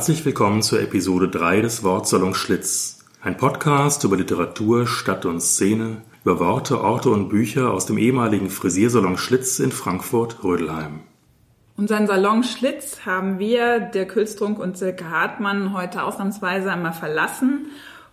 Herzlich 0.00 0.24
willkommen 0.24 0.62
zur 0.62 0.80
Episode 0.80 1.28
3 1.28 1.60
des 1.60 1.84
Wortsalon 1.84 2.32
Schlitz. 2.32 3.00
Ein 3.20 3.36
Podcast 3.36 4.02
über 4.02 4.16
Literatur, 4.16 4.86
Stadt 4.86 5.26
und 5.26 5.42
Szene, 5.42 5.98
über 6.24 6.40
Worte, 6.40 6.80
Orte 6.80 7.10
und 7.10 7.28
Bücher 7.28 7.70
aus 7.70 7.84
dem 7.84 7.98
ehemaligen 7.98 8.48
Frisiersalon 8.48 9.18
Schlitz 9.18 9.58
in 9.58 9.70
Frankfurt-Rödelheim. 9.70 11.00
Unseren 11.76 12.06
Salon 12.06 12.44
Schlitz 12.44 13.04
haben 13.04 13.38
wir, 13.38 13.78
Dirk 13.78 14.14
Hülstrunk 14.14 14.58
und 14.58 14.78
Silke 14.78 15.10
Hartmann, 15.10 15.74
heute 15.74 16.02
ausnahmsweise 16.02 16.72
einmal 16.72 16.94
verlassen 16.94 17.66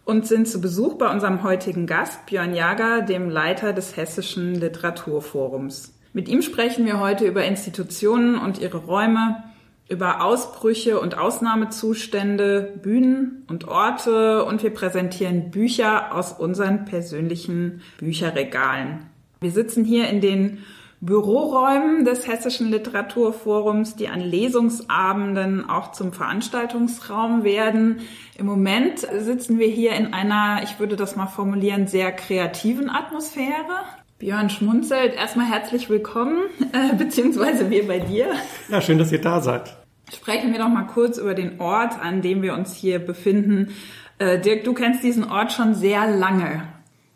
und 0.04 0.28
sind 0.28 0.50
zu 0.50 0.60
Besuch 0.60 0.96
bei 0.96 1.10
unserem 1.10 1.42
heutigen 1.42 1.88
Gast, 1.88 2.26
Björn 2.26 2.54
Jager, 2.54 3.02
dem 3.02 3.30
Leiter 3.30 3.72
des 3.72 3.96
Hessischen 3.96 4.56
Literaturforums. 4.56 5.94
Mit 6.12 6.28
ihm 6.28 6.42
sprechen 6.42 6.86
wir 6.86 7.00
heute 7.00 7.26
über 7.26 7.46
Institutionen 7.46 8.38
und 8.38 8.60
ihre 8.60 8.80
Räume, 8.80 9.42
über 9.90 10.24
Ausbrüche 10.24 11.00
und 11.00 11.18
Ausnahmezustände, 11.18 12.74
Bühnen 12.82 13.46
und 13.50 13.68
Orte 13.68 14.44
und 14.44 14.62
wir 14.62 14.74
präsentieren 14.74 15.50
Bücher 15.50 16.14
aus 16.16 16.34
unseren 16.34 16.86
persönlichen 16.86 17.82
Bücherregalen. 17.98 19.06
Wir 19.40 19.52
sitzen 19.52 19.86
hier 19.86 20.10
in 20.10 20.20
den 20.20 20.60
Büroräumen 21.00 22.06
des 22.06 22.28
Hessischen 22.28 22.72
Literaturforums, 22.72 23.96
die 23.96 24.08
an 24.08 24.20
Lesungsabenden 24.20 25.70
auch 25.70 25.92
zum 25.92 26.12
Veranstaltungsraum 26.12 27.44
werden. 27.44 28.00
Im 28.36 28.48
Moment 28.48 29.08
sitzen 29.20 29.60
wir 29.60 29.68
hier 29.68 29.92
in 29.92 30.14
einer, 30.14 30.64
ich 30.64 30.80
würde 30.80 30.96
das 30.96 31.16
mal 31.16 31.28
formulieren, 31.28 31.86
sehr 31.86 32.12
kreativen 32.12 32.90
Atmosphäre. 32.90 33.86
Björn 34.20 34.50
schmunzelt. 34.50 35.14
Erstmal 35.14 35.46
herzlich 35.46 35.92
willkommen, 35.92 36.40
äh, 36.74 36.96
beziehungsweise 36.96 37.70
wir 37.70 37.88
bei 37.88 38.00
dir. 38.00 38.32
Ja, 38.68 38.82
schön, 38.82 38.98
dass 38.98 39.12
ihr 39.12 39.22
da 39.22 39.42
seid. 39.42 39.78
Sprechen 40.12 40.52
wir 40.52 40.60
doch 40.60 40.70
mal 40.70 40.88
kurz 40.88 41.20
über 41.20 41.36
den 41.36 41.60
Ort, 41.60 42.00
an 42.02 42.24
dem 42.24 42.42
wir 42.42 42.56
uns 42.56 42.74
hier 42.74 42.98
befinden. 42.98 43.70
Äh, 44.18 44.40
Dirk, 44.40 44.64
du 44.64 44.74
kennst 44.74 45.04
diesen 45.04 45.30
Ort 45.30 45.52
schon 45.52 45.76
sehr 45.76 46.08
lange. 46.08 46.64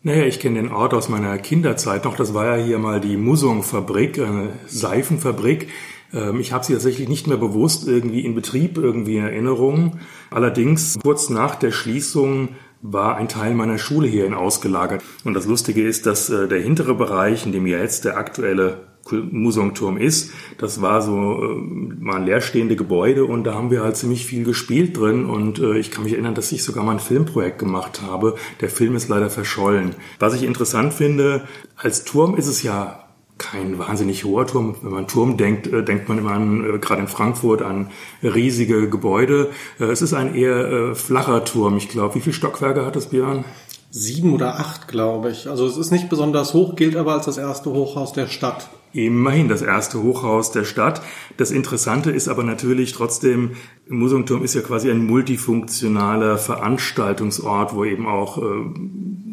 Naja, 0.03 0.25
ich 0.25 0.39
kenne 0.39 0.61
den 0.61 0.71
Ort 0.71 0.93
aus 0.93 1.09
meiner 1.09 1.39
Kinderzeit 1.39 2.05
noch. 2.05 2.15
Das 2.15 2.35
war 2.35 2.57
ja 2.57 2.63
hier 2.63 2.77
mal 2.77 2.99
die 2.99 3.17
Musung-Fabrik, 3.17 4.19
eine 4.19 4.49
Seifenfabrik. 4.67 5.69
Ähm, 6.13 6.39
ich 6.39 6.53
habe 6.53 6.63
sie 6.63 6.73
tatsächlich 6.73 7.09
nicht 7.09 7.25
mehr 7.25 7.37
bewusst 7.37 7.87
irgendwie 7.87 8.23
in 8.23 8.35
Betrieb, 8.35 8.77
irgendwie 8.77 9.17
in 9.17 9.23
Erinnerung. 9.23 9.99
Allerdings 10.29 10.99
kurz 11.01 11.29
nach 11.31 11.55
der 11.55 11.71
Schließung 11.71 12.49
war 12.81 13.15
ein 13.15 13.27
Teil 13.27 13.53
meiner 13.53 13.77
Schule 13.77 14.07
hierhin 14.07 14.33
ausgelagert. 14.33 15.03
Und 15.23 15.33
das 15.33 15.45
Lustige 15.45 15.85
ist, 15.85 16.05
dass 16.05 16.29
äh, 16.29 16.47
der 16.47 16.59
hintere 16.59 16.95
Bereich, 16.95 17.45
in 17.45 17.51
dem 17.51 17.67
ja 17.67 17.79
jetzt 17.79 18.05
der 18.05 18.17
aktuelle 18.17 18.91
Museumturm 19.09 19.97
ist, 19.97 20.31
das 20.57 20.81
war 20.81 21.01
so 21.01 21.43
äh, 21.43 21.55
mal 21.55 22.23
leerstehende 22.23 22.75
Gebäude 22.75 23.25
und 23.25 23.43
da 23.43 23.55
haben 23.55 23.71
wir 23.71 23.81
halt 23.81 23.97
ziemlich 23.97 24.25
viel 24.25 24.43
gespielt 24.43 24.97
drin 24.97 25.25
und 25.25 25.59
äh, 25.59 25.77
ich 25.77 25.91
kann 25.91 26.03
mich 26.03 26.13
erinnern, 26.13 26.35
dass 26.35 26.51
ich 26.51 26.63
sogar 26.63 26.83
mal 26.83 26.93
ein 26.93 26.99
Filmprojekt 26.99 27.59
gemacht 27.59 28.01
habe. 28.01 28.35
Der 28.61 28.69
Film 28.69 28.95
ist 28.95 29.09
leider 29.09 29.29
verschollen. 29.29 29.95
Was 30.19 30.33
ich 30.33 30.43
interessant 30.43 30.93
finde, 30.93 31.47
als 31.75 32.03
Turm 32.03 32.35
ist 32.35 32.47
es 32.47 32.63
ja 32.63 33.00
kein 33.41 33.79
wahnsinnig 33.79 34.23
hoher 34.23 34.45
Turm. 34.45 34.75
Wenn 34.81 34.91
man 34.91 35.07
Turm 35.07 35.35
denkt, 35.35 35.67
äh, 35.67 35.83
denkt 35.83 36.07
man 36.07 36.19
immer 36.19 36.31
an, 36.31 36.63
äh, 36.63 36.77
gerade 36.77 37.01
in 37.01 37.07
Frankfurt, 37.07 37.63
an 37.63 37.89
riesige 38.21 38.87
Gebäude. 38.87 39.49
Äh, 39.79 39.85
es 39.85 40.01
ist 40.01 40.13
ein 40.13 40.35
eher 40.35 40.95
flacher 40.95 41.43
Turm, 41.43 41.77
ich 41.77 41.89
glaube. 41.89 42.15
Wie 42.15 42.21
viele 42.21 42.33
Stockwerke 42.33 42.85
hat 42.85 42.95
das, 42.95 43.07
Björn? 43.07 43.43
Sieben 43.89 44.33
oder 44.33 44.59
acht, 44.59 44.87
glaube 44.87 45.31
ich. 45.31 45.49
Also 45.49 45.65
es 45.65 45.75
ist 45.75 45.91
nicht 45.91 46.07
besonders 46.07 46.53
hoch, 46.53 46.75
gilt 46.75 46.95
aber 46.95 47.13
als 47.13 47.25
das 47.25 47.37
erste 47.37 47.71
Hochhaus 47.71 48.13
der 48.13 48.27
Stadt. 48.27 48.69
Immerhin 48.93 49.49
das 49.49 49.61
erste 49.61 50.01
Hochhaus 50.03 50.51
der 50.51 50.63
Stadt. 50.63 51.01
Das 51.37 51.51
Interessante 51.51 52.11
ist 52.11 52.27
aber 52.27 52.43
natürlich 52.43 52.93
trotzdem, 52.93 53.51
Museumturm 53.89 54.43
ist 54.43 54.53
ja 54.53 54.61
quasi 54.61 54.91
ein 54.91 55.05
multifunktionaler 55.05 56.37
Veranstaltungsort, 56.37 57.73
wo 57.73 57.85
eben 57.85 58.05
auch 58.05 58.37
äh, 58.37 58.41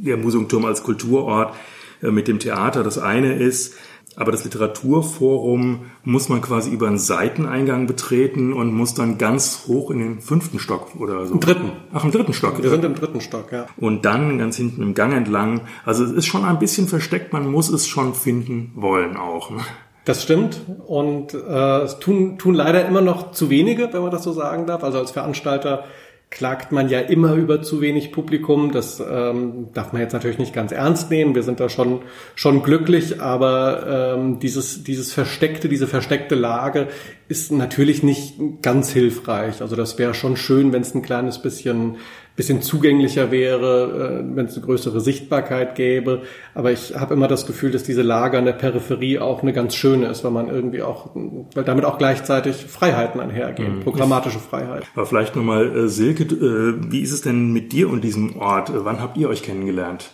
der 0.05 0.17
Museumturm 0.17 0.65
als 0.65 0.83
Kulturort 0.83 1.55
äh, 2.03 2.11
mit 2.11 2.29
dem 2.29 2.39
Theater 2.39 2.83
das 2.83 2.99
eine 2.99 3.35
ist. 3.35 3.75
Aber 4.19 4.33
das 4.33 4.43
Literaturforum 4.43 5.83
muss 6.03 6.29
man 6.29 6.41
quasi 6.41 6.71
über 6.71 6.89
einen 6.89 6.99
Seiteneingang 6.99 7.87
betreten 7.87 8.53
und 8.53 8.75
muss 8.75 8.93
dann 8.93 9.17
ganz 9.17 9.65
hoch 9.69 9.93
in 9.93 10.01
den 10.01 10.21
fünften 10.21 10.59
Stock 10.59 10.97
oder 10.99 11.25
so. 11.25 11.35
Im 11.35 11.41
dritten. 11.41 11.71
Ach, 11.93 12.03
im 12.03 12.11
dritten 12.11 12.33
Stock. 12.33 12.61
Wir 12.61 12.69
sind 12.69 12.85
im 12.85 12.97
dritten 12.97 13.21
Stock, 13.21 13.53
ja. 13.53 13.67
Und 13.77 14.05
dann 14.05 14.39
ganz 14.39 14.57
hinten 14.57 14.83
im 14.83 14.95
Gang 14.95 15.13
entlang. 15.13 15.61
Also 15.85 16.03
es 16.03 16.11
ist 16.11 16.27
schon 16.27 16.45
ein 16.45 16.59
bisschen 16.59 16.89
versteckt, 16.89 17.33
man 17.33 17.49
muss 17.49 17.69
es 17.69 17.87
schon 17.87 18.13
finden 18.13 18.73
wollen 18.75 19.17
auch. 19.17 19.51
Ne? 19.51 19.59
Das 20.05 20.23
stimmt. 20.23 20.63
Und 20.87 21.35
äh, 21.35 21.83
es 21.83 22.01
tun, 22.01 22.39
tun 22.39 22.55
leider 22.55 22.87
immer 22.87 23.03
noch 23.03 23.31
zu 23.31 23.51
wenige, 23.51 23.93
wenn 23.93 24.03
man 24.03 24.11
das 24.11 24.25
so 24.25 24.33
sagen 24.33 24.67
darf. 24.67 24.83
Also 24.83 24.99
als 24.99 25.13
Veranstalter 25.13 25.85
klagt 26.31 26.73
man 26.73 26.91
ja 26.91 27.01
immer 27.01 27.35
über 27.35 27.63
zu 27.63 27.81
wenig 27.81 28.13
Publikum. 28.13 28.71
Das 28.71 29.01
ähm, 29.01 29.69
darf 29.73 29.93
man 29.93 30.03
jetzt 30.03 30.13
natürlich 30.13 30.39
nicht 30.39 30.53
ganz 30.53 30.73
ernst 30.73 31.11
nehmen. 31.11 31.35
Wir 31.35 31.43
sind 31.43 31.59
da 31.59 31.69
schon 31.69 32.03
schon 32.35 32.63
glücklich, 32.63 33.23
aber 33.23 34.17
ähm, 34.17 34.39
dieses 34.39 34.85
dieses 34.85 35.13
versteckte, 35.13 35.69
diese 35.69 35.87
versteckte 35.87 36.35
Lage 36.35 36.89
ist 37.29 37.51
natürlich 37.51 38.03
nicht 38.03 38.35
ganz 38.63 38.91
hilfreich. 38.91 39.63
Also 39.63 39.75
das 39.75 39.99
wäre 39.99 40.13
schon 40.13 40.37
schön, 40.37 40.73
wenn 40.73 40.83
es 40.83 40.95
ein 40.95 41.03
kleines 41.03 41.41
bisschen 41.41 41.97
bisschen 42.39 42.63
zugänglicher 42.63 43.33
wäre, 43.33 44.23
äh, 44.23 44.37
wenn 44.37 44.47
es 44.47 44.57
eine 44.57 44.65
größere 44.65 45.01
Sichtbarkeit 45.01 45.75
gäbe. 45.75 46.23
Aber 46.55 46.71
ich 46.71 46.95
habe 46.95 47.15
immer 47.15 47.27
das 47.27 47.47
Gefühl, 47.47 47.73
dass 47.73 47.83
diese 47.83 48.03
Lage 48.03 48.39
an 48.39 48.45
der 48.45 48.53
Peripherie 48.53 49.19
auch 49.19 49.43
eine 49.43 49.53
ganz 49.53 49.75
schöne 49.75 50.07
ist, 50.07 50.23
weil 50.23 50.31
man 50.31 50.49
irgendwie 50.49 50.83
auch, 50.83 51.11
weil 51.15 51.65
damit 51.65 51.85
auch 51.85 51.99
gleichzeitig 51.99 52.57
Freiheiten 52.57 53.21
einhergehen, 53.21 53.79
mhm. 53.79 53.81
programmatische 53.81 54.39
Freiheit. 54.39 54.85
Aber 54.95 55.05
vielleicht 55.05 55.35
nochmal, 55.35 55.77
äh, 55.77 55.89
Silke, 55.89 56.23
äh, 56.23 56.91
wie 56.93 57.01
ist 57.01 57.11
es 57.11 57.23
denn 57.23 57.53
mit 57.53 57.73
dir 57.73 57.91
und 57.91 58.03
diesem 58.03 58.39
Ort? 58.39 58.71
Wann 58.73 59.01
habt 59.01 59.17
ihr 59.17 59.29
euch 59.29 59.43
kennengelernt? 59.43 60.13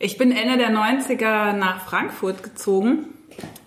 Ich 0.00 0.18
bin 0.18 0.32
Ende 0.32 0.58
der 0.58 0.70
90er 0.70 1.56
nach 1.56 1.84
Frankfurt 1.84 2.42
gezogen. 2.42 3.06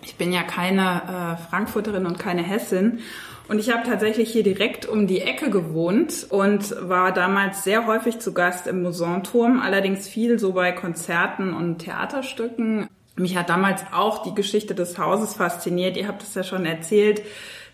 Ich 0.02 0.16
bin 0.16 0.30
ja 0.30 0.42
keine 0.42 1.38
äh, 1.38 1.48
Frankfurterin 1.48 2.04
und 2.04 2.18
keine 2.18 2.42
Hessin. 2.42 2.98
Und 3.46 3.58
ich 3.58 3.70
habe 3.70 3.86
tatsächlich 3.86 4.30
hier 4.30 4.42
direkt 4.42 4.86
um 4.86 5.06
die 5.06 5.20
Ecke 5.20 5.50
gewohnt 5.50 6.26
und 6.30 6.74
war 6.80 7.12
damals 7.12 7.62
sehr 7.62 7.86
häufig 7.86 8.18
zu 8.18 8.32
Gast 8.32 8.66
im 8.66 8.82
Musanturm, 8.82 9.60
allerdings 9.60 10.08
viel 10.08 10.38
so 10.38 10.52
bei 10.52 10.72
Konzerten 10.72 11.52
und 11.52 11.78
Theaterstücken. 11.78 12.88
Mich 13.16 13.36
hat 13.36 13.50
damals 13.50 13.82
auch 13.92 14.22
die 14.22 14.34
Geschichte 14.34 14.74
des 14.74 14.98
Hauses 14.98 15.34
fasziniert. 15.34 15.96
Ihr 15.96 16.08
habt 16.08 16.22
es 16.22 16.34
ja 16.34 16.42
schon 16.42 16.64
erzählt. 16.64 17.22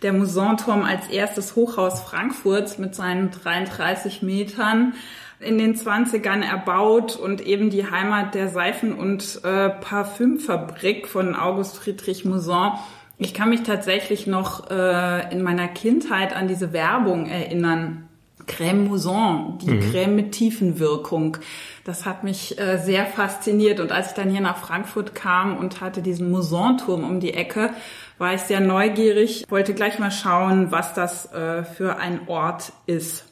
Der 0.02 0.12
Musanturm 0.12 0.82
als 0.82 1.08
erstes 1.08 1.56
Hochhaus 1.56 2.00
Frankfurts 2.00 2.78
mit 2.78 2.94
seinen 2.94 3.30
33 3.30 4.22
Metern 4.22 4.94
in 5.38 5.56
den 5.56 5.74
20ern 5.74 6.42
erbaut 6.42 7.16
und 7.16 7.40
eben 7.40 7.70
die 7.70 7.90
Heimat 7.90 8.34
der 8.34 8.48
Seifen- 8.48 8.92
und 8.92 9.40
äh, 9.44 9.70
Parfümfabrik 9.70 11.08
von 11.08 11.34
August 11.34 11.78
Friedrich 11.78 12.24
Mousson 12.24 12.72
ich 13.20 13.34
kann 13.34 13.50
mich 13.50 13.62
tatsächlich 13.62 14.26
noch 14.26 14.70
äh, 14.70 15.30
in 15.30 15.42
meiner 15.42 15.68
Kindheit 15.68 16.34
an 16.34 16.48
diese 16.48 16.72
Werbung 16.72 17.26
erinnern. 17.26 18.08
Crème 18.46 18.88
Mousson, 18.88 19.58
die 19.58 19.70
mhm. 19.70 19.80
Crème 19.80 20.14
mit 20.14 20.32
Tiefenwirkung. 20.32 21.36
Das 21.84 22.06
hat 22.06 22.24
mich 22.24 22.58
äh, 22.58 22.78
sehr 22.78 23.04
fasziniert. 23.04 23.78
Und 23.78 23.92
als 23.92 24.08
ich 24.08 24.14
dann 24.14 24.30
hier 24.30 24.40
nach 24.40 24.56
Frankfurt 24.56 25.14
kam 25.14 25.58
und 25.58 25.82
hatte 25.82 26.00
diesen 26.00 26.30
Mousson-Turm 26.30 27.04
um 27.04 27.20
die 27.20 27.34
Ecke, 27.34 27.70
war 28.16 28.34
ich 28.34 28.40
sehr 28.40 28.60
neugierig, 28.60 29.44
wollte 29.50 29.74
gleich 29.74 29.98
mal 29.98 30.10
schauen, 30.10 30.72
was 30.72 30.94
das 30.94 31.30
äh, 31.32 31.62
für 31.62 31.98
ein 31.98 32.26
Ort 32.26 32.72
ist. 32.86 33.26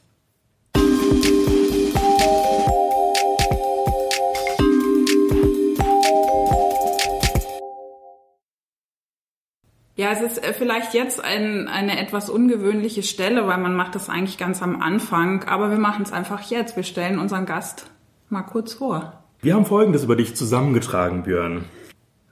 Ja, 9.99 10.13
es 10.13 10.21
ist 10.21 10.45
äh, 10.45 10.53
vielleicht 10.53 10.95
jetzt 10.95 11.25
ein, 11.25 11.67
eine 11.67 11.99
etwas 11.99 12.31
ungewöhnliche 12.31 13.03
Stelle, 13.03 13.49
weil 13.49 13.59
man 13.59 13.75
macht 13.75 13.97
das 13.97 14.09
eigentlich 14.09 14.39
ganz 14.39 14.63
am 14.63 14.81
Anfang, 14.81 15.43
aber 15.49 15.73
wir 15.73 15.79
machen 15.79 16.05
es 16.05 16.13
einfach 16.13 16.49
jetzt. 16.53 16.77
Wir 16.77 16.85
stellen 16.85 17.19
unseren 17.19 17.47
Gast 17.47 17.91
mal 18.31 18.43
kurz 18.43 18.75
vor. 18.75 19.25
Wir 19.43 19.55
haben 19.55 19.67
Folgendes 19.67 20.05
über 20.05 20.15
dich 20.15 20.37
zusammengetragen, 20.37 21.25
Björn. 21.25 21.65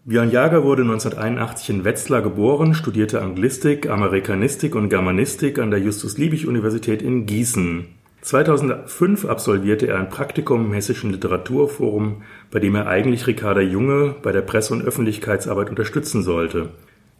Björn 0.05 0.31
Jager 0.31 0.63
wurde 0.63 0.83
1981 0.83 1.71
in 1.71 1.85
Wetzlar 1.85 2.23
geboren, 2.23 2.73
studierte 2.73 3.21
Anglistik, 3.21 3.91
Amerikanistik 3.91 4.77
und 4.77 4.89
Germanistik 4.89 5.59
an 5.59 5.73
der 5.73 5.81
Justus-Liebig-Universität 5.81 7.03
in 7.03 7.27
Gießen. 7.27 7.89
2005 8.23 9.25
absolvierte 9.25 9.89
er 9.89 9.99
ein 9.99 10.09
Praktikum 10.09 10.67
im 10.67 10.73
Hessischen 10.73 11.11
Literaturforum, 11.11 12.23
bei 12.53 12.61
dem 12.61 12.77
er 12.77 12.87
eigentlich 12.87 13.27
Ricarda 13.27 13.61
Junge 13.61 14.15
bei 14.23 14.31
der 14.31 14.43
Presse- 14.43 14.73
und 14.73 14.85
Öffentlichkeitsarbeit 14.85 15.69
unterstützen 15.69 16.23
sollte. 16.23 16.69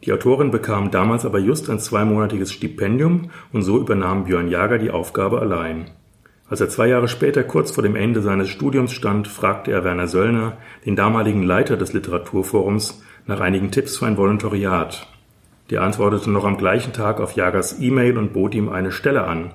Die 0.05 0.13
Autorin 0.13 0.51
bekam 0.51 0.91
damals 0.91 1.25
aber 1.25 1.39
just 1.39 1.71
ein 1.71 1.79
zweimonatiges 1.79 2.53
Stipendium 2.53 3.31
und 3.53 3.63
so 3.63 3.79
übernahm 3.79 4.25
Björn 4.25 4.49
Jager 4.49 4.79
die 4.79 4.91
Aufgabe 4.91 5.41
allein. 5.41 5.91
Als 6.49 6.61
er 6.61 6.69
zwei 6.69 6.87
Jahre 6.87 7.09
später 7.09 7.43
kurz 7.43 7.73
vor 7.73 7.83
dem 7.83 7.97
Ende 7.97 8.23
seines 8.23 8.49
Studiums 8.49 8.93
stand, 8.93 9.27
fragte 9.27 9.73
er 9.73 9.83
Werner 9.83 10.07
Söllner, 10.07 10.59
den 10.85 10.95
damaligen 10.95 11.43
Leiter 11.43 11.77
des 11.77 11.93
Literaturforums, 11.93 13.03
nach 13.27 13.41
einigen 13.41 13.73
Tipps 13.73 13.97
für 13.97 14.07
ein 14.07 14.17
Volontariat. 14.17 15.09
Der 15.71 15.83
antwortete 15.83 16.31
noch 16.31 16.45
am 16.45 16.59
gleichen 16.59 16.93
Tag 16.93 17.21
auf 17.21 17.33
Jagers 17.33 17.81
E-Mail 17.81 18.17
und 18.17 18.33
bot 18.33 18.55
ihm 18.55 18.69
eine 18.69 18.93
Stelle 18.93 19.25
an. 19.25 19.53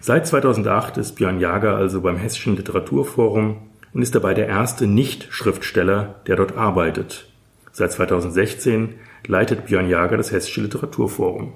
Seit 0.00 0.26
2008 0.26 0.96
ist 0.96 1.16
Björn 1.16 1.40
Jager 1.40 1.76
also 1.76 2.00
beim 2.00 2.16
Hessischen 2.16 2.56
Literaturforum 2.56 3.58
und 3.92 4.02
ist 4.02 4.14
dabei 4.14 4.32
der 4.32 4.48
erste 4.48 4.86
Nicht-Schriftsteller, 4.86 6.14
der 6.26 6.36
dort 6.36 6.56
arbeitet. 6.56 7.30
Seit 7.72 7.92
2016 7.92 8.94
leitet 9.26 9.66
Björn 9.66 9.88
Jager 9.88 10.16
das 10.16 10.32
Hessische 10.32 10.62
Literaturforum. 10.62 11.52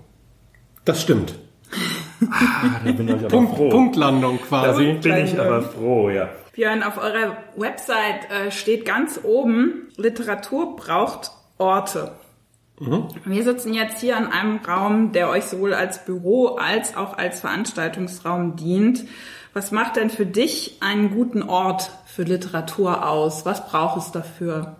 Das 0.85 1.03
stimmt. 1.03 1.39
Ah, 2.31 2.81
da 2.85 2.93
bin 2.93 3.09
ich 3.09 3.15
aber 3.15 3.29
Punkt, 3.29 3.57
froh. 3.57 3.69
Punktlandung 3.69 4.41
quasi. 4.41 4.95
Da 4.95 5.01
bin 5.01 5.25
ich 5.25 5.39
aber 5.39 5.63
froh, 5.63 6.11
ja. 6.11 6.29
Björn, 6.53 6.83
auf 6.83 6.99
eurer 6.99 7.37
Website 7.57 8.31
äh, 8.31 8.51
steht 8.51 8.85
ganz 8.85 9.21
oben, 9.25 9.89
Literatur 9.97 10.77
braucht 10.77 11.33
Orte. 11.59 12.13
Wir 13.25 13.45
sitzen 13.45 13.73
jetzt 13.73 14.01
hier 14.01 14.17
an 14.17 14.27
einem 14.33 14.57
Raum, 14.57 15.13
der 15.13 15.29
euch 15.31 15.45
sowohl 15.45 15.75
als 15.75 16.05
Büro 16.05 16.57
als 16.57 16.97
auch 16.97 17.17
als 17.17 17.41
Veranstaltungsraum 17.41 18.57
dient. 18.57 19.05
Was 19.53 19.71
macht 19.71 19.95
denn 19.95 20.11
für 20.11 20.27
dich 20.27 20.79
einen 20.81 21.15
guten 21.15 21.45
Ort 21.45 21.93
für 22.07 22.25
Literatur 22.25 23.09
aus? 23.09 23.47
Was 23.47 23.69
braucht 23.69 23.99
es 23.99 24.11
dafür? 24.11 24.77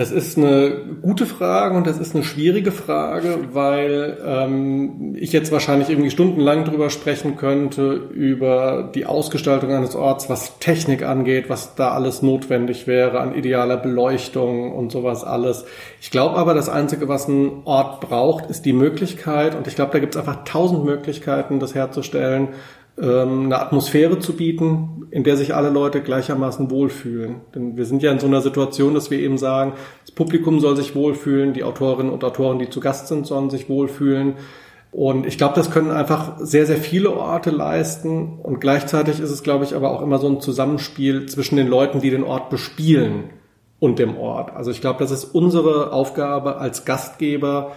Das 0.00 0.10
ist 0.10 0.38
eine 0.38 0.72
gute 1.02 1.26
Frage 1.26 1.76
und 1.76 1.86
das 1.86 1.98
ist 1.98 2.14
eine 2.14 2.24
schwierige 2.24 2.72
Frage, 2.72 3.36
weil 3.52 4.16
ähm, 4.24 5.14
ich 5.14 5.30
jetzt 5.34 5.52
wahrscheinlich 5.52 5.90
irgendwie 5.90 6.08
stundenlang 6.08 6.64
drüber 6.64 6.88
sprechen 6.88 7.36
könnte, 7.36 7.92
über 8.10 8.90
die 8.94 9.04
Ausgestaltung 9.04 9.70
eines 9.74 9.94
Orts, 9.94 10.30
was 10.30 10.58
Technik 10.58 11.02
angeht, 11.02 11.50
was 11.50 11.74
da 11.74 11.90
alles 11.90 12.22
notwendig 12.22 12.86
wäre 12.86 13.20
an 13.20 13.34
idealer 13.34 13.76
Beleuchtung 13.76 14.72
und 14.72 14.90
sowas 14.90 15.22
alles. 15.22 15.66
Ich 16.00 16.10
glaube 16.10 16.38
aber, 16.38 16.54
das 16.54 16.70
Einzige, 16.70 17.06
was 17.08 17.28
ein 17.28 17.60
Ort 17.66 18.00
braucht, 18.00 18.48
ist 18.48 18.64
die 18.64 18.72
Möglichkeit, 18.72 19.54
und 19.54 19.66
ich 19.66 19.74
glaube, 19.74 19.92
da 19.92 19.98
gibt 19.98 20.14
es 20.14 20.18
einfach 20.18 20.44
tausend 20.44 20.82
Möglichkeiten, 20.82 21.60
das 21.60 21.74
herzustellen, 21.74 22.48
eine 23.00 23.58
Atmosphäre 23.58 24.18
zu 24.18 24.34
bieten, 24.34 25.06
in 25.10 25.24
der 25.24 25.36
sich 25.36 25.54
alle 25.54 25.70
Leute 25.70 26.02
gleichermaßen 26.02 26.70
wohlfühlen. 26.70 27.36
Denn 27.54 27.76
wir 27.76 27.86
sind 27.86 28.02
ja 28.02 28.12
in 28.12 28.18
so 28.18 28.26
einer 28.26 28.42
Situation, 28.42 28.94
dass 28.94 29.10
wir 29.10 29.18
eben 29.18 29.38
sagen, 29.38 29.72
das 30.02 30.10
Publikum 30.10 30.60
soll 30.60 30.76
sich 30.76 30.94
wohlfühlen, 30.94 31.54
die 31.54 31.64
Autorinnen 31.64 32.12
und 32.12 32.22
Autoren, 32.24 32.58
die 32.58 32.68
zu 32.68 32.80
Gast 32.80 33.08
sind, 33.08 33.26
sollen 33.26 33.48
sich 33.48 33.68
wohlfühlen. 33.68 34.34
Und 34.92 35.24
ich 35.26 35.38
glaube, 35.38 35.54
das 35.54 35.70
können 35.70 35.90
einfach 35.90 36.38
sehr, 36.40 36.66
sehr 36.66 36.76
viele 36.76 37.12
Orte 37.12 37.50
leisten. 37.50 38.38
Und 38.42 38.60
gleichzeitig 38.60 39.20
ist 39.20 39.30
es, 39.30 39.42
glaube 39.42 39.64
ich, 39.64 39.74
aber 39.74 39.90
auch 39.90 40.02
immer 40.02 40.18
so 40.18 40.28
ein 40.28 40.40
Zusammenspiel 40.40 41.26
zwischen 41.26 41.56
den 41.56 41.68
Leuten, 41.68 42.00
die 42.00 42.10
den 42.10 42.24
Ort 42.24 42.50
bespielen 42.50 43.30
und 43.78 43.98
dem 43.98 44.16
Ort. 44.16 44.54
Also 44.54 44.70
ich 44.70 44.80
glaube, 44.80 44.98
das 44.98 45.10
ist 45.10 45.24
unsere 45.24 45.92
Aufgabe 45.92 46.58
als 46.58 46.84
Gastgeber, 46.84 47.72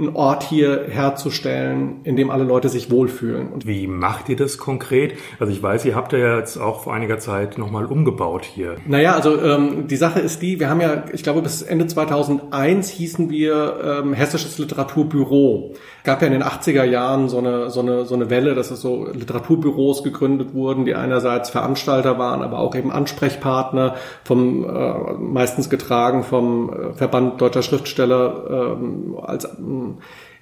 einen 0.00 0.16
Ort 0.16 0.42
hier 0.42 0.86
herzustellen, 0.88 2.00
in 2.04 2.16
dem 2.16 2.30
alle 2.30 2.44
Leute 2.44 2.68
sich 2.68 2.90
wohlfühlen. 2.90 3.48
Und 3.48 3.66
wie 3.66 3.86
macht 3.86 4.28
ihr 4.28 4.36
das 4.36 4.58
konkret? 4.58 5.14
Also 5.38 5.52
ich 5.52 5.62
weiß, 5.62 5.84
ihr 5.84 5.94
habt 5.94 6.12
ja 6.12 6.38
jetzt 6.38 6.56
auch 6.56 6.84
vor 6.84 6.94
einiger 6.94 7.18
Zeit 7.18 7.58
nochmal 7.58 7.86
umgebaut 7.86 8.44
hier. 8.44 8.76
Naja, 8.86 9.14
also 9.14 9.40
ähm, 9.40 9.86
die 9.86 9.96
Sache 9.96 10.20
ist 10.20 10.42
die, 10.42 10.60
wir 10.60 10.70
haben 10.70 10.80
ja, 10.80 11.04
ich 11.12 11.22
glaube 11.22 11.42
bis 11.42 11.62
Ende 11.62 11.86
2001 11.86 12.90
hießen 12.90 13.30
wir 13.30 14.02
ähm, 14.02 14.12
Hessisches 14.12 14.58
Literaturbüro. 14.58 15.74
Es 15.98 16.04
gab 16.04 16.22
ja 16.22 16.28
in 16.28 16.32
den 16.32 16.42
80er 16.42 16.84
Jahren 16.84 17.28
so 17.28 17.38
eine, 17.38 17.70
so 17.70 17.80
eine, 17.80 18.04
so 18.06 18.14
eine 18.14 18.30
Welle, 18.30 18.54
dass 18.54 18.70
es 18.70 18.80
so 18.80 19.06
Literaturbüros 19.12 20.02
gegründet 20.02 20.54
wurden, 20.54 20.84
die 20.84 20.94
einerseits 20.94 21.50
Veranstalter 21.50 22.18
waren, 22.18 22.42
aber 22.42 22.58
auch 22.58 22.74
eben 22.74 22.90
Ansprechpartner, 22.90 23.96
vom 24.24 24.64
äh, 24.64 25.12
meistens 25.18 25.68
getragen 25.68 26.22
vom 26.22 26.70
äh, 26.72 26.92
Verband 26.94 27.40
Deutscher 27.40 27.62
Schriftsteller 27.62 28.76
ähm, 28.78 29.16
als 29.20 29.48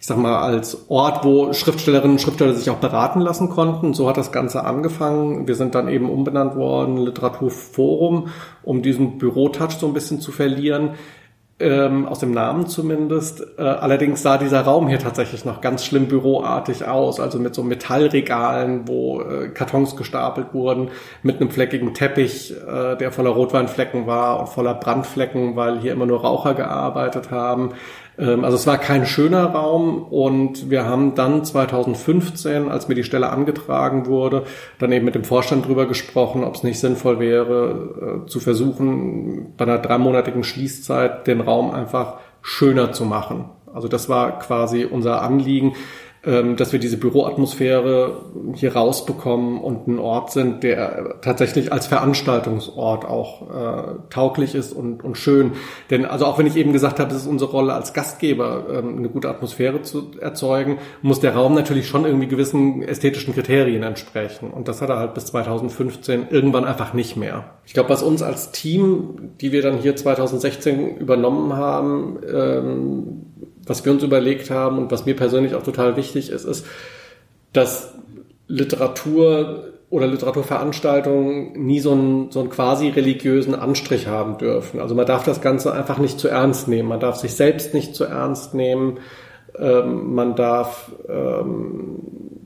ich 0.00 0.06
sag 0.06 0.16
mal, 0.16 0.38
als 0.38 0.88
Ort, 0.88 1.24
wo 1.24 1.52
Schriftstellerinnen 1.52 2.12
und 2.12 2.20
Schriftsteller 2.20 2.54
sich 2.54 2.70
auch 2.70 2.76
beraten 2.76 3.20
lassen 3.20 3.48
konnten. 3.48 3.94
So 3.94 4.08
hat 4.08 4.16
das 4.16 4.30
Ganze 4.30 4.64
angefangen. 4.64 5.48
Wir 5.48 5.56
sind 5.56 5.74
dann 5.74 5.88
eben 5.88 6.08
umbenannt 6.08 6.54
worden, 6.54 6.98
Literaturforum, 6.98 8.28
um 8.62 8.82
diesen 8.82 9.18
Bürotouch 9.18 9.72
so 9.72 9.86
ein 9.86 9.94
bisschen 9.94 10.20
zu 10.20 10.30
verlieren. 10.30 10.90
Ähm, 11.60 12.06
aus 12.06 12.20
dem 12.20 12.30
Namen 12.30 12.68
zumindest. 12.68 13.44
Äh, 13.58 13.62
allerdings 13.62 14.22
sah 14.22 14.38
dieser 14.38 14.60
Raum 14.60 14.86
hier 14.86 15.00
tatsächlich 15.00 15.44
noch 15.44 15.60
ganz 15.60 15.84
schlimm 15.84 16.06
büroartig 16.06 16.86
aus, 16.86 17.18
also 17.18 17.40
mit 17.40 17.52
so 17.52 17.64
Metallregalen, 17.64 18.86
wo 18.86 19.22
äh, 19.22 19.48
Kartons 19.48 19.96
gestapelt 19.96 20.54
wurden, 20.54 20.90
mit 21.24 21.40
einem 21.40 21.50
fleckigen 21.50 21.94
Teppich, 21.94 22.52
äh, 22.52 22.94
der 22.96 23.10
voller 23.10 23.30
Rotweinflecken 23.30 24.06
war 24.06 24.38
und 24.38 24.48
voller 24.48 24.74
Brandflecken, 24.74 25.56
weil 25.56 25.80
hier 25.80 25.90
immer 25.90 26.06
nur 26.06 26.20
Raucher 26.20 26.54
gearbeitet 26.54 27.32
haben. 27.32 27.70
Ähm, 28.18 28.44
also 28.44 28.56
es 28.56 28.66
war 28.66 28.78
kein 28.78 29.06
schöner 29.06 29.46
Raum 29.46 30.02
und 30.02 30.70
wir 30.70 30.84
haben 30.84 31.14
dann 31.14 31.44
2015, 31.44 32.68
als 32.68 32.88
mir 32.88 32.94
die 32.94 33.04
Stelle 33.04 33.30
angetragen 33.30 34.06
wurde, 34.06 34.44
dann 34.78 34.92
eben 34.92 35.04
mit 35.04 35.14
dem 35.14 35.24
Vorstand 35.24 35.66
drüber 35.66 35.86
gesprochen, 35.86 36.44
ob 36.44 36.56
es 36.56 36.62
nicht 36.62 36.80
sinnvoll 36.80 37.20
wäre, 37.20 38.22
äh, 38.24 38.28
zu 38.28 38.40
versuchen, 38.40 39.54
bei 39.56 39.64
einer 39.64 39.78
dreimonatigen 39.78 40.44
Schließzeit 40.44 41.26
den 41.26 41.40
Raum 41.40 41.70
einfach 41.70 42.18
schöner 42.42 42.92
zu 42.92 43.04
machen. 43.04 43.46
Also 43.72 43.88
das 43.88 44.08
war 44.08 44.38
quasi 44.38 44.84
unser 44.84 45.22
Anliegen. 45.22 45.74
Ähm, 46.28 46.56
dass 46.56 46.72
wir 46.72 46.78
diese 46.78 46.98
Büroatmosphäre 46.98 48.20
hier 48.54 48.76
rausbekommen 48.76 49.62
und 49.62 49.88
ein 49.88 49.98
Ort 49.98 50.30
sind, 50.30 50.62
der 50.62 51.20
tatsächlich 51.22 51.72
als 51.72 51.86
Veranstaltungsort 51.86 53.06
auch 53.06 53.48
äh, 53.48 53.94
tauglich 54.10 54.54
ist 54.54 54.74
und, 54.74 55.02
und 55.02 55.16
schön. 55.16 55.52
Denn 55.90 56.04
also 56.04 56.26
auch 56.26 56.38
wenn 56.38 56.44
ich 56.44 56.56
eben 56.56 56.74
gesagt 56.74 57.00
habe, 57.00 57.14
es 57.14 57.22
ist 57.22 57.26
unsere 57.26 57.50
Rolle 57.50 57.72
als 57.72 57.94
Gastgeber, 57.94 58.66
ähm, 58.70 58.98
eine 58.98 59.08
gute 59.08 59.30
Atmosphäre 59.30 59.80
zu 59.80 60.10
erzeugen, 60.20 60.76
muss 61.00 61.20
der 61.20 61.34
Raum 61.34 61.54
natürlich 61.54 61.88
schon 61.88 62.04
irgendwie 62.04 62.28
gewissen 62.28 62.82
ästhetischen 62.82 63.32
Kriterien 63.32 63.82
entsprechen. 63.82 64.50
Und 64.50 64.68
das 64.68 64.82
hat 64.82 64.90
er 64.90 64.98
halt 64.98 65.14
bis 65.14 65.24
2015 65.26 66.26
irgendwann 66.28 66.66
einfach 66.66 66.92
nicht 66.92 67.16
mehr. 67.16 67.54
Ich 67.64 67.72
glaube, 67.72 67.88
was 67.88 68.02
uns 68.02 68.20
als 68.20 68.52
Team, 68.52 69.30
die 69.40 69.50
wir 69.52 69.62
dann 69.62 69.78
hier 69.78 69.96
2016 69.96 70.98
übernommen 70.98 71.56
haben, 71.56 72.18
ähm, 72.30 73.24
was 73.68 73.84
wir 73.84 73.92
uns 73.92 74.02
überlegt 74.02 74.50
haben 74.50 74.78
und 74.78 74.90
was 74.90 75.06
mir 75.06 75.14
persönlich 75.14 75.54
auch 75.54 75.62
total 75.62 75.96
wichtig 75.96 76.30
ist, 76.30 76.44
ist, 76.44 76.66
dass 77.52 77.94
Literatur 78.46 79.64
oder 79.90 80.06
Literaturveranstaltungen 80.06 81.52
nie 81.52 81.80
so 81.80 81.92
einen, 81.92 82.30
so 82.30 82.40
einen 82.40 82.50
quasi 82.50 82.88
religiösen 82.88 83.54
Anstrich 83.54 84.06
haben 84.06 84.36
dürfen. 84.36 84.80
Also 84.80 84.94
man 84.94 85.06
darf 85.06 85.24
das 85.24 85.40
Ganze 85.40 85.72
einfach 85.72 85.98
nicht 85.98 86.18
zu 86.18 86.28
ernst 86.28 86.68
nehmen. 86.68 86.88
Man 86.88 87.00
darf 87.00 87.16
sich 87.16 87.34
selbst 87.34 87.72
nicht 87.72 87.94
zu 87.94 88.04
ernst 88.04 88.54
nehmen. 88.54 88.98
Ähm, 89.58 90.14
man 90.14 90.36
darf, 90.36 90.92
ähm, 91.08 92.00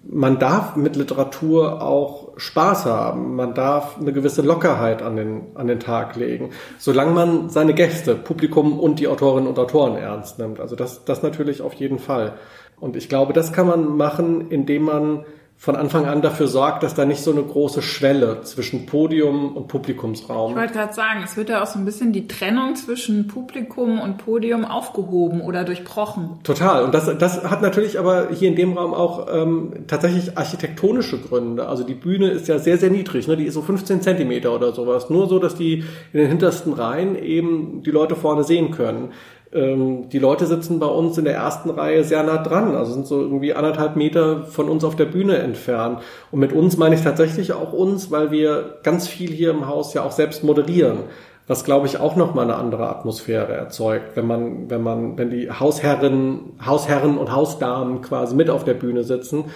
man 0.09 0.39
darf 0.39 0.77
mit 0.77 0.95
Literatur 0.95 1.83
auch 1.83 2.22
Spaß 2.37 2.87
haben. 2.87 3.37
Man 3.37 3.55
darf 3.55 3.99
eine 3.99 4.13
gewisse 4.13 4.43
Lockerheit 4.43 5.03
an 5.03 5.17
den, 5.17 5.43
an 5.55 5.67
den 5.67 5.81
Tag 5.81 6.17
legen. 6.17 6.51
Solange 6.79 7.13
man 7.13 7.51
seine 7.51 7.75
Gäste, 7.75 8.15
Publikum 8.15 8.79
und 8.79 8.99
die 9.01 9.09
Autorinnen 9.09 9.49
und 9.49 9.59
Autoren 9.59 9.97
ernst 9.97 10.39
nimmt. 10.39 10.61
Also 10.61 10.77
das, 10.77 11.05
das 11.05 11.23
natürlich 11.23 11.63
auf 11.63 11.75
jeden 11.75 11.99
Fall. 11.99 12.35
Und 12.81 12.97
ich 12.97 13.09
glaube, 13.09 13.33
das 13.33 13.53
kann 13.53 13.67
man 13.67 13.97
machen, 13.97 14.51
indem 14.51 14.83
man 14.83 15.25
von 15.63 15.77
Anfang 15.77 16.07
an 16.07 16.23
dafür 16.23 16.49
sorgt, 16.49 16.83
dass 16.83 16.95
da 16.95 17.05
nicht 17.05 17.23
so 17.23 17.31
eine 17.31 17.45
große 17.45 17.83
Schwelle 17.83 18.41
zwischen 18.43 18.85
Podium 18.85 19.57
und 19.57 19.69
Publikumsraum. 19.69 20.51
Ich 20.51 20.57
wollte 20.57 20.73
gerade 20.73 20.93
sagen, 20.93 21.21
es 21.25 21.37
wird 21.37 21.51
ja 21.51 21.63
auch 21.63 21.69
so 21.69 21.79
ein 21.79 21.85
bisschen 21.85 22.13
die 22.13 22.27
Trennung 22.27 22.75
zwischen 22.75 23.29
Publikum 23.29 24.01
und 24.01 24.19
Podium 24.19 24.65
aufgehoben 24.65 25.41
oder 25.41 25.63
durchbrochen. 25.63 26.41
Total. 26.43 26.83
Und 26.83 26.93
das, 26.93 27.17
das 27.17 27.45
hat 27.45 27.63
natürlich 27.63 28.01
aber 28.01 28.31
hier 28.31 28.49
in 28.49 28.57
dem 28.57 28.77
Raum 28.77 28.93
auch 28.93 29.29
ähm, 29.33 29.85
tatsächlich 29.87 30.37
architektonische 30.37 31.21
Gründe. 31.21 31.69
Also 31.69 31.85
die 31.85 31.95
Bühne 31.95 32.31
ist 32.31 32.49
ja 32.49 32.59
sehr, 32.59 32.77
sehr 32.77 32.91
niedrig. 32.91 33.29
Ne? 33.29 33.37
Die 33.37 33.45
ist 33.45 33.55
so 33.55 33.63
15 33.63 34.03
Zentimeter 34.03 34.53
oder 34.53 34.73
sowas. 34.73 35.11
Nur 35.11 35.29
so, 35.29 35.39
dass 35.39 35.55
die 35.55 35.85
in 36.13 36.19
den 36.19 36.27
hintersten 36.27 36.73
Reihen 36.73 37.15
eben 37.15 37.85
die 37.85 37.93
Leute 37.93 38.17
vorne 38.17 38.43
sehen 38.43 38.73
können 38.73 39.13
ähm, 39.55 40.09
die 40.09 40.19
Leute 40.19 40.47
sitzen 40.47 40.79
bei 40.79 40.87
uns 40.87 41.19
in 41.19 41.25
der 41.25 41.35
ersten 41.35 41.71
Reihe 41.71 42.05
sehr 42.05 42.23
nah 42.23 42.39
dran, 42.39 42.75
also 42.75 42.93
sind 42.93 43.07
so 43.07 43.21
irgendwie 43.21 43.55
anderthalb 43.55 43.97
Meter 43.97 44.45
von 44.45 44.69
uns 44.69 44.85
auf 44.85 44.97
der 44.97 45.05
Bühne 45.05 45.39
entfernt. 45.39 46.01
Und 46.31 46.41
mit 46.41 46.53
uns 46.53 46.77
meine 46.77 46.95
ich 46.95 47.03
tatsächlich 47.03 47.53
auch 47.53 47.73
uns, 47.73 48.11
weil 48.11 48.31
wir 48.31 48.79
ganz 48.83 49.09
viel 49.09 49.31
hier 49.31 49.51
im 49.51 49.69
Haus 49.69 49.95
ja 49.95 50.03
auch 50.03 50.13
selbst 50.13 50.43
moderieren. 50.43 51.01
was 51.49 51.65
glaube 51.65 51.87
ich 51.87 51.99
auch 51.99 52.17
noch 52.17 52.35
mal 52.35 52.43
eine 52.43 52.55
andere 52.55 52.89
Atmosphäre 52.89 53.53
erzeugt, 53.53 54.17
wenn 54.17 54.27
man, 54.27 54.71
wenn 54.71 54.83
man, 54.83 55.19
wenn 55.19 55.29
die 55.29 55.51
Hausherren, 55.51 56.53
Hausherren 56.65 57.19
und 57.19 57.33
Hausdamen 57.33 58.01
quasi 58.01 58.35
mit 58.35 58.49
auf 58.49 58.65
der 58.65 58.75
Bühne 58.75 59.03
sitzen 59.03 59.47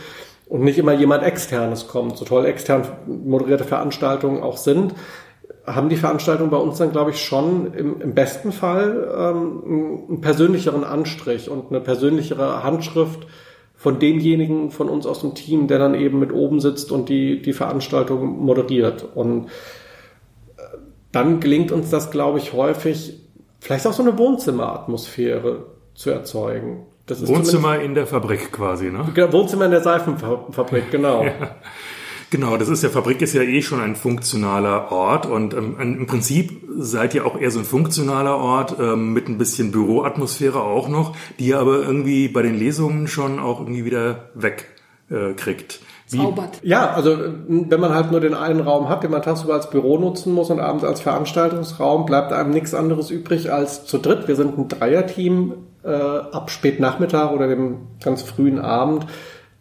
und 0.48 0.62
nicht 0.62 0.78
immer 0.78 0.92
jemand 0.92 1.22
externes 1.22 1.88
kommt, 1.88 2.16
so 2.16 2.24
toll 2.24 2.44
extern 2.44 2.82
moderierte 3.06 3.64
Veranstaltungen 3.64 4.42
auch 4.42 4.56
sind, 4.56 4.94
haben 5.66 5.88
die 5.88 5.96
Veranstaltungen 5.96 6.50
bei 6.50 6.56
uns 6.56 6.78
dann, 6.78 6.92
glaube 6.92 7.10
ich, 7.10 7.24
schon 7.24 7.74
im, 7.74 8.00
im 8.00 8.14
besten 8.14 8.52
Fall 8.52 9.08
ähm, 9.16 10.04
einen 10.08 10.20
persönlicheren 10.20 10.84
Anstrich 10.84 11.50
und 11.50 11.70
eine 11.70 11.80
persönlichere 11.80 12.62
Handschrift 12.62 13.26
von 13.74 13.98
demjenigen 13.98 14.70
von 14.70 14.88
uns 14.88 15.06
aus 15.06 15.20
dem 15.20 15.34
Team, 15.34 15.66
der 15.66 15.78
dann 15.78 15.94
eben 15.94 16.18
mit 16.18 16.32
oben 16.32 16.60
sitzt 16.60 16.92
und 16.92 17.08
die, 17.08 17.42
die 17.42 17.52
Veranstaltung 17.52 18.38
moderiert. 18.38 19.06
Und 19.14 19.46
äh, 20.56 20.62
dann 21.12 21.40
gelingt 21.40 21.72
uns 21.72 21.90
das, 21.90 22.10
glaube 22.10 22.38
ich, 22.38 22.52
häufig, 22.52 23.20
vielleicht 23.60 23.86
auch 23.86 23.92
so 23.92 24.02
eine 24.02 24.16
Wohnzimmeratmosphäre 24.16 25.66
zu 25.94 26.10
erzeugen. 26.10 26.86
Wohnzimmer 27.08 27.80
in 27.80 27.94
der 27.94 28.06
Fabrik 28.06 28.50
quasi, 28.50 28.90
ne? 28.90 29.06
Wohnzimmer 29.30 29.66
in 29.66 29.70
der 29.70 29.82
Seifenfabrik, 29.82 30.90
genau. 30.90 31.24
ja. 31.24 31.32
Genau, 32.30 32.56
das 32.56 32.68
ist 32.68 32.82
ja, 32.82 32.88
Fabrik 32.88 33.22
ist 33.22 33.34
ja 33.34 33.42
eh 33.42 33.62
schon 33.62 33.80
ein 33.80 33.94
funktionaler 33.94 34.90
Ort 34.90 35.26
und 35.26 35.54
ähm, 35.54 35.76
im 35.78 36.06
Prinzip 36.06 36.60
seid 36.76 37.14
ihr 37.14 37.24
auch 37.24 37.38
eher 37.38 37.50
so 37.50 37.60
ein 37.60 37.64
funktionaler 37.64 38.36
Ort 38.36 38.76
ähm, 38.80 39.12
mit 39.12 39.28
ein 39.28 39.38
bisschen 39.38 39.70
Büroatmosphäre 39.70 40.60
auch 40.60 40.88
noch, 40.88 41.16
die 41.38 41.48
ihr 41.48 41.58
aber 41.60 41.82
irgendwie 41.82 42.28
bei 42.28 42.42
den 42.42 42.58
Lesungen 42.58 43.06
schon 43.06 43.38
auch 43.38 43.60
irgendwie 43.60 43.84
wieder 43.84 44.30
wegkriegt. 44.34 45.80
Äh, 45.80 46.16
Zaubert. 46.16 46.60
Ja, 46.62 46.90
also 46.90 47.16
wenn 47.48 47.80
man 47.80 47.92
halt 47.92 48.12
nur 48.12 48.20
den 48.20 48.34
einen 48.34 48.60
Raum 48.60 48.88
hat, 48.88 49.02
den 49.02 49.10
man 49.10 49.22
tagsüber 49.22 49.54
als 49.54 49.70
Büro 49.70 49.98
nutzen 49.98 50.32
muss 50.32 50.50
und 50.50 50.60
abends 50.60 50.84
als 50.84 51.00
Veranstaltungsraum, 51.00 52.06
bleibt 52.06 52.32
einem 52.32 52.50
nichts 52.50 52.74
anderes 52.74 53.10
übrig 53.10 53.52
als 53.52 53.86
zu 53.86 53.98
dritt. 53.98 54.28
Wir 54.28 54.36
sind 54.36 54.56
ein 54.56 54.68
Dreierteam 54.68 55.54
äh, 55.82 55.88
ab 55.88 56.50
Spätnachmittag 56.50 57.32
oder 57.32 57.48
dem 57.48 57.88
ganz 58.02 58.22
frühen 58.22 58.60
Abend 58.60 59.06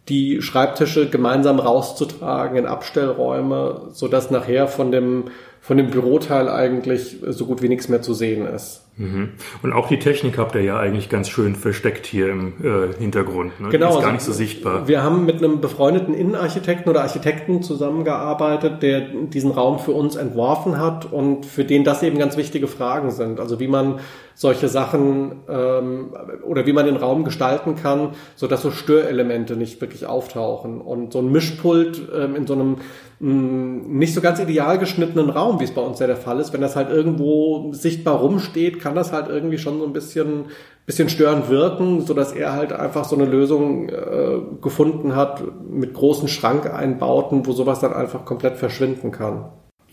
die 0.09 0.41
Schreibtische 0.41 1.09
gemeinsam 1.09 1.59
rauszutragen 1.59 2.57
in 2.57 2.65
Abstellräume, 2.65 3.89
so 3.93 4.07
dass 4.07 4.29
nachher 4.29 4.67
von 4.67 4.91
dem 4.91 5.25
von 5.65 5.77
dem 5.77 5.89
Büroteil 5.89 6.47
eigentlich 6.47 7.17
so 7.27 7.47
gut 7.47 7.63
wie 7.63 7.69
nichts 7.69 7.89
mehr 7.89 8.03
zu 8.03 8.13
sehen 8.13 8.45
ist. 8.45 8.83
Mhm. 8.97 9.31
Und 9.63 9.73
auch 9.73 9.87
die 9.87 9.97
Technik 9.97 10.37
habt 10.37 10.53
ihr 10.53 10.61
ja 10.61 10.77
eigentlich 10.77 11.09
ganz 11.09 11.27
schön 11.27 11.55
versteckt 11.55 12.05
hier 12.05 12.29
im 12.29 12.53
äh, 12.63 12.95
Hintergrund. 12.99 13.59
Ne? 13.59 13.69
Genau. 13.69 13.89
Die 13.89 13.97
ist 13.97 14.03
gar 14.03 14.11
nicht 14.11 14.21
so 14.21 14.31
sichtbar. 14.31 14.87
Wir 14.87 15.01
haben 15.01 15.25
mit 15.25 15.37
einem 15.37 15.61
befreundeten 15.61 16.13
Innenarchitekten 16.13 16.87
oder 16.87 17.01
Architekten 17.01 17.63
zusammengearbeitet, 17.63 18.83
der 18.83 19.01
diesen 19.01 19.49
Raum 19.49 19.79
für 19.79 19.93
uns 19.93 20.15
entworfen 20.15 20.77
hat 20.77 21.11
und 21.11 21.47
für 21.47 21.65
den 21.65 21.83
das 21.83 22.03
eben 22.03 22.19
ganz 22.19 22.37
wichtige 22.37 22.67
Fragen 22.67 23.09
sind. 23.09 23.39
Also 23.39 23.59
wie 23.59 23.67
man 23.67 23.99
solche 24.35 24.67
Sachen 24.67 25.43
ähm, 25.49 26.13
oder 26.43 26.65
wie 26.65 26.73
man 26.73 26.85
den 26.85 26.97
Raum 26.97 27.23
gestalten 27.23 27.75
kann, 27.75 28.09
so 28.35 28.47
dass 28.47 28.61
so 28.61 28.69
Störelemente 28.69 29.55
nicht 29.55 29.79
wirklich 29.81 30.05
auftauchen. 30.05 30.81
Und 30.81 31.13
so 31.13 31.19
ein 31.19 31.31
Mischpult 31.31 32.01
ähm, 32.13 32.35
in 32.35 32.45
so 32.45 32.53
einem 32.53 32.77
mh, 33.19 33.33
mm, 33.33 33.97
nicht 33.97 34.13
so 34.13 34.21
ganz 34.21 34.39
ideal 34.39 34.77
geschnittenen 34.77 35.29
Raum, 35.29 35.59
wie 35.59 35.63
es 35.63 35.73
bei 35.73 35.81
uns 35.81 35.99
ja 35.99 36.07
der 36.07 36.17
Fall 36.17 36.39
ist, 36.39 36.53
wenn 36.53 36.61
das 36.61 36.75
halt 36.75 36.89
irgendwo 36.89 37.71
sichtbar 37.73 38.19
rumsteht, 38.19 38.79
kann 38.79 38.93
das 38.93 39.13
halt 39.13 39.29
irgendwie 39.29 39.57
schon 39.57 39.79
so 39.79 39.85
ein 39.85 39.93
bisschen 39.93 40.45
bisschen 40.85 41.09
störend 41.09 41.49
wirken, 41.49 42.01
so 42.01 42.13
dass 42.13 42.31
er 42.31 42.53
halt 42.53 42.71
einfach 42.71 43.05
so 43.05 43.15
eine 43.15 43.25
Lösung 43.25 43.89
äh, 43.89 44.37
gefunden 44.61 45.15
hat 45.15 45.41
mit 45.67 45.93
großen 45.95 46.27
Schrankeinbauten, 46.27 47.47
wo 47.47 47.53
sowas 47.53 47.79
dann 47.79 47.93
einfach 47.93 48.23
komplett 48.23 48.57
verschwinden 48.57 49.11
kann. 49.11 49.45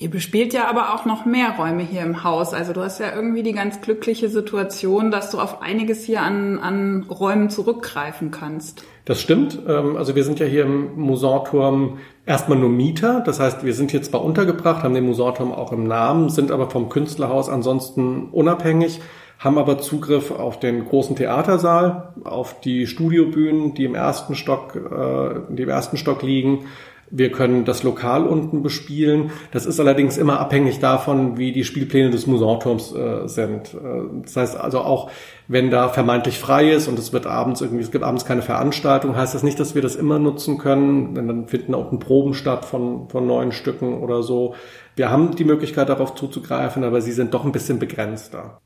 Ihr 0.02 0.10
bespielt 0.10 0.52
ja 0.52 0.68
aber 0.68 0.94
auch 0.94 1.04
noch 1.04 1.26
mehr 1.26 1.54
Räume 1.56 1.84
hier 1.84 2.00
im 2.00 2.24
Haus. 2.24 2.54
Also 2.54 2.72
du 2.72 2.80
hast 2.82 2.98
ja 2.98 3.14
irgendwie 3.14 3.44
die 3.44 3.52
ganz 3.52 3.80
glückliche 3.80 4.28
Situation, 4.28 5.12
dass 5.12 5.30
du 5.30 5.38
auf 5.38 5.62
einiges 5.62 6.02
hier 6.02 6.22
an, 6.22 6.58
an 6.58 7.04
Räumen 7.04 7.50
zurückgreifen 7.50 8.32
kannst. 8.32 8.82
Das 9.04 9.20
stimmt. 9.20 9.60
Ähm, 9.68 9.96
also 9.96 10.16
wir 10.16 10.24
sind 10.24 10.40
ja 10.40 10.46
hier 10.46 10.64
im 10.64 10.96
Musanturm 10.96 11.98
erstmal 12.26 12.58
nur 12.58 12.68
Mieter. 12.68 13.20
Das 13.20 13.38
heißt, 13.38 13.64
wir 13.64 13.74
sind 13.74 13.92
hier 13.92 14.02
zwar 14.02 14.24
untergebracht, 14.24 14.82
haben 14.82 14.94
den 14.94 15.06
Musanturm 15.06 15.52
auch 15.52 15.70
im 15.70 15.84
Namen, 15.84 16.30
sind 16.30 16.50
aber 16.50 16.68
vom 16.68 16.88
Künstlerhaus 16.88 17.48
ansonsten 17.48 18.28
unabhängig, 18.32 19.00
haben 19.38 19.56
aber 19.56 19.78
Zugriff 19.78 20.32
auf 20.32 20.58
den 20.58 20.84
großen 20.84 21.14
Theatersaal, 21.14 22.14
auf 22.24 22.60
die 22.60 22.88
Studiobühnen, 22.88 23.74
die 23.74 23.84
im 23.84 23.94
ersten 23.94 24.34
Stock, 24.34 24.74
äh, 24.74 25.54
die 25.54 25.62
im 25.62 25.68
ersten 25.68 25.96
Stock 25.96 26.22
liegen 26.22 26.64
wir 27.12 27.30
können 27.30 27.64
das 27.66 27.82
Lokal 27.82 28.26
unten 28.26 28.62
bespielen. 28.62 29.30
Das 29.52 29.66
ist 29.66 29.78
allerdings 29.78 30.16
immer 30.16 30.40
abhängig 30.40 30.80
davon, 30.80 31.36
wie 31.36 31.52
die 31.52 31.62
Spielpläne 31.62 32.10
des 32.10 32.26
Musanturms 32.26 32.94
äh, 32.94 33.28
sind. 33.28 33.74
Äh, 33.74 34.22
das 34.22 34.36
heißt 34.36 34.56
also 34.56 34.80
auch, 34.80 35.10
wenn 35.46 35.70
da 35.70 35.90
vermeintlich 35.90 36.38
frei 36.38 36.70
ist 36.70 36.88
und 36.88 36.98
es 36.98 37.12
wird 37.12 37.26
abends 37.26 37.60
irgendwie, 37.60 37.82
es 37.82 37.90
gibt 37.90 38.02
abends 38.02 38.24
keine 38.24 38.40
Veranstaltung, 38.40 39.14
heißt 39.14 39.34
das 39.34 39.42
nicht, 39.42 39.60
dass 39.60 39.74
wir 39.74 39.82
das 39.82 39.94
immer 39.94 40.18
nutzen 40.18 40.56
können. 40.56 41.14
Denn 41.14 41.28
dann 41.28 41.46
finden 41.48 41.74
auch 41.74 41.92
Proben 42.00 42.32
statt 42.32 42.64
von, 42.64 43.10
von 43.10 43.26
neuen 43.26 43.52
Stücken 43.52 43.98
oder 44.00 44.22
so. 44.22 44.54
Wir 44.96 45.10
haben 45.10 45.36
die 45.36 45.44
Möglichkeit 45.44 45.90
darauf 45.90 46.14
zuzugreifen, 46.14 46.82
aber 46.82 47.02
sie 47.02 47.12
sind 47.12 47.34
doch 47.34 47.44
ein 47.44 47.52
bisschen 47.52 47.78
begrenzter. 47.78 48.60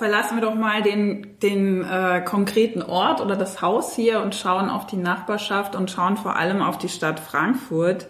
Verlassen 0.00 0.38
wir 0.38 0.40
doch 0.40 0.54
mal 0.54 0.80
den, 0.80 1.38
den 1.42 1.84
äh, 1.84 2.22
konkreten 2.24 2.80
Ort 2.80 3.20
oder 3.20 3.36
das 3.36 3.60
Haus 3.60 3.94
hier 3.94 4.22
und 4.22 4.34
schauen 4.34 4.70
auf 4.70 4.86
die 4.86 4.96
Nachbarschaft 4.96 5.76
und 5.76 5.90
schauen 5.90 6.16
vor 6.16 6.36
allem 6.36 6.62
auf 6.62 6.78
die 6.78 6.88
Stadt 6.88 7.20
Frankfurt. 7.20 8.06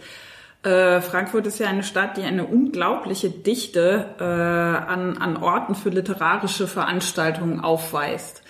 Äh, 0.62 1.00
Frankfurt 1.00 1.48
ist 1.48 1.58
ja 1.58 1.66
eine 1.66 1.82
Stadt, 1.82 2.16
die 2.16 2.22
eine 2.22 2.44
unglaubliche 2.44 3.28
Dichte 3.28 4.14
äh, 4.20 4.22
an, 4.22 5.18
an 5.18 5.36
Orten 5.36 5.74
für 5.74 5.88
literarische 5.88 6.68
Veranstaltungen 6.68 7.58
aufweist. 7.58 8.44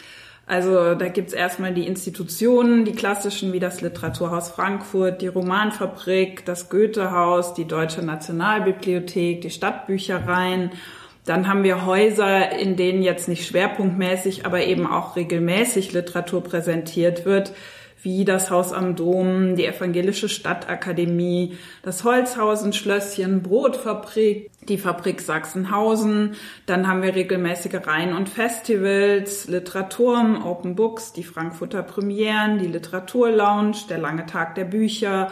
Also 0.46 0.94
da 0.94 1.08
gibt's 1.08 1.32
erstmal 1.32 1.72
die 1.72 1.86
Institutionen, 1.86 2.84
die 2.84 2.92
klassischen 2.92 3.54
wie 3.54 3.60
das 3.60 3.80
Literaturhaus 3.80 4.50
Frankfurt, 4.50 5.22
die 5.22 5.28
Romanfabrik, 5.28 6.44
das 6.44 6.68
Goethehaus, 6.68 7.54
die 7.54 7.66
Deutsche 7.66 8.02
Nationalbibliothek, 8.02 9.40
die 9.40 9.50
Stadtbüchereien 9.50 10.72
dann 11.30 11.46
haben 11.46 11.62
wir 11.62 11.86
Häuser, 11.86 12.58
in 12.58 12.74
denen 12.74 13.04
jetzt 13.04 13.28
nicht 13.28 13.46
schwerpunktmäßig, 13.46 14.46
aber 14.46 14.64
eben 14.64 14.84
auch 14.84 15.14
regelmäßig 15.14 15.92
Literatur 15.92 16.42
präsentiert 16.42 17.24
wird, 17.24 17.52
wie 18.02 18.24
das 18.24 18.50
Haus 18.50 18.72
am 18.72 18.96
Dom, 18.96 19.54
die 19.54 19.64
Evangelische 19.64 20.28
Stadtakademie, 20.28 21.56
das 21.82 22.02
Holzhausen-Schlösschen, 22.02 23.44
Brotfabrik, 23.44 24.50
die 24.68 24.76
Fabrik 24.76 25.20
Sachsenhausen. 25.20 26.34
Dann 26.66 26.88
haben 26.88 27.04
wir 27.04 27.14
regelmäßige 27.14 27.86
Reihen 27.86 28.12
und 28.12 28.28
Festivals, 28.28 29.46
Literaturm, 29.46 30.44
Open 30.44 30.74
Books, 30.74 31.12
die 31.12 31.22
Frankfurter 31.22 31.84
Premieren, 31.84 32.58
die 32.58 32.66
Literaturlounge, 32.66 33.76
der 33.88 33.98
lange 33.98 34.26
Tag 34.26 34.56
der 34.56 34.64
Bücher 34.64 35.30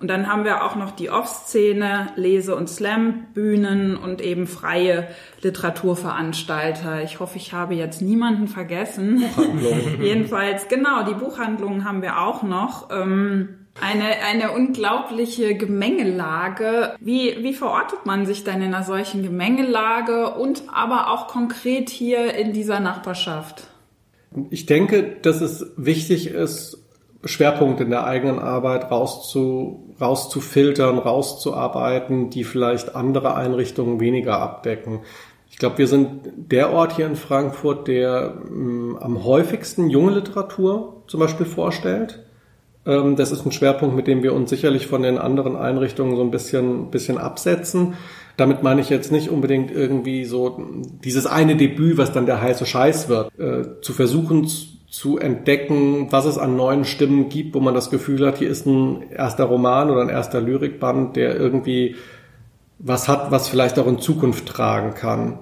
und 0.00 0.08
dann 0.08 0.26
haben 0.28 0.44
wir 0.44 0.64
auch 0.64 0.76
noch 0.76 0.92
die 0.92 1.10
Off-Szene, 1.10 2.08
Lese- 2.16 2.56
und 2.56 2.70
Slam-Bühnen 2.70 3.96
und 3.96 4.22
eben 4.22 4.46
freie 4.46 5.08
Literaturveranstalter. 5.42 7.02
Ich 7.02 7.20
hoffe, 7.20 7.36
ich 7.36 7.52
habe 7.52 7.74
jetzt 7.74 8.00
niemanden 8.00 8.48
vergessen. 8.48 9.22
Jedenfalls, 10.00 10.68
genau, 10.68 11.04
die 11.04 11.12
Buchhandlungen 11.12 11.84
haben 11.84 12.00
wir 12.00 12.18
auch 12.18 12.42
noch. 12.42 12.88
Ähm, 12.90 13.56
eine, 13.78 14.22
eine 14.26 14.52
unglaubliche 14.52 15.54
Gemengelage. 15.54 16.94
Wie, 16.98 17.36
wie 17.42 17.52
verortet 17.52 18.06
man 18.06 18.24
sich 18.24 18.42
denn 18.42 18.62
in 18.62 18.74
einer 18.74 18.84
solchen 18.84 19.22
Gemengelage 19.22 20.30
und 20.30 20.62
aber 20.72 21.10
auch 21.10 21.28
konkret 21.28 21.90
hier 21.90 22.34
in 22.34 22.54
dieser 22.54 22.80
Nachbarschaft? 22.80 23.68
Ich 24.48 24.64
denke, 24.64 25.16
dass 25.22 25.42
es 25.42 25.72
wichtig 25.76 26.28
ist, 26.28 26.78
Schwerpunkte 27.24 27.84
in 27.84 27.90
der 27.90 28.04
eigenen 28.04 28.38
Arbeit 28.38 28.90
rauszu, 28.90 29.94
rauszufiltern, 30.00 30.98
rauszuarbeiten, 30.98 32.30
die 32.30 32.44
vielleicht 32.44 32.96
andere 32.96 33.34
Einrichtungen 33.34 34.00
weniger 34.00 34.38
abdecken. 34.38 35.00
Ich 35.50 35.58
glaube, 35.58 35.78
wir 35.78 35.86
sind 35.86 36.10
der 36.36 36.72
Ort 36.72 36.96
hier 36.96 37.06
in 37.06 37.16
Frankfurt, 37.16 37.88
der 37.88 38.34
ähm, 38.48 38.96
am 39.00 39.24
häufigsten 39.24 39.90
junge 39.90 40.12
Literatur 40.12 41.02
zum 41.06 41.20
Beispiel 41.20 41.44
vorstellt. 41.44 42.20
Ähm, 42.86 43.16
das 43.16 43.32
ist 43.32 43.44
ein 43.44 43.52
Schwerpunkt, 43.52 43.94
mit 43.94 44.06
dem 44.06 44.22
wir 44.22 44.32
uns 44.32 44.48
sicherlich 44.48 44.86
von 44.86 45.02
den 45.02 45.18
anderen 45.18 45.56
Einrichtungen 45.56 46.16
so 46.16 46.22
ein 46.22 46.30
bisschen, 46.30 46.90
bisschen 46.90 47.18
absetzen. 47.18 47.94
Damit 48.38 48.62
meine 48.62 48.80
ich 48.80 48.88
jetzt 48.88 49.12
nicht 49.12 49.28
unbedingt 49.28 49.70
irgendwie 49.70 50.24
so 50.24 50.64
dieses 51.04 51.26
eine 51.26 51.56
Debüt, 51.56 51.98
was 51.98 52.12
dann 52.12 52.24
der 52.24 52.40
heiße 52.40 52.64
Scheiß 52.64 53.10
wird, 53.10 53.38
äh, 53.38 53.80
zu 53.82 53.92
versuchen 53.92 54.46
zu 54.90 55.18
entdecken, 55.18 56.08
was 56.10 56.24
es 56.24 56.36
an 56.36 56.56
neuen 56.56 56.84
Stimmen 56.84 57.28
gibt, 57.28 57.54
wo 57.54 57.60
man 57.60 57.74
das 57.74 57.90
Gefühl 57.90 58.26
hat, 58.26 58.38
hier 58.38 58.50
ist 58.50 58.66
ein 58.66 59.10
erster 59.10 59.44
Roman 59.44 59.88
oder 59.88 60.02
ein 60.02 60.08
erster 60.08 60.40
Lyrikband, 60.40 61.14
der 61.14 61.36
irgendwie 61.36 61.94
was 62.80 63.08
hat, 63.08 63.30
was 63.30 63.48
vielleicht 63.48 63.78
auch 63.78 63.86
in 63.86 64.00
Zukunft 64.00 64.46
tragen 64.46 64.94
kann. 64.94 65.38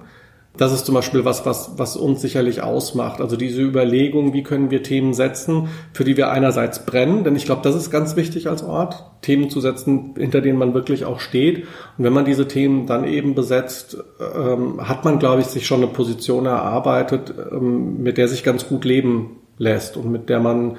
Das 0.57 0.73
ist 0.73 0.85
zum 0.85 0.93
Beispiel 0.93 1.23
was, 1.23 1.45
was, 1.45 1.77
was 1.77 1.95
uns 1.95 2.21
sicherlich 2.21 2.61
ausmacht. 2.61 3.21
Also 3.21 3.37
diese 3.37 3.61
Überlegung, 3.61 4.33
wie 4.33 4.43
können 4.43 4.71
wir 4.71 4.83
Themen 4.83 5.13
setzen, 5.13 5.69
für 5.93 6.03
die 6.03 6.17
wir 6.17 6.31
einerseits 6.31 6.85
brennen, 6.85 7.23
denn 7.23 7.35
ich 7.35 7.45
glaube, 7.45 7.61
das 7.63 7.75
ist 7.75 7.91
ganz 7.91 8.17
wichtig 8.17 8.49
als 8.49 8.61
Ort, 8.61 9.05
Themen 9.21 9.49
zu 9.49 9.61
setzen, 9.61 10.15
hinter 10.17 10.41
denen 10.41 10.59
man 10.59 10.73
wirklich 10.73 11.05
auch 11.05 11.21
steht. 11.21 11.59
Und 11.97 12.03
wenn 12.03 12.13
man 12.13 12.25
diese 12.25 12.47
Themen 12.47 12.87
dann 12.87 13.05
eben 13.05 13.35
besetzt, 13.35 13.97
ähm, 14.19 14.85
hat 14.87 15.05
man, 15.05 15.17
glaube 15.17 15.41
ich, 15.41 15.47
sich 15.47 15.65
schon 15.65 15.81
eine 15.81 15.91
Position 15.91 16.45
erarbeitet, 16.45 17.33
ähm, 17.51 18.03
mit 18.03 18.17
der 18.17 18.27
sich 18.27 18.43
ganz 18.43 18.67
gut 18.67 18.83
leben 18.83 19.38
lässt 19.59 19.95
und 19.95 20.11
mit 20.11 20.29
der 20.29 20.39
man 20.39 20.77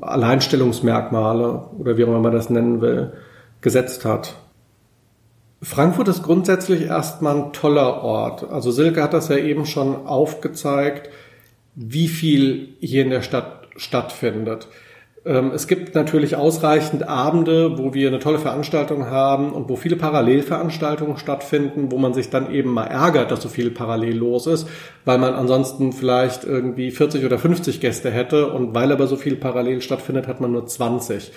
Alleinstellungsmerkmale 0.00 1.70
oder 1.78 1.96
wie 1.96 2.04
auch 2.04 2.08
immer 2.08 2.20
man 2.20 2.32
das 2.32 2.50
nennen 2.50 2.82
will, 2.82 3.14
gesetzt 3.62 4.04
hat. 4.04 4.34
Frankfurt 5.62 6.08
ist 6.08 6.22
grundsätzlich 6.22 6.82
erstmal 6.82 7.36
ein 7.36 7.52
toller 7.54 8.02
Ort. 8.02 8.50
Also 8.50 8.70
Silke 8.70 9.02
hat 9.02 9.14
das 9.14 9.28
ja 9.28 9.36
eben 9.36 9.64
schon 9.64 10.06
aufgezeigt, 10.06 11.08
wie 11.74 12.08
viel 12.08 12.74
hier 12.80 13.02
in 13.02 13.10
der 13.10 13.22
Stadt 13.22 13.68
stattfindet. 13.76 14.68
Ähm, 15.26 15.50
es 15.52 15.66
gibt 15.66 15.96
natürlich 15.96 16.36
ausreichend 16.36 17.08
Abende, 17.08 17.78
wo 17.78 17.92
wir 17.92 18.08
eine 18.08 18.20
tolle 18.20 18.38
Veranstaltung 18.38 19.06
haben 19.06 19.52
und 19.52 19.68
wo 19.68 19.74
viele 19.74 19.96
Parallelveranstaltungen 19.96 21.16
stattfinden, 21.16 21.90
wo 21.90 21.98
man 21.98 22.14
sich 22.14 22.30
dann 22.30 22.52
eben 22.52 22.70
mal 22.70 22.84
ärgert, 22.84 23.32
dass 23.32 23.42
so 23.42 23.48
viel 23.48 23.72
parallel 23.72 24.16
los 24.16 24.46
ist, 24.46 24.68
weil 25.04 25.18
man 25.18 25.34
ansonsten 25.34 25.92
vielleicht 25.92 26.44
irgendwie 26.44 26.92
40 26.92 27.24
oder 27.24 27.38
50 27.38 27.80
Gäste 27.80 28.12
hätte 28.12 28.52
und 28.52 28.74
weil 28.74 28.92
aber 28.92 29.08
so 29.08 29.16
viel 29.16 29.34
parallel 29.34 29.82
stattfindet, 29.82 30.28
hat 30.28 30.40
man 30.40 30.52
nur 30.52 30.66
20. 30.66 31.32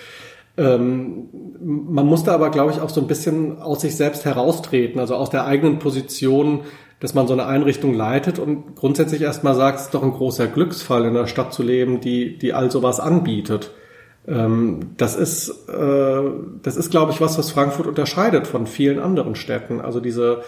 Ähm, 0.56 1.28
man 1.60 2.06
muss 2.06 2.22
da 2.22 2.32
aber, 2.32 2.50
glaube 2.50 2.70
ich, 2.70 2.80
auch 2.80 2.90
so 2.90 3.00
ein 3.00 3.08
bisschen 3.08 3.60
aus 3.60 3.80
sich 3.80 3.96
selbst 3.96 4.24
heraustreten, 4.24 5.00
also 5.00 5.16
aus 5.16 5.30
der 5.30 5.46
eigenen 5.46 5.80
Position, 5.80 6.60
dass 7.00 7.14
man 7.14 7.26
so 7.26 7.32
eine 7.32 7.46
Einrichtung 7.46 7.94
leitet 7.94 8.38
und 8.38 8.76
grundsätzlich 8.76 9.22
erstmal 9.22 9.54
sagt, 9.56 9.78
es 9.78 9.84
ist 9.86 9.94
doch 9.94 10.02
ein 10.04 10.12
großer 10.12 10.46
Glücksfall, 10.46 11.06
in 11.06 11.16
einer 11.16 11.26
Stadt 11.26 11.52
zu 11.52 11.64
leben, 11.64 12.00
die, 12.00 12.38
die 12.38 12.52
all 12.52 12.70
sowas 12.70 13.00
anbietet. 13.00 13.72
Ähm, 14.30 14.92
das 14.96 15.16
ist, 15.16 15.68
äh, 15.68 16.22
das 16.62 16.76
ist, 16.76 16.90
glaube 16.90 17.12
ich, 17.12 17.20
was, 17.20 17.36
was 17.36 17.50
Frankfurt 17.50 17.88
unterscheidet 17.88 18.46
von 18.46 18.66
vielen 18.66 19.00
anderen 19.00 19.34
Städten. 19.34 19.80
Also 19.80 19.98
diese, 19.98 20.42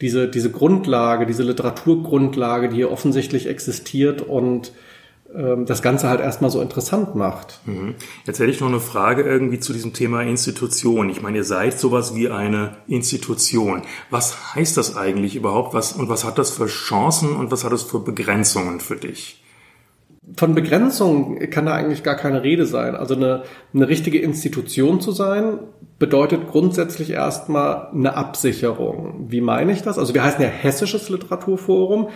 diese, 0.00 0.28
diese 0.28 0.50
Grundlage, 0.50 1.26
diese 1.26 1.42
Literaturgrundlage, 1.42 2.68
die 2.68 2.76
hier 2.76 2.92
offensichtlich 2.92 3.48
existiert 3.48 4.22
und 4.22 4.72
ähm, 5.34 5.66
das 5.66 5.82
Ganze 5.82 6.08
halt 6.08 6.20
erstmal 6.20 6.50
so 6.50 6.60
interessant 6.60 7.16
macht. 7.16 7.60
Mhm. 7.66 7.96
Jetzt 8.26 8.38
hätte 8.38 8.50
ich 8.50 8.60
noch 8.60 8.68
eine 8.68 8.78
Frage 8.78 9.22
irgendwie 9.22 9.58
zu 9.58 9.72
diesem 9.72 9.92
Thema 9.92 10.22
Institution. 10.22 11.10
Ich 11.10 11.20
meine, 11.20 11.38
ihr 11.38 11.44
seid 11.44 11.80
sowas 11.80 12.14
wie 12.14 12.28
eine 12.28 12.76
Institution. 12.86 13.82
Was 14.08 14.54
heißt 14.54 14.76
das 14.76 14.96
eigentlich 14.96 15.34
überhaupt? 15.34 15.74
Was, 15.74 15.92
und 15.92 16.08
was 16.08 16.24
hat 16.24 16.38
das 16.38 16.52
für 16.52 16.66
Chancen 16.66 17.34
und 17.34 17.50
was 17.50 17.64
hat 17.64 17.72
das 17.72 17.82
für 17.82 17.98
Begrenzungen 17.98 18.78
für 18.78 18.96
dich? 18.96 19.42
Von 20.36 20.54
Begrenzungen 20.54 21.50
kann 21.50 21.66
da 21.66 21.74
eigentlich 21.74 22.02
gar 22.02 22.16
keine 22.16 22.42
Rede 22.42 22.66
sein. 22.66 22.96
Also 22.96 23.14
eine, 23.14 23.44
eine 23.72 23.88
richtige 23.88 24.18
Institution 24.18 25.00
zu 25.00 25.12
sein, 25.12 25.58
bedeutet 25.98 26.48
grundsätzlich 26.48 27.10
erstmal 27.10 27.88
eine 27.92 28.16
Absicherung. 28.16 29.26
Wie 29.28 29.40
meine 29.40 29.72
ich 29.72 29.82
das? 29.82 29.98
Also 29.98 30.14
wir 30.14 30.24
heißen 30.24 30.42
ja 30.42 30.48
Hessisches 30.48 31.08
Literaturforum. 31.08 32.08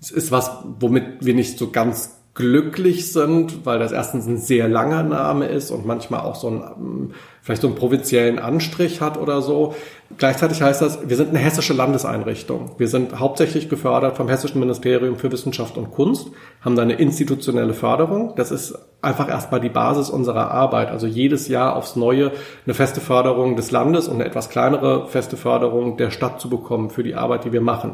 Es 0.00 0.10
ist 0.10 0.32
was, 0.32 0.50
womit 0.80 1.24
wir 1.24 1.34
nicht 1.34 1.58
so 1.58 1.70
ganz 1.70 2.13
glücklich 2.34 3.12
sind, 3.12 3.64
weil 3.64 3.78
das 3.78 3.92
erstens 3.92 4.26
ein 4.26 4.38
sehr 4.38 4.68
langer 4.68 5.04
Name 5.04 5.46
ist 5.46 5.70
und 5.70 5.86
manchmal 5.86 6.22
auch 6.22 6.34
so 6.34 6.48
einen, 6.48 7.14
vielleicht 7.40 7.62
so 7.62 7.68
einen 7.68 7.76
provinziellen 7.76 8.40
Anstrich 8.40 9.00
hat 9.00 9.18
oder 9.18 9.40
so. 9.40 9.76
Gleichzeitig 10.18 10.60
heißt 10.60 10.82
das, 10.82 11.08
wir 11.08 11.16
sind 11.16 11.28
eine 11.28 11.38
hessische 11.38 11.74
Landeseinrichtung. 11.74 12.72
Wir 12.76 12.88
sind 12.88 13.20
hauptsächlich 13.20 13.68
gefördert 13.68 14.16
vom 14.16 14.28
Hessischen 14.28 14.58
Ministerium 14.58 15.16
für 15.16 15.30
Wissenschaft 15.30 15.76
und 15.76 15.92
Kunst, 15.92 16.28
haben 16.60 16.74
da 16.74 16.82
eine 16.82 16.94
institutionelle 16.94 17.72
Förderung. 17.72 18.34
Das 18.34 18.50
ist 18.50 18.76
einfach 19.00 19.28
erstmal 19.28 19.60
die 19.60 19.68
Basis 19.68 20.10
unserer 20.10 20.50
Arbeit. 20.50 20.88
Also 20.88 21.06
jedes 21.06 21.46
Jahr 21.46 21.76
aufs 21.76 21.94
Neue 21.94 22.32
eine 22.66 22.74
feste 22.74 23.00
Förderung 23.00 23.54
des 23.54 23.70
Landes 23.70 24.08
und 24.08 24.16
eine 24.16 24.24
etwas 24.24 24.50
kleinere 24.50 25.06
feste 25.06 25.36
Förderung 25.36 25.96
der 25.96 26.10
Stadt 26.10 26.40
zu 26.40 26.50
bekommen 26.50 26.90
für 26.90 27.04
die 27.04 27.14
Arbeit, 27.14 27.44
die 27.44 27.52
wir 27.52 27.60
machen. 27.60 27.92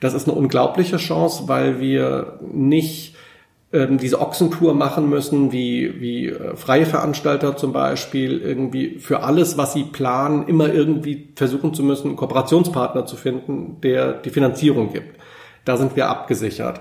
Das 0.00 0.12
ist 0.12 0.28
eine 0.28 0.36
unglaubliche 0.36 0.98
Chance, 0.98 1.44
weil 1.46 1.80
wir 1.80 2.38
nicht 2.52 3.16
ähm, 3.72 3.98
diese 3.98 4.20
Ochsentour 4.20 4.74
machen 4.74 5.08
müssen, 5.10 5.52
wie, 5.52 6.00
wie 6.00 6.28
äh, 6.28 6.56
freie 6.56 6.86
Veranstalter 6.86 7.56
zum 7.56 7.72
Beispiel, 7.72 8.40
irgendwie 8.40 8.98
für 8.98 9.22
alles, 9.22 9.58
was 9.58 9.74
sie 9.74 9.84
planen, 9.84 10.48
immer 10.48 10.72
irgendwie 10.72 11.32
versuchen 11.36 11.74
zu 11.74 11.82
müssen, 11.82 12.08
einen 12.08 12.16
Kooperationspartner 12.16 13.04
zu 13.04 13.16
finden, 13.16 13.80
der 13.82 14.14
die 14.14 14.30
Finanzierung 14.30 14.92
gibt. 14.92 15.18
Da 15.64 15.76
sind 15.76 15.96
wir 15.96 16.08
abgesichert. 16.08 16.80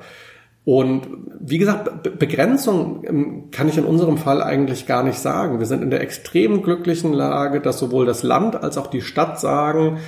Und 0.63 1.07
wie 1.39 1.57
gesagt, 1.57 2.19
Begrenzung 2.19 3.03
ähm, 3.05 3.51
kann 3.51 3.69
ich 3.69 3.77
in 3.77 3.85
unserem 3.85 4.17
Fall 4.17 4.41
eigentlich 4.43 4.85
gar 4.85 5.03
nicht 5.03 5.19
sagen. 5.19 5.59
Wir 5.59 5.65
sind 5.65 5.81
in 5.81 5.89
der 5.89 6.01
extrem 6.01 6.61
glücklichen 6.61 7.13
Lage, 7.13 7.61
dass 7.61 7.79
sowohl 7.79 8.05
das 8.05 8.23
Land 8.23 8.61
als 8.61 8.77
auch 8.77 8.87
die 8.87 9.01
Stadt 9.01 9.39
sagen, 9.39 9.99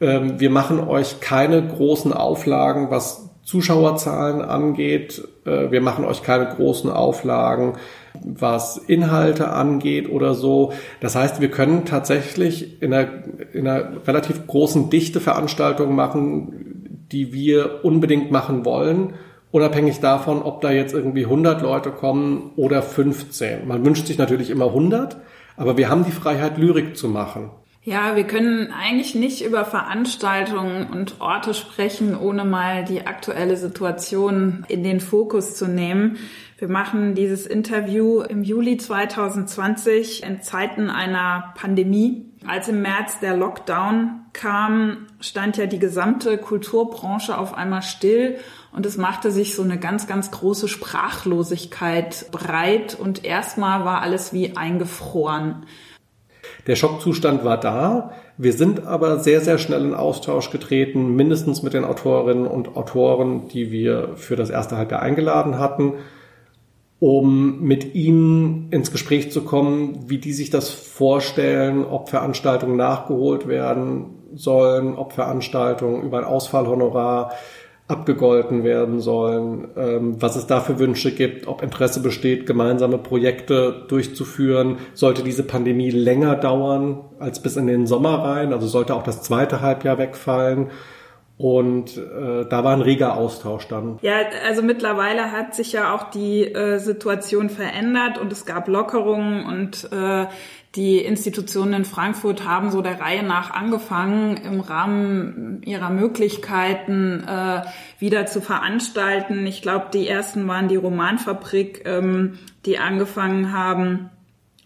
ähm, 0.00 0.38
wir 0.38 0.50
machen 0.50 0.80
euch 0.80 1.20
keine 1.20 1.66
großen 1.66 2.12
Auflagen, 2.12 2.90
was 2.90 3.31
Zuschauerzahlen 3.42 4.42
angeht. 4.42 5.26
Äh, 5.44 5.70
wir 5.70 5.80
machen 5.80 6.04
euch 6.04 6.22
keine 6.22 6.46
großen 6.46 6.90
Auflagen, 6.90 7.74
was 8.24 8.76
Inhalte 8.76 9.50
angeht 9.50 10.10
oder 10.10 10.34
so. 10.34 10.72
Das 11.00 11.16
heißt, 11.16 11.40
wir 11.40 11.50
können 11.50 11.84
tatsächlich 11.84 12.82
in 12.82 12.92
einer, 12.92 13.08
in 13.52 13.66
einer 13.66 14.06
relativ 14.06 14.46
großen 14.46 14.90
Dichte 14.90 15.20
Veranstaltungen 15.20 15.94
machen, 15.94 17.06
die 17.10 17.32
wir 17.32 17.84
unbedingt 17.84 18.30
machen 18.30 18.64
wollen 18.64 19.14
unabhängig 19.52 20.00
davon, 20.00 20.42
ob 20.42 20.62
da 20.62 20.72
jetzt 20.72 20.94
irgendwie 20.94 21.24
100 21.24 21.62
Leute 21.62 21.90
kommen 21.90 22.50
oder 22.56 22.82
15. 22.82 23.68
Man 23.68 23.84
wünscht 23.84 24.06
sich 24.06 24.18
natürlich 24.18 24.50
immer 24.50 24.66
100, 24.66 25.18
aber 25.56 25.76
wir 25.76 25.88
haben 25.88 26.04
die 26.04 26.10
Freiheit, 26.10 26.58
Lyrik 26.58 26.96
zu 26.96 27.08
machen. 27.08 27.50
Ja, 27.84 28.14
wir 28.14 28.22
können 28.24 28.70
eigentlich 28.70 29.16
nicht 29.16 29.44
über 29.44 29.64
Veranstaltungen 29.64 30.86
und 30.86 31.20
Orte 31.20 31.52
sprechen, 31.52 32.16
ohne 32.16 32.44
mal 32.44 32.84
die 32.84 33.08
aktuelle 33.08 33.56
Situation 33.56 34.64
in 34.68 34.84
den 34.84 35.00
Fokus 35.00 35.56
zu 35.56 35.66
nehmen. 35.66 36.16
Wir 36.58 36.68
machen 36.68 37.16
dieses 37.16 37.44
Interview 37.44 38.20
im 38.20 38.44
Juli 38.44 38.76
2020 38.76 40.22
in 40.22 40.42
Zeiten 40.42 40.90
einer 40.90 41.54
Pandemie. 41.56 42.26
Als 42.46 42.68
im 42.68 42.82
März 42.82 43.18
der 43.18 43.36
Lockdown 43.36 44.26
kam, 44.32 45.08
stand 45.18 45.56
ja 45.56 45.66
die 45.66 45.80
gesamte 45.80 46.38
Kulturbranche 46.38 47.36
auf 47.36 47.52
einmal 47.52 47.82
still 47.82 48.38
und 48.70 48.86
es 48.86 48.96
machte 48.96 49.32
sich 49.32 49.56
so 49.56 49.62
eine 49.62 49.80
ganz, 49.80 50.06
ganz 50.06 50.30
große 50.30 50.68
Sprachlosigkeit 50.68 52.30
breit 52.30 52.96
und 52.96 53.24
erstmal 53.24 53.84
war 53.84 54.02
alles 54.02 54.32
wie 54.32 54.56
eingefroren. 54.56 55.66
Der 56.66 56.76
Schockzustand 56.76 57.44
war 57.44 57.58
da. 57.58 58.12
Wir 58.38 58.52
sind 58.52 58.86
aber 58.86 59.18
sehr, 59.18 59.40
sehr 59.40 59.58
schnell 59.58 59.84
in 59.84 59.94
Austausch 59.94 60.50
getreten, 60.50 61.16
mindestens 61.16 61.62
mit 61.62 61.74
den 61.74 61.84
Autorinnen 61.84 62.46
und 62.46 62.76
Autoren, 62.76 63.48
die 63.48 63.72
wir 63.72 64.10
für 64.16 64.36
das 64.36 64.50
erste 64.50 64.76
Halbjahr 64.76 65.02
eingeladen 65.02 65.58
hatten, 65.58 65.94
um 67.00 67.60
mit 67.60 67.96
ihnen 67.96 68.68
ins 68.70 68.92
Gespräch 68.92 69.32
zu 69.32 69.42
kommen, 69.42 70.08
wie 70.08 70.18
die 70.18 70.32
sich 70.32 70.50
das 70.50 70.70
vorstellen, 70.70 71.84
ob 71.84 72.08
Veranstaltungen 72.08 72.76
nachgeholt 72.76 73.48
werden 73.48 74.22
sollen, 74.34 74.94
ob 74.94 75.12
Veranstaltungen 75.12 76.02
über 76.02 76.18
ein 76.18 76.24
Ausfallhonorar 76.24 77.32
abgegolten 77.88 78.64
werden 78.64 79.00
sollen, 79.00 79.68
ähm, 79.76 80.20
was 80.20 80.36
es 80.36 80.46
da 80.46 80.60
für 80.60 80.78
Wünsche 80.78 81.12
gibt, 81.12 81.46
ob 81.46 81.62
Interesse 81.62 82.00
besteht, 82.00 82.46
gemeinsame 82.46 82.98
Projekte 82.98 83.84
durchzuführen. 83.88 84.78
Sollte 84.94 85.22
diese 85.22 85.42
Pandemie 85.42 85.90
länger 85.90 86.36
dauern 86.36 87.00
als 87.18 87.42
bis 87.42 87.56
in 87.56 87.66
den 87.66 87.86
Sommer 87.86 88.22
rein, 88.24 88.52
also 88.52 88.66
sollte 88.66 88.94
auch 88.94 89.02
das 89.02 89.22
zweite 89.22 89.60
Halbjahr 89.60 89.98
wegfallen. 89.98 90.70
Und 91.38 91.96
äh, 91.96 92.46
da 92.48 92.62
war 92.62 92.72
ein 92.72 92.82
reger 92.82 93.16
Austausch 93.16 93.66
dann. 93.66 93.98
Ja, 94.02 94.20
also 94.46 94.62
mittlerweile 94.62 95.32
hat 95.32 95.56
sich 95.56 95.72
ja 95.72 95.92
auch 95.92 96.10
die 96.10 96.44
äh, 96.44 96.78
Situation 96.78 97.50
verändert 97.50 98.18
und 98.18 98.30
es 98.30 98.46
gab 98.46 98.68
Lockerungen 98.68 99.44
und 99.44 99.88
äh, 99.92 100.26
die 100.74 100.98
Institutionen 100.98 101.74
in 101.74 101.84
Frankfurt 101.84 102.46
haben 102.46 102.70
so 102.70 102.80
der 102.80 102.98
Reihe 102.98 103.22
nach 103.22 103.50
angefangen, 103.50 104.38
im 104.38 104.60
Rahmen 104.60 105.62
ihrer 105.64 105.90
Möglichkeiten 105.90 107.22
äh, 107.28 107.62
wieder 107.98 108.24
zu 108.24 108.40
veranstalten. 108.40 109.46
Ich 109.46 109.60
glaube, 109.60 109.88
die 109.92 110.08
ersten 110.08 110.48
waren 110.48 110.68
die 110.68 110.76
Romanfabrik, 110.76 111.82
ähm, 111.84 112.38
die 112.64 112.78
angefangen 112.78 113.52
haben, 113.52 114.08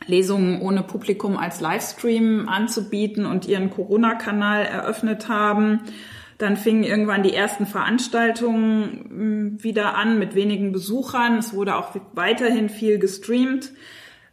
Lesungen 0.06 0.60
ohne 0.60 0.84
Publikum 0.84 1.36
als 1.36 1.60
Livestream 1.60 2.48
anzubieten 2.48 3.26
und 3.26 3.48
ihren 3.48 3.70
Corona-Kanal 3.70 4.64
eröffnet 4.64 5.28
haben. 5.28 5.80
Dann 6.38 6.56
fingen 6.56 6.84
irgendwann 6.84 7.24
die 7.24 7.34
ersten 7.34 7.66
Veranstaltungen 7.66 9.58
wieder 9.60 9.96
an 9.96 10.20
mit 10.20 10.36
wenigen 10.36 10.70
Besuchern. 10.70 11.38
Es 11.38 11.52
wurde 11.52 11.74
auch 11.74 11.96
weiterhin 12.12 12.68
viel 12.68 13.00
gestreamt. 13.00 13.72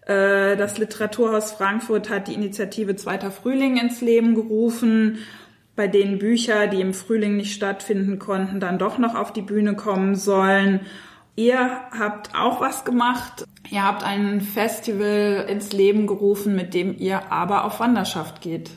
Äh, 0.05 0.57
das 0.57 0.77
Literaturhaus 0.77 1.53
Frankfurt 1.53 2.09
hat 2.09 2.27
die 2.27 2.33
Initiative 2.33 2.95
Zweiter 2.95 3.31
Frühling 3.31 3.77
ins 3.77 4.01
Leben 4.01 4.35
gerufen. 4.35 5.19
bei 5.75 5.87
denen 5.87 6.19
Bücher, 6.19 6.67
die 6.67 6.81
im 6.81 6.93
Frühling 6.93 7.35
nicht 7.35 7.55
stattfinden 7.55 8.19
konnten, 8.19 8.59
dann 8.59 8.77
doch 8.77 8.99
noch 8.99 9.15
auf 9.15 9.33
die 9.33 9.41
Bühne 9.41 9.75
kommen 9.75 10.15
sollen. 10.15 10.81
Ihr 11.35 11.57
habt 11.97 12.35
auch 12.35 12.61
was 12.61 12.85
gemacht. 12.85 13.45
Ihr 13.71 13.83
habt 13.83 14.03
ein 14.03 14.41
Festival 14.41 15.47
ins 15.49 15.73
Leben 15.73 16.05
gerufen, 16.05 16.55
mit 16.55 16.75
dem 16.75 16.95
ihr 16.95 17.31
aber 17.31 17.65
auf 17.65 17.79
Wanderschaft 17.79 18.41
geht. 18.41 18.69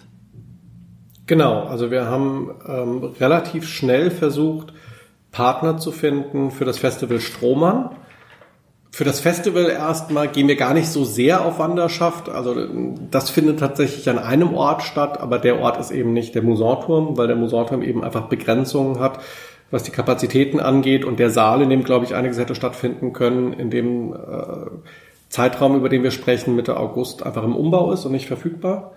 Genau, 1.26 1.64
also 1.64 1.90
wir 1.90 2.06
haben 2.06 2.54
ähm, 2.66 3.04
relativ 3.20 3.68
schnell 3.68 4.10
versucht, 4.10 4.72
Partner 5.32 5.76
zu 5.76 5.92
finden 5.92 6.50
für 6.50 6.64
das 6.64 6.78
Festival 6.78 7.20
Strohmann. 7.20 7.90
Für 8.96 9.04
das 9.04 9.20
Festival 9.20 9.68
erstmal 9.68 10.26
gehen 10.26 10.48
wir 10.48 10.56
gar 10.56 10.72
nicht 10.72 10.88
so 10.88 11.04
sehr 11.04 11.44
auf 11.44 11.58
Wanderschaft. 11.58 12.30
Also 12.30 12.66
das 13.10 13.28
findet 13.28 13.60
tatsächlich 13.60 14.08
an 14.08 14.18
einem 14.18 14.54
Ort 14.54 14.82
statt, 14.84 15.20
aber 15.20 15.38
der 15.38 15.60
Ort 15.60 15.78
ist 15.78 15.90
eben 15.90 16.14
nicht 16.14 16.34
der 16.34 16.40
Musanturm, 16.40 17.18
weil 17.18 17.26
der 17.26 17.36
Musanturm 17.36 17.82
eben 17.82 18.02
einfach 18.02 18.30
Begrenzungen 18.30 18.98
hat, 18.98 19.18
was 19.70 19.82
die 19.82 19.90
Kapazitäten 19.90 20.60
angeht. 20.60 21.04
Und 21.04 21.18
der 21.18 21.28
Saal, 21.28 21.60
in 21.60 21.68
dem, 21.68 21.84
glaube 21.84 22.06
ich, 22.06 22.14
einiges 22.14 22.38
hätte 22.38 22.54
stattfinden 22.54 23.12
können, 23.12 23.52
in 23.52 23.68
dem 23.68 24.14
äh, 24.14 24.16
Zeitraum, 25.28 25.76
über 25.76 25.90
den 25.90 26.02
wir 26.02 26.10
sprechen, 26.10 26.56
Mitte 26.56 26.80
August 26.80 27.22
einfach 27.22 27.44
im 27.44 27.54
Umbau 27.54 27.92
ist 27.92 28.06
und 28.06 28.12
nicht 28.12 28.28
verfügbar. 28.28 28.94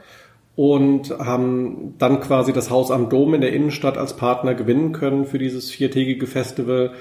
Und 0.56 1.10
haben 1.20 1.96
dann 1.98 2.22
quasi 2.22 2.54
das 2.54 2.70
Haus 2.70 2.90
am 2.90 3.10
Dom 3.10 3.34
in 3.34 3.42
der 3.42 3.52
Innenstadt 3.52 3.98
als 3.98 4.16
Partner 4.16 4.54
gewinnen 4.54 4.94
können 4.94 5.26
für 5.26 5.40
dieses 5.40 5.70
viertägige 5.70 6.26
Festival, 6.26 6.94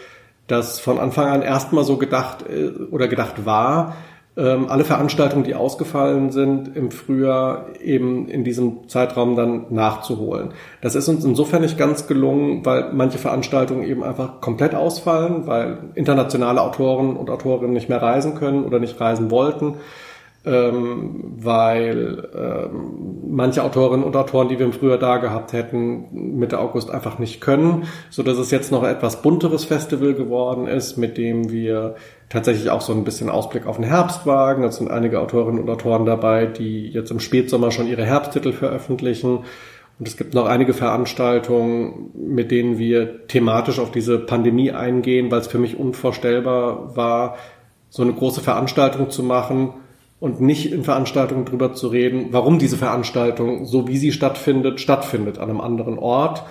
das 0.48 0.80
von 0.80 0.98
Anfang 0.98 1.28
an 1.28 1.42
erstmal 1.42 1.84
so 1.84 1.96
gedacht 1.96 2.44
äh, 2.48 2.70
oder 2.90 3.06
gedacht 3.06 3.46
war, 3.46 3.94
ähm, 4.36 4.66
alle 4.68 4.84
Veranstaltungen, 4.84 5.44
die 5.44 5.54
ausgefallen 5.54 6.30
sind 6.30 6.76
im 6.76 6.90
Frühjahr, 6.90 7.66
eben 7.80 8.28
in 8.28 8.44
diesem 8.44 8.88
Zeitraum 8.88 9.34
dann 9.36 9.66
nachzuholen. 9.70 10.50
Das 10.80 10.94
ist 10.94 11.08
uns 11.08 11.24
insofern 11.24 11.62
nicht 11.62 11.76
ganz 11.76 12.06
gelungen, 12.06 12.64
weil 12.64 12.92
manche 12.92 13.18
Veranstaltungen 13.18 13.82
eben 13.82 14.04
einfach 14.04 14.40
komplett 14.40 14.74
ausfallen, 14.74 15.46
weil 15.46 15.78
internationale 15.94 16.62
Autoren 16.62 17.16
und 17.16 17.30
Autorinnen 17.30 17.72
nicht 17.72 17.88
mehr 17.88 18.00
reisen 18.00 18.36
können 18.36 18.64
oder 18.64 18.78
nicht 18.78 19.00
reisen 19.00 19.30
wollten 19.30 19.74
ähm, 20.44 21.34
weil 21.36 22.28
ähm, 22.34 23.28
manche 23.28 23.62
Autorinnen 23.62 24.04
und 24.04 24.16
Autoren, 24.16 24.48
die 24.48 24.58
wir 24.58 24.66
im 24.66 24.72
Frühjahr 24.72 24.98
da 24.98 25.16
gehabt 25.18 25.52
hätten, 25.52 26.38
Mitte 26.38 26.60
August 26.60 26.90
einfach 26.90 27.18
nicht 27.18 27.40
können, 27.40 27.84
so 28.08 28.22
dass 28.22 28.38
es 28.38 28.50
jetzt 28.50 28.70
noch 28.70 28.84
etwas 28.84 29.20
bunteres 29.20 29.64
Festival 29.64 30.14
geworden 30.14 30.66
ist, 30.66 30.96
mit 30.96 31.18
dem 31.18 31.50
wir 31.50 31.96
tatsächlich 32.28 32.70
auch 32.70 32.80
so 32.80 32.92
ein 32.92 33.04
bisschen 33.04 33.30
Ausblick 33.30 33.66
auf 33.66 33.76
den 33.76 33.84
Herbst 33.84 34.26
wagen. 34.26 34.62
Es 34.64 34.76
sind 34.76 34.90
einige 34.90 35.20
Autorinnen 35.20 35.62
und 35.62 35.70
Autoren 35.70 36.06
dabei, 36.06 36.46
die 36.46 36.88
jetzt 36.88 37.10
im 37.10 37.20
Spätsommer 37.20 37.70
schon 37.70 37.88
ihre 37.88 38.04
Herbsttitel 38.04 38.52
veröffentlichen. 38.52 39.38
Und 39.98 40.06
es 40.06 40.16
gibt 40.16 40.34
noch 40.34 40.46
einige 40.46 40.74
Veranstaltungen, 40.74 42.10
mit 42.14 42.52
denen 42.52 42.78
wir 42.78 43.26
thematisch 43.26 43.80
auf 43.80 43.90
diese 43.90 44.18
Pandemie 44.18 44.70
eingehen, 44.70 45.30
weil 45.30 45.40
es 45.40 45.48
für 45.48 45.58
mich 45.58 45.78
unvorstellbar 45.78 46.96
war, 46.96 47.36
so 47.90 48.02
eine 48.02 48.12
große 48.12 48.40
Veranstaltung 48.40 49.10
zu 49.10 49.22
machen, 49.22 49.74
und 50.20 50.40
nicht 50.40 50.72
in 50.72 50.84
Veranstaltungen 50.84 51.44
drüber 51.44 51.74
zu 51.74 51.88
reden, 51.88 52.28
warum 52.30 52.58
diese 52.58 52.76
Veranstaltung, 52.76 53.66
so 53.66 53.86
wie 53.86 53.98
sie 53.98 54.12
stattfindet, 54.12 54.80
stattfindet 54.80 55.38
an 55.38 55.50
einem 55.50 55.60
anderen 55.60 55.98
Ort 55.98 56.44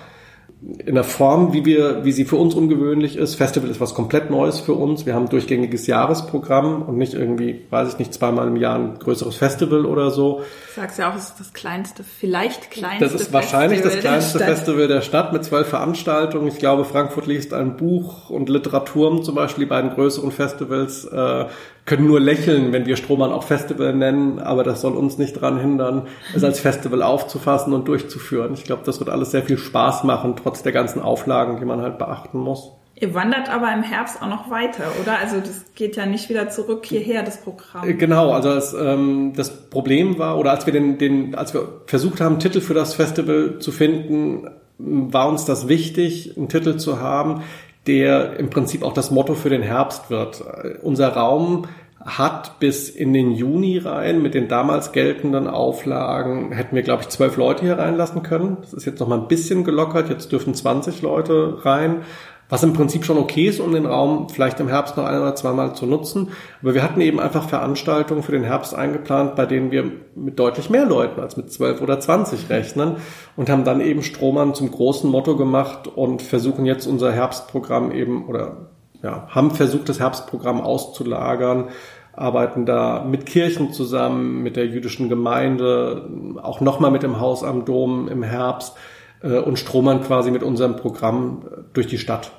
in 0.60 0.96
der 0.96 1.04
Form, 1.04 1.52
wie 1.52 1.64
wir, 1.64 2.04
wie 2.04 2.10
sie 2.10 2.24
für 2.24 2.34
uns 2.34 2.54
ungewöhnlich 2.54 3.16
ist. 3.16 3.36
Festival 3.36 3.70
ist 3.70 3.80
was 3.80 3.94
komplett 3.94 4.28
Neues 4.28 4.58
für 4.58 4.72
uns. 4.72 5.06
Wir 5.06 5.14
haben 5.14 5.26
ein 5.26 5.28
durchgängiges 5.28 5.86
Jahresprogramm 5.86 6.82
und 6.82 6.98
nicht 6.98 7.14
irgendwie, 7.14 7.64
weiß 7.70 7.92
ich 7.92 7.98
nicht, 8.00 8.12
zweimal 8.12 8.48
im 8.48 8.56
Jahr 8.56 8.76
ein 8.76 8.98
größeres 8.98 9.36
Festival 9.36 9.86
oder 9.86 10.10
so. 10.10 10.42
Du 10.74 10.80
sagst 10.80 10.98
ja 10.98 11.10
auch, 11.10 11.16
es 11.16 11.28
ist 11.28 11.38
das 11.38 11.52
kleinste, 11.52 12.02
vielleicht 12.02 12.72
kleinste. 12.72 13.04
Das 13.04 13.14
ist 13.14 13.32
wahrscheinlich 13.32 13.82
Festival 13.82 14.02
das 14.02 14.10
kleinste 14.10 14.38
der 14.38 14.46
Festival 14.48 14.88
der 14.88 15.00
Stadt 15.02 15.32
mit 15.32 15.44
zwölf 15.44 15.68
Veranstaltungen. 15.68 16.48
Ich 16.48 16.58
glaube, 16.58 16.84
Frankfurt 16.84 17.26
liest 17.26 17.54
ein 17.54 17.76
Buch 17.76 18.28
und 18.28 18.48
Literatur 18.48 19.22
zum 19.22 19.36
Beispiel, 19.36 19.64
die 19.64 19.70
beiden 19.70 19.90
größeren 19.90 20.32
Festivals, 20.32 21.04
äh, 21.04 21.46
können 21.88 22.06
nur 22.06 22.20
lächeln, 22.20 22.72
wenn 22.72 22.84
wir 22.84 22.96
Strohmann 22.96 23.32
auch 23.32 23.44
Festival 23.44 23.94
nennen, 23.94 24.38
aber 24.38 24.62
das 24.62 24.82
soll 24.82 24.94
uns 24.94 25.16
nicht 25.16 25.36
daran 25.36 25.58
hindern, 25.58 26.06
es 26.34 26.44
als 26.44 26.60
Festival 26.68 27.02
aufzufassen 27.02 27.72
und 27.72 27.88
durchzuführen. 27.88 28.52
Ich 28.52 28.64
glaube, 28.64 28.82
das 28.84 29.00
wird 29.00 29.08
alles 29.08 29.30
sehr 29.30 29.42
viel 29.42 29.56
Spaß 29.56 30.04
machen, 30.04 30.36
trotz 30.48 30.62
der 30.62 30.72
ganzen 30.72 31.02
Auflagen, 31.02 31.58
die 31.58 31.66
man 31.66 31.82
halt 31.82 31.98
beachten 31.98 32.38
muss. 32.38 32.72
Ihr 32.94 33.14
wandert 33.14 33.48
aber 33.48 33.72
im 33.72 33.82
Herbst 33.82 34.20
auch 34.22 34.28
noch 34.28 34.50
weiter, 34.50 34.84
oder? 35.00 35.18
Also 35.18 35.38
das 35.38 35.72
geht 35.74 35.94
ja 35.96 36.06
nicht 36.06 36.30
wieder 36.30 36.48
zurück 36.48 36.84
hierher, 36.86 37.22
das 37.22 37.40
Programm. 37.42 37.86
Äh, 37.86 37.94
genau, 37.94 38.32
also 38.32 38.54
das, 38.54 38.74
ähm, 38.74 39.34
das 39.36 39.68
Problem 39.68 40.18
war, 40.18 40.38
oder 40.38 40.50
als 40.52 40.66
wir 40.66 40.72
den, 40.72 40.98
den, 40.98 41.34
als 41.34 41.52
wir 41.54 41.82
versucht 41.86 42.20
haben, 42.20 42.38
Titel 42.38 42.60
für 42.60 42.74
das 42.74 42.94
Festival 42.94 43.58
zu 43.60 43.70
finden, 43.70 44.48
war 44.78 45.28
uns 45.28 45.44
das 45.44 45.68
wichtig, 45.68 46.36
einen 46.36 46.48
Titel 46.48 46.76
zu 46.78 47.00
haben, 47.00 47.42
der 47.86 48.38
im 48.38 48.50
Prinzip 48.50 48.82
auch 48.82 48.94
das 48.94 49.10
Motto 49.10 49.34
für 49.34 49.50
den 49.50 49.62
Herbst 49.62 50.10
wird. 50.10 50.42
Unser 50.82 51.08
Raum 51.08 51.66
hat 52.04 52.60
bis 52.60 52.88
in 52.88 53.12
den 53.12 53.32
Juni 53.32 53.78
rein 53.78 54.22
mit 54.22 54.34
den 54.34 54.48
damals 54.48 54.92
geltenden 54.92 55.48
Auflagen, 55.48 56.52
hätten 56.52 56.76
wir, 56.76 56.82
glaube 56.82 57.02
ich, 57.02 57.08
zwölf 57.08 57.36
Leute 57.36 57.64
hier 57.64 57.78
reinlassen 57.78 58.22
können. 58.22 58.58
Das 58.60 58.72
ist 58.72 58.84
jetzt 58.84 59.00
noch 59.00 59.08
mal 59.08 59.18
ein 59.18 59.28
bisschen 59.28 59.64
gelockert. 59.64 60.08
Jetzt 60.08 60.30
dürfen 60.30 60.54
20 60.54 61.02
Leute 61.02 61.64
rein. 61.64 62.02
Was 62.50 62.62
im 62.62 62.72
Prinzip 62.72 63.04
schon 63.04 63.18
okay 63.18 63.46
ist, 63.46 63.60
um 63.60 63.74
den 63.74 63.84
Raum 63.84 64.30
vielleicht 64.30 64.58
im 64.58 64.68
Herbst 64.68 64.96
noch 64.96 65.04
ein 65.04 65.20
oder 65.20 65.34
zweimal 65.34 65.74
zu 65.74 65.84
nutzen. 65.84 66.28
Aber 66.62 66.72
wir 66.72 66.82
hatten 66.82 67.00
eben 67.02 67.20
einfach 67.20 67.46
Veranstaltungen 67.46 68.22
für 68.22 68.32
den 68.32 68.44
Herbst 68.44 68.74
eingeplant, 68.74 69.36
bei 69.36 69.44
denen 69.44 69.70
wir 69.70 69.90
mit 70.14 70.38
deutlich 70.38 70.70
mehr 70.70 70.86
Leuten 70.86 71.20
als 71.20 71.36
mit 71.36 71.52
zwölf 71.52 71.82
oder 71.82 72.00
zwanzig 72.00 72.48
rechnen 72.48 72.96
und 73.36 73.50
haben 73.50 73.64
dann 73.64 73.82
eben 73.82 74.02
Strohmann 74.02 74.54
zum 74.54 74.70
großen 74.70 75.10
Motto 75.10 75.36
gemacht 75.36 75.88
und 75.88 76.22
versuchen 76.22 76.64
jetzt 76.64 76.86
unser 76.86 77.12
Herbstprogramm 77.12 77.92
eben 77.92 78.26
oder 78.26 78.70
ja, 79.02 79.28
haben 79.28 79.50
versucht, 79.50 79.88
das 79.88 80.00
Herbstprogramm 80.00 80.60
auszulagern, 80.60 81.68
arbeiten 82.12 82.66
da 82.66 83.04
mit 83.04 83.26
Kirchen 83.26 83.72
zusammen, 83.72 84.42
mit 84.42 84.56
der 84.56 84.66
jüdischen 84.66 85.08
Gemeinde, 85.08 86.08
auch 86.42 86.60
nochmal 86.60 86.90
mit 86.90 87.02
dem 87.02 87.20
Haus 87.20 87.44
am 87.44 87.64
Dom 87.64 88.08
im 88.08 88.22
Herbst 88.22 88.74
äh, 89.22 89.38
und 89.38 89.58
stromern 89.58 90.02
quasi 90.02 90.30
mit 90.30 90.42
unserem 90.42 90.76
Programm 90.76 91.42
durch 91.72 91.86
die 91.86 91.98
Stadt. 91.98 92.32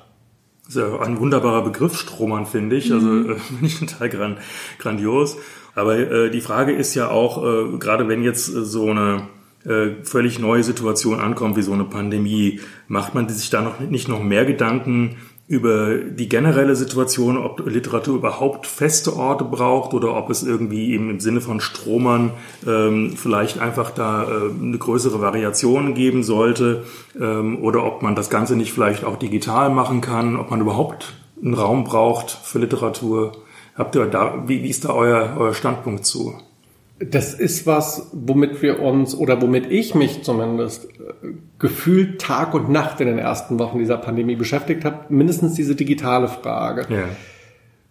Das 0.66 0.76
ist 0.76 0.82
ja 0.82 1.00
ein 1.00 1.18
wunderbarer 1.18 1.64
Begriff, 1.64 1.96
Strohmann, 1.96 2.46
finde 2.46 2.76
ich. 2.76 2.92
Also 2.92 3.06
mhm. 3.06 3.30
äh, 3.30 3.34
finde 3.38 3.66
ich 3.66 3.78
total 3.80 4.08
gran 4.08 4.38
grandios. 4.78 5.36
Aber 5.74 5.98
äh, 5.98 6.30
die 6.30 6.40
Frage 6.40 6.72
ist 6.72 6.94
ja 6.94 7.08
auch, 7.08 7.42
äh, 7.42 7.78
gerade 7.78 8.08
wenn 8.08 8.22
jetzt 8.22 8.48
äh, 8.48 8.64
so 8.64 8.90
eine 8.90 9.22
äh, 9.64 10.02
völlig 10.04 10.38
neue 10.38 10.62
Situation 10.62 11.20
ankommt, 11.20 11.56
wie 11.56 11.62
so 11.62 11.72
eine 11.72 11.84
Pandemie, 11.84 12.60
macht 12.88 13.14
man 13.14 13.28
sich 13.28 13.50
da 13.50 13.62
noch 13.62 13.80
nicht 13.80 14.08
noch 14.08 14.22
mehr 14.22 14.44
Gedanken 14.44 15.16
über 15.50 15.96
die 15.96 16.28
generelle 16.28 16.76
Situation, 16.76 17.36
ob 17.36 17.66
Literatur 17.66 18.14
überhaupt 18.14 18.68
feste 18.68 19.16
Orte 19.16 19.42
braucht 19.42 19.94
oder 19.94 20.16
ob 20.16 20.30
es 20.30 20.44
irgendwie 20.44 20.92
eben 20.92 21.10
im 21.10 21.18
Sinne 21.18 21.40
von 21.40 21.60
Stromern 21.60 22.30
ähm, 22.64 23.14
vielleicht 23.16 23.58
einfach 23.58 23.90
da 23.90 24.22
äh, 24.22 24.50
eine 24.62 24.78
größere 24.78 25.20
Variation 25.20 25.94
geben 25.94 26.22
sollte 26.22 26.84
ähm, 27.20 27.60
oder 27.64 27.84
ob 27.84 28.00
man 28.00 28.14
das 28.14 28.30
Ganze 28.30 28.54
nicht 28.54 28.72
vielleicht 28.72 29.04
auch 29.04 29.16
digital 29.16 29.70
machen 29.70 30.00
kann, 30.00 30.36
ob 30.36 30.52
man 30.52 30.60
überhaupt 30.60 31.14
einen 31.42 31.54
Raum 31.54 31.82
braucht 31.82 32.30
für 32.30 32.60
Literatur. 32.60 33.32
Habt 33.74 33.96
ihr 33.96 34.06
da, 34.06 34.44
wie, 34.46 34.62
wie 34.62 34.70
ist 34.70 34.84
da 34.84 34.90
euer, 34.90 35.34
euer 35.36 35.54
Standpunkt 35.54 36.06
zu? 36.06 36.32
Das 37.02 37.32
ist 37.32 37.66
was, 37.66 38.10
womit 38.12 38.60
wir 38.60 38.82
uns 38.82 39.14
oder 39.14 39.40
womit 39.40 39.70
ich 39.70 39.94
mich 39.94 40.22
zumindest 40.22 40.84
äh, 40.84 41.28
gefühlt 41.58 42.20
Tag 42.20 42.52
und 42.52 42.68
Nacht 42.68 43.00
in 43.00 43.06
den 43.06 43.18
ersten 43.18 43.58
Wochen 43.58 43.78
dieser 43.78 43.96
Pandemie 43.96 44.36
beschäftigt 44.36 44.84
habe. 44.84 45.06
Mindestens 45.08 45.54
diese 45.54 45.74
digitale 45.74 46.28
Frage. 46.28 46.86
Ja. 46.90 47.04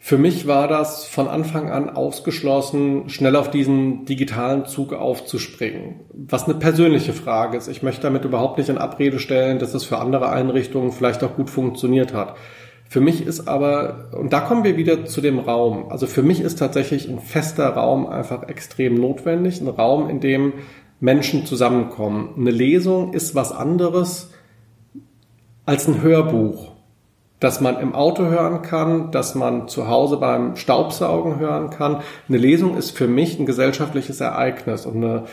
Für 0.01 0.17
mich 0.17 0.47
war 0.47 0.69
das 0.69 1.05
von 1.05 1.27
Anfang 1.27 1.69
an 1.69 1.89
ausgeschlossen, 1.89 3.09
schnell 3.09 3.35
auf 3.35 3.51
diesen 3.51 4.05
digitalen 4.05 4.65
Zug 4.65 4.93
aufzuspringen. 4.93 5.99
Was 6.13 6.45
eine 6.45 6.53
persönliche 6.53 7.11
Frage 7.11 7.57
ist. 7.57 7.67
Ich 7.67 7.83
möchte 7.83 8.03
damit 8.03 8.23
überhaupt 8.23 8.57
nicht 8.57 8.69
in 8.69 8.77
Abrede 8.77 9.19
stellen, 9.19 9.59
dass 9.59 9.73
es 9.73 9.83
für 9.83 9.97
andere 9.97 10.29
Einrichtungen 10.29 10.93
vielleicht 10.93 11.21
auch 11.23 11.35
gut 11.35 11.49
funktioniert 11.49 12.13
hat. 12.13 12.37
Für 12.89 13.01
mich 13.01 13.23
ist 13.23 13.47
aber, 13.47 14.09
und 14.17 14.33
da 14.33 14.39
kommen 14.39 14.63
wir 14.63 14.75
wieder 14.75 15.05
zu 15.05 15.21
dem 15.21 15.37
Raum. 15.37 15.91
Also 15.91 16.07
für 16.07 16.23
mich 16.23 16.41
ist 16.41 16.57
tatsächlich 16.57 17.07
ein 17.07 17.19
fester 17.19 17.67
Raum 17.69 18.07
einfach 18.07 18.49
extrem 18.49 18.95
notwendig. 18.95 19.61
Ein 19.61 19.67
Raum, 19.67 20.09
in 20.09 20.19
dem 20.19 20.53
Menschen 20.99 21.45
zusammenkommen. 21.45 22.33
Eine 22.35 22.49
Lesung 22.49 23.13
ist 23.13 23.35
was 23.35 23.51
anderes 23.51 24.31
als 25.67 25.87
ein 25.87 26.01
Hörbuch, 26.01 26.71
das 27.39 27.61
man 27.61 27.79
im 27.79 27.93
Auto 27.93 28.25
hören 28.25 28.63
kann, 28.63 29.11
das 29.11 29.35
man 29.35 29.67
zu 29.67 29.87
Hause 29.87 30.17
beim 30.17 30.55
Staubsaugen 30.55 31.37
hören 31.37 31.69
kann. 31.69 32.01
Eine 32.27 32.39
Lesung 32.39 32.75
ist 32.75 32.97
für 32.97 33.07
mich 33.07 33.39
ein 33.39 33.45
gesellschaftliches 33.45 34.19
Ereignis 34.19 34.87
und 34.87 34.95
eine, 34.95 35.25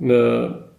eine 0.00 0.71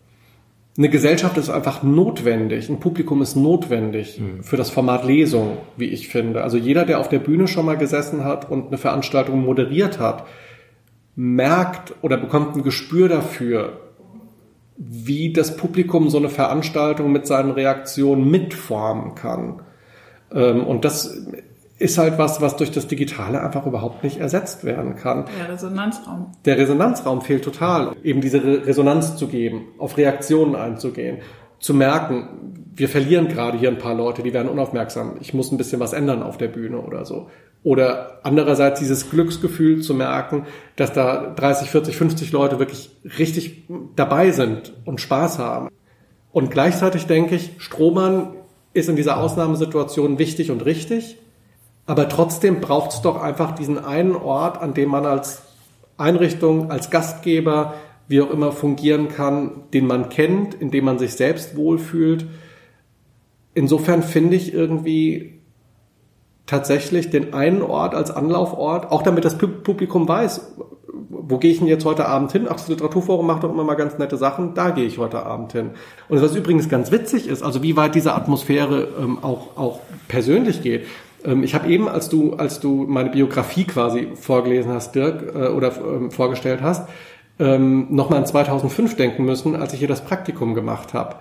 eine 0.75 0.89
Gesellschaft 0.89 1.37
ist 1.37 1.49
einfach 1.49 1.83
notwendig, 1.83 2.67
ein 2.67 2.79
Publikum 2.79 3.21
ist 3.21 3.35
notwendig 3.35 4.19
mhm. 4.19 4.43
für 4.43 4.57
das 4.57 4.71
Format 4.71 5.05
Lesung, 5.05 5.57
wie 5.77 5.85
ich 5.85 6.07
finde. 6.07 6.43
Also 6.43 6.57
jeder, 6.57 6.85
der 6.85 6.99
auf 6.99 7.09
der 7.09 7.19
Bühne 7.19 7.47
schon 7.47 7.65
mal 7.65 7.77
gesessen 7.77 8.23
hat 8.23 8.49
und 8.49 8.67
eine 8.67 8.77
Veranstaltung 8.79 9.45
moderiert 9.45 9.99
hat, 9.99 10.25
merkt 11.15 11.93
oder 12.01 12.17
bekommt 12.17 12.55
ein 12.55 12.63
Gespür 12.63 13.07
dafür, 13.07 13.81
wie 14.77 15.31
das 15.31 15.55
Publikum 15.55 16.09
so 16.09 16.17
eine 16.17 16.29
Veranstaltung 16.29 17.11
mit 17.11 17.27
seinen 17.27 17.51
Reaktionen 17.51 18.29
mitformen 18.31 19.13
kann. 19.13 19.61
Ähm, 20.33 20.65
und 20.65 20.85
das 20.85 21.23
ist 21.83 21.97
halt 21.97 22.17
was, 22.17 22.39
was 22.39 22.55
durch 22.55 22.71
das 22.71 22.87
Digitale 22.87 23.41
einfach 23.41 23.65
überhaupt 23.65 24.03
nicht 24.03 24.17
ersetzt 24.17 24.63
werden 24.63 24.95
kann. 24.95 25.25
Der 25.37 25.53
Resonanzraum. 25.53 26.31
Der 26.45 26.57
Resonanzraum 26.57 27.21
fehlt 27.21 27.43
total. 27.43 27.91
Eben 28.03 28.21
diese 28.21 28.41
Resonanz 28.41 29.17
zu 29.17 29.27
geben, 29.27 29.65
auf 29.77 29.97
Reaktionen 29.97 30.55
einzugehen, 30.55 31.17
zu 31.59 31.73
merken, 31.73 32.63
wir 32.75 32.87
verlieren 32.87 33.27
gerade 33.27 33.57
hier 33.57 33.69
ein 33.69 33.77
paar 33.77 33.95
Leute, 33.95 34.23
die 34.23 34.33
werden 34.33 34.47
unaufmerksam. 34.47 35.17
Ich 35.19 35.33
muss 35.33 35.51
ein 35.51 35.57
bisschen 35.57 35.81
was 35.81 35.91
ändern 35.91 36.23
auf 36.23 36.37
der 36.37 36.47
Bühne 36.47 36.79
oder 36.79 37.05
so. 37.05 37.29
Oder 37.63 38.19
andererseits 38.23 38.79
dieses 38.79 39.09
Glücksgefühl 39.09 39.81
zu 39.81 39.93
merken, 39.93 40.45
dass 40.77 40.93
da 40.93 41.33
30, 41.35 41.69
40, 41.69 41.97
50 41.97 42.31
Leute 42.31 42.59
wirklich 42.59 42.91
richtig 43.19 43.63
dabei 43.95 44.31
sind 44.31 44.73
und 44.85 45.01
Spaß 45.01 45.39
haben. 45.39 45.69
Und 46.31 46.49
gleichzeitig 46.49 47.07
denke 47.07 47.35
ich, 47.35 47.51
Strohmann 47.57 48.33
ist 48.73 48.89
in 48.89 48.95
dieser 48.95 49.17
Ausnahmesituation 49.17 50.17
wichtig 50.17 50.49
und 50.49 50.65
richtig. 50.65 51.17
Aber 51.85 52.07
trotzdem 52.07 52.61
braucht 52.61 52.93
es 52.93 53.01
doch 53.01 53.21
einfach 53.21 53.51
diesen 53.51 53.83
einen 53.83 54.15
Ort, 54.15 54.61
an 54.61 54.73
dem 54.73 54.89
man 54.89 55.05
als 55.05 55.41
Einrichtung, 55.97 56.71
als 56.71 56.89
Gastgeber, 56.89 57.73
wie 58.07 58.21
auch 58.21 58.31
immer 58.31 58.51
fungieren 58.51 59.09
kann, 59.09 59.63
den 59.73 59.87
man 59.87 60.09
kennt, 60.09 60.53
in 60.53 60.71
dem 60.71 60.85
man 60.85 60.99
sich 60.99 61.13
selbst 61.13 61.55
wohlfühlt. 61.55 62.25
Insofern 63.53 64.03
finde 64.03 64.35
ich 64.35 64.53
irgendwie 64.53 65.41
tatsächlich 66.45 67.09
den 67.09 67.33
einen 67.33 67.61
Ort 67.61 67.95
als 67.95 68.11
Anlaufort, 68.11 68.91
auch 68.91 69.01
damit 69.01 69.25
das 69.25 69.37
Publikum 69.37 70.07
weiß, 70.07 70.55
wo 71.09 71.37
gehe 71.37 71.51
ich 71.51 71.59
denn 71.59 71.67
jetzt 71.67 71.85
heute 71.85 72.07
Abend 72.07 72.31
hin? 72.31 72.47
Ach, 72.47 72.53
das 72.53 72.67
Literaturforum 72.67 73.25
macht 73.25 73.43
doch 73.43 73.51
immer 73.51 73.63
mal 73.63 73.75
ganz 73.75 73.97
nette 73.97 74.17
Sachen, 74.17 74.53
da 74.53 74.71
gehe 74.71 74.85
ich 74.85 74.97
heute 74.97 75.25
Abend 75.25 75.53
hin. 75.53 75.71
Und 76.09 76.21
was 76.21 76.35
übrigens 76.35 76.69
ganz 76.69 76.91
witzig 76.91 77.27
ist, 77.27 77.43
also 77.43 77.63
wie 77.63 77.77
weit 77.77 77.95
diese 77.95 78.13
Atmosphäre 78.13 78.89
ähm, 78.99 79.19
auch, 79.21 79.57
auch 79.57 79.79
persönlich 80.07 80.61
geht. 80.61 80.85
Ähm, 81.25 81.43
ich 81.43 81.55
habe 81.55 81.67
eben, 81.69 81.87
als 81.87 82.09
du, 82.09 82.33
als 82.33 82.59
du 82.59 82.85
meine 82.87 83.09
Biografie 83.09 83.65
quasi 83.65 84.09
vorgelesen 84.15 84.71
hast, 84.71 84.95
Dirk, 84.95 85.35
äh, 85.35 85.47
oder 85.47 85.71
ähm, 85.77 86.11
vorgestellt 86.11 86.61
hast, 86.61 86.87
ähm, 87.39 87.87
nochmal 87.89 88.19
an 88.19 88.25
2005 88.25 88.95
denken 88.95 89.25
müssen, 89.25 89.55
als 89.55 89.73
ich 89.73 89.79
hier 89.79 89.87
das 89.87 90.03
Praktikum 90.03 90.53
gemacht 90.53 90.93
habe 90.93 91.17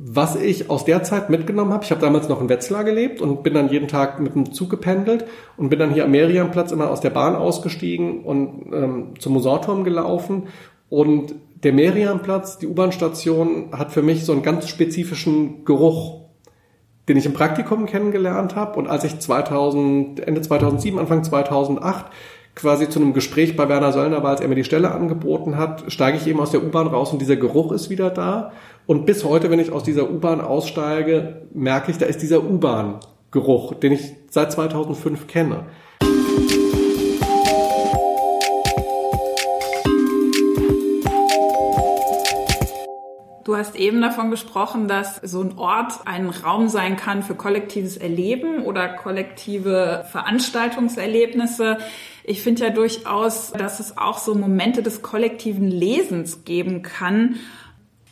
was 0.00 0.36
ich 0.36 0.70
aus 0.70 0.84
der 0.84 1.02
Zeit 1.02 1.28
mitgenommen 1.28 1.72
habe, 1.72 1.84
ich 1.84 1.90
habe 1.90 2.00
damals 2.00 2.28
noch 2.28 2.40
in 2.40 2.48
Wetzlar 2.48 2.84
gelebt 2.84 3.20
und 3.20 3.42
bin 3.42 3.54
dann 3.54 3.68
jeden 3.68 3.88
Tag 3.88 4.20
mit 4.20 4.34
dem 4.34 4.52
Zug 4.52 4.70
gependelt 4.70 5.24
und 5.56 5.70
bin 5.70 5.78
dann 5.78 5.92
hier 5.92 6.04
am 6.04 6.12
Meriamplatz 6.12 6.70
immer 6.70 6.90
aus 6.90 7.00
der 7.00 7.10
Bahn 7.10 7.34
ausgestiegen 7.34 8.24
und 8.24 8.72
ähm, 8.72 9.14
zum 9.18 9.32
Musorturm 9.32 9.82
gelaufen. 9.82 10.44
Und 10.88 11.34
der 11.64 11.72
Meriamplatz, 11.72 12.58
die 12.58 12.68
U-Bahn-Station, 12.68 13.70
hat 13.72 13.90
für 13.90 14.02
mich 14.02 14.24
so 14.24 14.32
einen 14.32 14.42
ganz 14.42 14.68
spezifischen 14.68 15.64
Geruch, 15.64 16.27
den 17.08 17.16
ich 17.16 17.26
im 17.26 17.32
Praktikum 17.32 17.86
kennengelernt 17.86 18.54
habe. 18.54 18.78
Und 18.78 18.88
als 18.88 19.04
ich 19.04 19.18
2000, 19.18 20.20
Ende 20.20 20.40
2007, 20.42 20.98
Anfang 20.98 21.24
2008 21.24 22.06
quasi 22.54 22.88
zu 22.88 23.00
einem 23.00 23.14
Gespräch 23.14 23.56
bei 23.56 23.68
Werner 23.68 23.92
Söllner 23.92 24.22
war, 24.22 24.30
als 24.30 24.40
er 24.40 24.48
mir 24.48 24.56
die 24.56 24.64
Stelle 24.64 24.90
angeboten 24.90 25.56
hat, 25.56 25.84
steige 25.88 26.18
ich 26.18 26.26
eben 26.26 26.40
aus 26.40 26.50
der 26.50 26.62
U-Bahn 26.62 26.88
raus 26.88 27.12
und 27.12 27.20
dieser 27.20 27.36
Geruch 27.36 27.72
ist 27.72 27.88
wieder 27.88 28.10
da. 28.10 28.52
Und 28.86 29.06
bis 29.06 29.24
heute, 29.24 29.50
wenn 29.50 29.60
ich 29.60 29.70
aus 29.70 29.84
dieser 29.84 30.10
U-Bahn 30.10 30.40
aussteige, 30.40 31.42
merke 31.54 31.90
ich, 31.90 31.98
da 31.98 32.06
ist 32.06 32.20
dieser 32.20 32.42
U-Bahn-Geruch, 32.42 33.74
den 33.74 33.92
ich 33.92 34.12
seit 34.28 34.52
2005 34.52 35.26
kenne. 35.26 35.64
Du 43.48 43.56
hast 43.56 43.76
eben 43.76 44.02
davon 44.02 44.30
gesprochen, 44.30 44.88
dass 44.88 45.16
so 45.22 45.40
ein 45.40 45.56
Ort 45.56 46.00
ein 46.04 46.28
Raum 46.28 46.68
sein 46.68 46.98
kann 46.98 47.22
für 47.22 47.34
kollektives 47.34 47.96
Erleben 47.96 48.62
oder 48.62 48.90
kollektive 48.90 50.04
Veranstaltungserlebnisse. 50.12 51.78
Ich 52.24 52.42
finde 52.42 52.64
ja 52.64 52.68
durchaus, 52.70 53.52
dass 53.52 53.80
es 53.80 53.96
auch 53.96 54.18
so 54.18 54.34
Momente 54.34 54.82
des 54.82 55.00
kollektiven 55.00 55.70
Lesens 55.70 56.44
geben 56.44 56.82
kann 56.82 57.36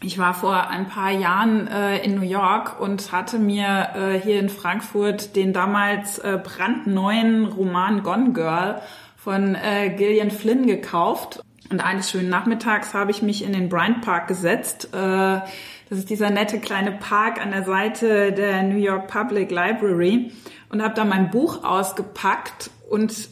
ich 0.02 0.18
war 0.18 0.34
vor 0.34 0.68
ein 0.68 0.88
paar 0.88 1.10
Jahren 1.10 1.68
äh, 1.68 2.04
in 2.04 2.16
New 2.16 2.26
York 2.26 2.80
und 2.80 3.12
hatte 3.12 3.38
mir 3.38 3.88
äh, 3.94 4.20
hier 4.20 4.38
in 4.38 4.50
Frankfurt 4.50 5.34
den 5.36 5.52
damals 5.52 6.18
äh, 6.18 6.38
brandneuen 6.42 7.46
Roman 7.46 8.02
Gone 8.02 8.32
Girl 8.32 8.80
von 9.16 9.54
äh, 9.54 9.90
Gillian 9.96 10.30
Flynn 10.30 10.66
gekauft. 10.66 11.42
Und 11.70 11.80
eines 11.80 12.10
schönen 12.10 12.28
Nachmittags 12.28 12.94
habe 12.94 13.10
ich 13.10 13.22
mich 13.22 13.42
in 13.42 13.52
den 13.52 13.68
Bryant 13.68 14.02
Park 14.02 14.28
gesetzt. 14.28 14.90
Äh, 14.92 15.40
das 15.88 15.98
ist 15.98 16.10
dieser 16.10 16.30
nette 16.30 16.58
kleine 16.58 16.92
Park 16.92 17.40
an 17.40 17.50
der 17.50 17.64
Seite 17.64 18.32
der 18.32 18.62
New 18.62 18.76
York 18.76 19.08
Public 19.08 19.50
Library 19.50 20.32
und 20.68 20.82
habe 20.82 20.94
da 20.94 21.04
mein 21.04 21.30
Buch 21.30 21.64
ausgepackt 21.64 22.70
und 22.88 23.30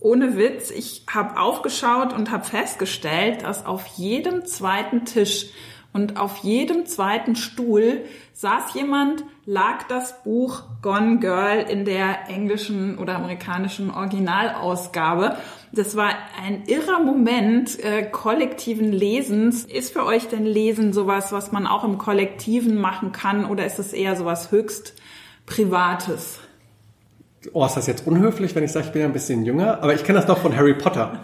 ohne 0.00 0.36
Witz, 0.36 0.72
ich 0.72 1.04
habe 1.08 1.38
aufgeschaut 1.38 2.12
und 2.12 2.32
habe 2.32 2.44
festgestellt, 2.44 3.42
dass 3.42 3.64
auf 3.64 3.86
jedem 3.86 4.44
zweiten 4.46 5.04
Tisch 5.04 5.46
und 5.92 6.16
auf 6.18 6.38
jedem 6.38 6.86
zweiten 6.86 7.36
Stuhl 7.36 8.04
saß 8.42 8.74
jemand, 8.74 9.22
lag 9.46 9.84
das 9.84 10.24
Buch 10.24 10.64
Gone 10.82 11.20
Girl 11.20 11.64
in 11.70 11.84
der 11.84 12.28
englischen 12.28 12.98
oder 12.98 13.14
amerikanischen 13.14 13.88
Originalausgabe. 13.88 15.36
Das 15.70 15.94
war 15.94 16.10
ein 16.44 16.64
irrer 16.66 16.98
Moment 16.98 17.78
äh, 17.84 18.02
kollektiven 18.02 18.90
Lesens. 18.92 19.64
Ist 19.64 19.92
für 19.92 20.04
euch 20.04 20.26
denn 20.26 20.44
Lesen 20.44 20.92
sowas, 20.92 21.30
was 21.30 21.52
man 21.52 21.68
auch 21.68 21.84
im 21.84 21.98
Kollektiven 21.98 22.80
machen 22.80 23.12
kann 23.12 23.44
oder 23.44 23.64
ist 23.64 23.78
es 23.78 23.92
eher 23.92 24.16
sowas 24.16 24.50
höchst 24.50 24.94
Privates? 25.46 26.40
Oh, 27.52 27.64
ist 27.64 27.76
das 27.76 27.86
jetzt 27.86 28.06
unhöflich, 28.06 28.54
wenn 28.54 28.64
ich 28.64 28.72
sage, 28.72 28.86
ich 28.86 28.92
bin 28.92 29.02
ein 29.02 29.12
bisschen 29.12 29.44
jünger, 29.44 29.82
aber 29.82 29.94
ich 29.94 30.04
kenne 30.04 30.18
das 30.18 30.28
noch 30.28 30.38
von 30.38 30.56
Harry 30.56 30.74
Potter. 30.74 31.20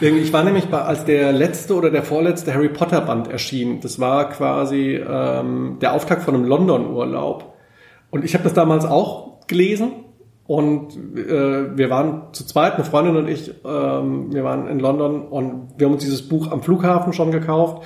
ich 0.00 0.32
war 0.32 0.44
nämlich 0.44 0.66
bei, 0.66 0.80
als 0.80 1.04
der 1.04 1.32
letzte 1.32 1.74
oder 1.74 1.90
der 1.90 2.02
vorletzte 2.02 2.54
Harry 2.54 2.68
Potter 2.68 3.00
Band 3.00 3.28
erschien. 3.28 3.80
Das 3.80 4.00
war 4.00 4.30
quasi 4.30 4.96
ähm, 4.96 5.78
der 5.80 5.92
Auftakt 5.92 6.22
von 6.22 6.34
einem 6.34 6.44
London-Urlaub. 6.44 7.54
Und 8.10 8.24
ich 8.24 8.34
habe 8.34 8.44
das 8.44 8.54
damals 8.54 8.84
auch 8.84 9.46
gelesen 9.46 9.92
und 10.46 10.94
äh, 11.16 11.76
wir 11.76 11.88
waren 11.90 12.32
zu 12.32 12.44
zweit, 12.46 12.74
eine 12.74 12.84
Freundin 12.84 13.16
und 13.16 13.28
ich, 13.28 13.50
ähm, 13.64 14.32
wir 14.32 14.44
waren 14.44 14.68
in 14.68 14.78
London 14.78 15.22
und 15.22 15.74
wir 15.78 15.86
haben 15.86 15.94
uns 15.94 16.04
dieses 16.04 16.28
Buch 16.28 16.50
am 16.52 16.62
Flughafen 16.62 17.12
schon 17.12 17.30
gekauft 17.30 17.84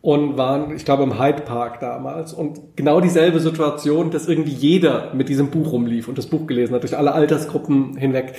und 0.00 0.38
waren, 0.38 0.74
ich 0.76 0.84
glaube, 0.84 1.02
im 1.02 1.18
Hyde 1.20 1.42
Park 1.42 1.80
damals. 1.80 2.32
Und 2.32 2.76
genau 2.76 3.00
dieselbe 3.00 3.40
Situation, 3.40 4.10
dass 4.10 4.28
irgendwie 4.28 4.52
jeder 4.52 5.12
mit 5.12 5.28
diesem 5.28 5.48
Buch 5.50 5.72
rumlief 5.72 6.06
und 6.06 6.16
das 6.16 6.26
Buch 6.26 6.46
gelesen 6.46 6.74
hat, 6.74 6.82
durch 6.82 6.96
alle 6.96 7.12
Altersgruppen 7.12 7.96
hinweg. 7.96 8.34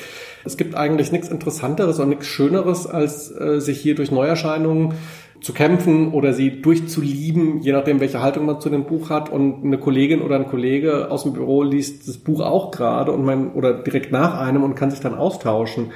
Es 0.46 0.56
gibt 0.56 0.76
eigentlich 0.76 1.12
nichts 1.12 1.28
Interessanteres 1.28 2.00
und 2.00 2.10
nichts 2.10 2.28
Schöneres, 2.28 2.88
als 2.88 3.30
äh, 3.32 3.60
sich 3.60 3.80
hier 3.82 3.96
durch 3.96 4.10
Neuerscheinungen 4.10 4.94
zu 5.42 5.54
kämpfen 5.54 6.14
oder 6.14 6.34
sie 6.34 6.62
durchzulieben, 6.62 7.60
je 7.62 7.72
nachdem, 7.72 8.00
welche 8.00 8.22
Haltung 8.22 8.46
man 8.46 8.62
zu 8.62 8.70
dem 8.70 8.86
Buch 8.86 9.10
hat. 9.10 9.30
Und 9.30 9.64
eine 9.66 9.78
Kollegin 9.78 10.22
oder 10.22 10.38
ein 10.38 10.48
Kollege 10.48 11.12
aus 11.12 11.24
dem 11.24 11.34
Büro 11.34 11.64
liest 11.64 12.08
das 12.08 12.18
Buch 12.18 12.40
auch 12.40 12.72
gerade 12.72 13.12
und 13.12 13.26
man, 13.26 13.52
oder 13.52 13.74
direkt 13.74 14.14
nach 14.14 14.40
einem 14.40 14.64
und 14.64 14.76
kann 14.76 14.92
sich 14.92 15.02
dann 15.02 15.16
austauschen 15.16 15.92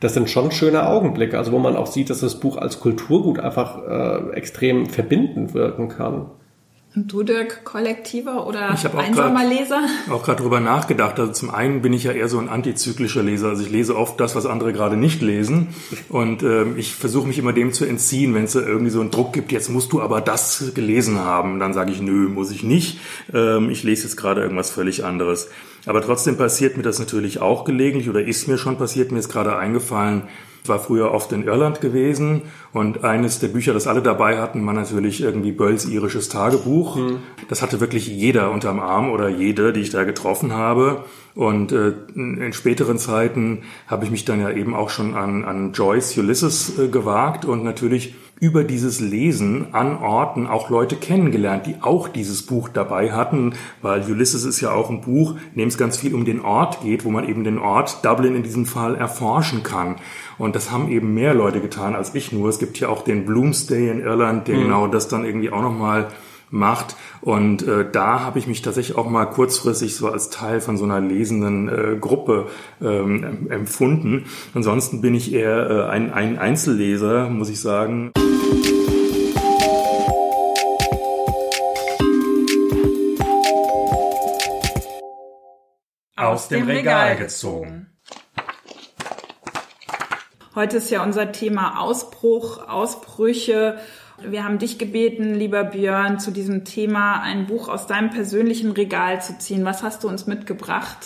das 0.00 0.14
sind 0.14 0.30
schon 0.30 0.50
schöne 0.50 0.86
Augenblicke, 0.86 1.36
also 1.36 1.52
wo 1.52 1.58
man 1.58 1.76
auch 1.76 1.86
sieht, 1.86 2.10
dass 2.10 2.20
das 2.20 2.40
Buch 2.40 2.56
als 2.56 2.80
Kulturgut 2.80 3.40
einfach 3.40 3.82
äh, 3.86 4.30
extrem 4.36 4.86
verbindend 4.86 5.54
wirken 5.54 5.88
kann. 5.88 6.30
Und 6.94 7.12
du, 7.12 7.22
Dirk, 7.22 7.64
kollektiver 7.64 8.46
oder 8.46 8.72
ich 8.72 8.86
einsamer 8.88 9.40
grad, 9.40 9.52
Leser? 9.52 9.82
auch 10.10 10.22
gerade 10.22 10.42
drüber 10.42 10.58
nachgedacht. 10.58 11.20
Also 11.20 11.32
zum 11.32 11.50
einen 11.50 11.82
bin 11.82 11.92
ich 11.92 12.04
ja 12.04 12.12
eher 12.12 12.28
so 12.28 12.38
ein 12.38 12.48
antizyklischer 12.48 13.22
Leser. 13.22 13.50
Also 13.50 13.62
ich 13.62 13.70
lese 13.70 13.94
oft 13.94 14.18
das, 14.18 14.34
was 14.34 14.46
andere 14.46 14.72
gerade 14.72 14.96
nicht 14.96 15.20
lesen. 15.20 15.68
Und 16.08 16.42
ähm, 16.42 16.78
ich 16.78 16.94
versuche 16.94 17.28
mich 17.28 17.38
immer 17.38 17.52
dem 17.52 17.74
zu 17.74 17.84
entziehen, 17.84 18.34
wenn 18.34 18.44
es 18.44 18.54
da 18.54 18.60
irgendwie 18.60 18.90
so 18.90 19.00
einen 19.00 19.10
Druck 19.10 19.34
gibt, 19.34 19.52
jetzt 19.52 19.68
musst 19.68 19.92
du 19.92 20.00
aber 20.00 20.22
das 20.22 20.72
gelesen 20.74 21.18
haben. 21.20 21.58
Dann 21.58 21.74
sage 21.74 21.92
ich, 21.92 22.00
nö, 22.00 22.28
muss 22.28 22.50
ich 22.50 22.62
nicht. 22.62 22.98
Ähm, 23.34 23.68
ich 23.68 23.82
lese 23.82 24.04
jetzt 24.04 24.16
gerade 24.16 24.40
irgendwas 24.40 24.70
völlig 24.70 25.04
anderes. 25.04 25.50
Aber 25.84 26.02
trotzdem 26.02 26.36
passiert 26.36 26.76
mir 26.76 26.82
das 26.82 26.98
natürlich 26.98 27.40
auch 27.40 27.64
gelegentlich 27.64 28.08
oder 28.08 28.22
ist 28.22 28.48
mir 28.48 28.58
schon 28.58 28.78
passiert, 28.78 29.12
mir 29.12 29.18
ist 29.18 29.28
gerade 29.28 29.56
eingefallen, 29.56 30.22
war 30.68 30.78
früher 30.78 31.12
oft 31.12 31.32
in 31.32 31.44
Irland 31.44 31.80
gewesen 31.80 32.42
und 32.72 33.04
eines 33.04 33.38
der 33.38 33.48
Bücher, 33.48 33.72
das 33.72 33.86
alle 33.86 34.02
dabei 34.02 34.38
hatten, 34.38 34.64
war 34.66 34.74
natürlich 34.74 35.22
irgendwie 35.22 35.52
Bölls 35.52 35.86
irisches 35.86 36.28
Tagebuch. 36.28 36.96
Mhm. 36.96 37.18
Das 37.48 37.62
hatte 37.62 37.80
wirklich 37.80 38.06
jeder 38.08 38.50
unterm 38.50 38.78
Arm 38.80 39.10
oder 39.10 39.28
jede, 39.28 39.72
die 39.72 39.80
ich 39.80 39.90
da 39.90 40.04
getroffen 40.04 40.52
habe. 40.52 41.04
Und 41.34 41.72
äh, 41.72 41.94
in 42.14 42.52
späteren 42.52 42.98
Zeiten 42.98 43.62
habe 43.86 44.04
ich 44.04 44.10
mich 44.10 44.24
dann 44.24 44.40
ja 44.40 44.50
eben 44.50 44.74
auch 44.74 44.90
schon 44.90 45.14
an, 45.14 45.44
an 45.44 45.72
Joyce 45.72 46.18
Ulysses 46.18 46.78
äh, 46.78 46.88
gewagt 46.88 47.44
und 47.44 47.62
natürlich 47.62 48.14
über 48.40 48.64
dieses 48.64 49.00
Lesen 49.00 49.74
an 49.74 49.98
Orten 49.98 50.46
auch 50.46 50.70
Leute 50.70 50.96
kennengelernt, 50.96 51.66
die 51.66 51.76
auch 51.80 52.08
dieses 52.08 52.42
Buch 52.46 52.68
dabei 52.68 53.12
hatten, 53.12 53.54
weil 53.82 54.02
Ulysses 54.08 54.44
ist 54.44 54.60
ja 54.60 54.72
auch 54.72 54.90
ein 54.90 55.00
Buch, 55.00 55.36
in 55.52 55.60
dem 55.60 55.68
es 55.68 55.78
ganz 55.78 55.96
viel 55.96 56.14
um 56.14 56.24
den 56.24 56.40
Ort 56.40 56.80
geht, 56.82 57.04
wo 57.04 57.10
man 57.10 57.28
eben 57.28 57.44
den 57.44 57.58
Ort 57.58 58.04
Dublin 58.04 58.36
in 58.36 58.42
diesem 58.42 58.66
Fall 58.66 58.94
erforschen 58.94 59.62
kann. 59.62 59.96
Und 60.38 60.54
das 60.54 60.70
haben 60.70 60.88
eben 60.88 61.14
mehr 61.14 61.34
Leute 61.34 61.60
getan 61.60 61.94
als 61.94 62.14
ich 62.14 62.32
nur. 62.32 62.48
Es 62.48 62.58
gibt 62.58 62.78
ja 62.78 62.88
auch 62.88 63.02
den 63.02 63.26
Bloomsday 63.26 63.90
in 63.90 64.00
Irland, 64.00 64.48
der 64.48 64.56
mhm. 64.56 64.62
genau 64.62 64.86
das 64.86 65.08
dann 65.08 65.24
irgendwie 65.24 65.50
auch 65.50 65.62
nochmal 65.62 66.08
macht. 66.50 66.96
Und 67.20 67.66
äh, 67.66 67.90
da 67.90 68.20
habe 68.20 68.38
ich 68.38 68.46
mich 68.46 68.62
tatsächlich 68.62 68.96
auch 68.96 69.08
mal 69.10 69.26
kurzfristig 69.26 69.96
so 69.96 70.08
als 70.08 70.30
Teil 70.30 70.60
von 70.60 70.76
so 70.76 70.84
einer 70.84 71.00
lesenden 71.00 71.68
äh, 71.68 71.96
Gruppe 72.00 72.46
ähm, 72.80 73.48
empfunden. 73.50 74.26
Ansonsten 74.54 75.00
bin 75.00 75.14
ich 75.14 75.32
eher 75.32 75.70
äh, 75.70 75.82
ein, 75.90 76.12
ein 76.12 76.38
Einzelleser, 76.38 77.28
muss 77.28 77.50
ich 77.50 77.60
sagen. 77.60 78.12
Aus 86.16 86.48
dem 86.48 86.66
Regal 86.66 87.16
gezogen. 87.16 87.97
Heute 90.58 90.78
ist 90.78 90.90
ja 90.90 91.04
unser 91.04 91.30
Thema 91.30 91.80
Ausbruch, 91.80 92.68
Ausbrüche 92.68 93.78
wir 94.22 94.42
haben 94.42 94.58
dich 94.58 94.78
gebeten, 94.78 95.34
lieber 95.34 95.62
Björn, 95.62 96.18
zu 96.18 96.32
diesem 96.32 96.64
Thema 96.64 97.20
ein 97.22 97.46
Buch 97.46 97.68
aus 97.68 97.86
deinem 97.86 98.10
persönlichen 98.10 98.72
Regal 98.72 99.22
zu 99.22 99.38
ziehen. 99.38 99.64
Was 99.64 99.84
hast 99.84 100.02
du 100.02 100.08
uns 100.08 100.26
mitgebracht? 100.26 100.98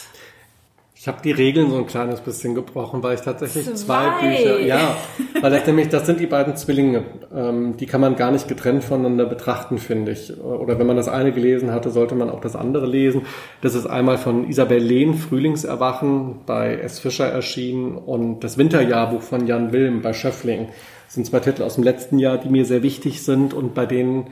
Ich 1.02 1.08
habe 1.08 1.18
die 1.20 1.32
Regeln 1.32 1.68
so 1.68 1.78
ein 1.78 1.86
kleines 1.86 2.20
bisschen 2.20 2.54
gebrochen, 2.54 3.02
weil 3.02 3.16
ich 3.16 3.22
tatsächlich 3.22 3.64
zwei, 3.74 3.74
zwei 3.74 4.20
Bücher, 4.20 4.60
ja, 4.60 4.96
weil 5.40 5.50
das 5.50 5.66
nämlich, 5.66 5.88
das 5.88 6.06
sind 6.06 6.20
die 6.20 6.28
beiden 6.28 6.54
Zwillinge, 6.54 7.02
ähm, 7.34 7.76
die 7.76 7.86
kann 7.86 8.00
man 8.00 8.14
gar 8.14 8.30
nicht 8.30 8.46
getrennt 8.46 8.84
voneinander 8.84 9.26
betrachten, 9.26 9.78
finde 9.78 10.12
ich. 10.12 10.40
Oder 10.40 10.78
wenn 10.78 10.86
man 10.86 10.94
das 10.94 11.08
eine 11.08 11.32
gelesen 11.32 11.72
hatte, 11.72 11.90
sollte 11.90 12.14
man 12.14 12.30
auch 12.30 12.40
das 12.40 12.54
andere 12.54 12.86
lesen. 12.86 13.22
Das 13.62 13.74
ist 13.74 13.86
einmal 13.86 14.16
von 14.16 14.48
Isabel 14.48 14.78
Lehn, 14.78 15.14
Frühlingserwachen, 15.14 16.42
bei 16.46 16.76
S. 16.76 17.00
Fischer 17.00 17.26
erschienen 17.26 17.96
und 17.96 18.44
das 18.44 18.56
Winterjahrbuch 18.56 19.22
von 19.22 19.48
Jan 19.48 19.72
Wilm 19.72 20.02
bei 20.02 20.12
Schöffling. 20.12 20.68
Das 21.06 21.14
sind 21.14 21.26
zwei 21.26 21.40
Titel 21.40 21.64
aus 21.64 21.74
dem 21.74 21.82
letzten 21.82 22.20
Jahr, 22.20 22.38
die 22.38 22.48
mir 22.48 22.64
sehr 22.64 22.84
wichtig 22.84 23.24
sind 23.24 23.54
und 23.54 23.74
bei 23.74 23.86
denen 23.86 24.28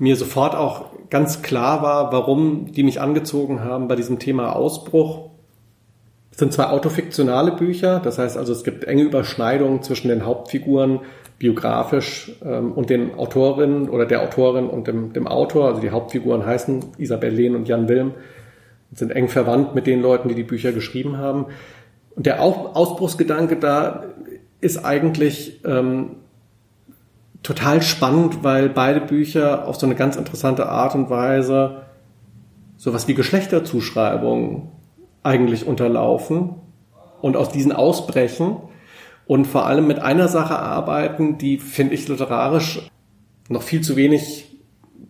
mir 0.00 0.16
sofort 0.16 0.56
auch 0.56 0.86
ganz 1.10 1.42
klar 1.42 1.80
war, 1.80 2.10
warum 2.10 2.72
die 2.72 2.82
mich 2.82 3.00
angezogen 3.00 3.62
haben 3.62 3.86
bei 3.86 3.94
diesem 3.94 4.18
Thema 4.18 4.56
Ausbruch. 4.56 5.31
Sind 6.42 6.52
zwei 6.52 6.70
autofiktionale 6.70 7.52
Bücher, 7.52 8.00
das 8.00 8.18
heißt 8.18 8.36
also, 8.36 8.52
es 8.52 8.64
gibt 8.64 8.82
enge 8.82 9.04
Überschneidungen 9.04 9.80
zwischen 9.84 10.08
den 10.08 10.26
Hauptfiguren 10.26 10.98
biografisch 11.38 12.32
ähm, 12.44 12.72
und 12.72 12.90
den 12.90 13.14
Autorinnen 13.14 13.88
oder 13.88 14.06
der 14.06 14.22
Autorin 14.22 14.66
und 14.66 14.88
dem, 14.88 15.12
dem 15.12 15.28
Autor. 15.28 15.68
Also 15.68 15.80
die 15.80 15.90
Hauptfiguren 15.90 16.44
heißen 16.44 16.84
Isabel 16.98 17.32
Lehn 17.32 17.54
und 17.54 17.68
Jan 17.68 17.88
Wilm 17.88 18.14
und 18.90 18.98
sind 18.98 19.12
eng 19.12 19.28
verwandt 19.28 19.76
mit 19.76 19.86
den 19.86 20.02
Leuten, 20.02 20.28
die 20.28 20.34
die 20.34 20.42
Bücher 20.42 20.72
geschrieben 20.72 21.16
haben. 21.16 21.46
Und 22.16 22.26
der 22.26 22.42
Ausbruchsgedanke 22.42 23.54
da 23.54 24.06
ist 24.60 24.84
eigentlich 24.84 25.60
ähm, 25.64 26.16
total 27.44 27.82
spannend, 27.82 28.42
weil 28.42 28.68
beide 28.68 29.00
Bücher 29.00 29.68
auf 29.68 29.76
so 29.76 29.86
eine 29.86 29.94
ganz 29.94 30.16
interessante 30.16 30.68
Art 30.68 30.96
und 30.96 31.08
Weise 31.08 31.82
sowas 32.78 33.06
wie 33.06 33.14
Geschlechterzuschreibungen 33.14 34.81
eigentlich 35.22 35.66
unterlaufen 35.66 36.56
und 37.20 37.36
aus 37.36 37.50
diesen 37.50 37.72
ausbrechen 37.72 38.56
und 39.26 39.46
vor 39.46 39.66
allem 39.66 39.86
mit 39.86 40.00
einer 40.00 40.28
Sache 40.28 40.58
arbeiten, 40.58 41.38
die, 41.38 41.58
finde 41.58 41.94
ich, 41.94 42.08
literarisch 42.08 42.90
noch 43.48 43.62
viel 43.62 43.80
zu 43.80 43.96
wenig 43.96 44.52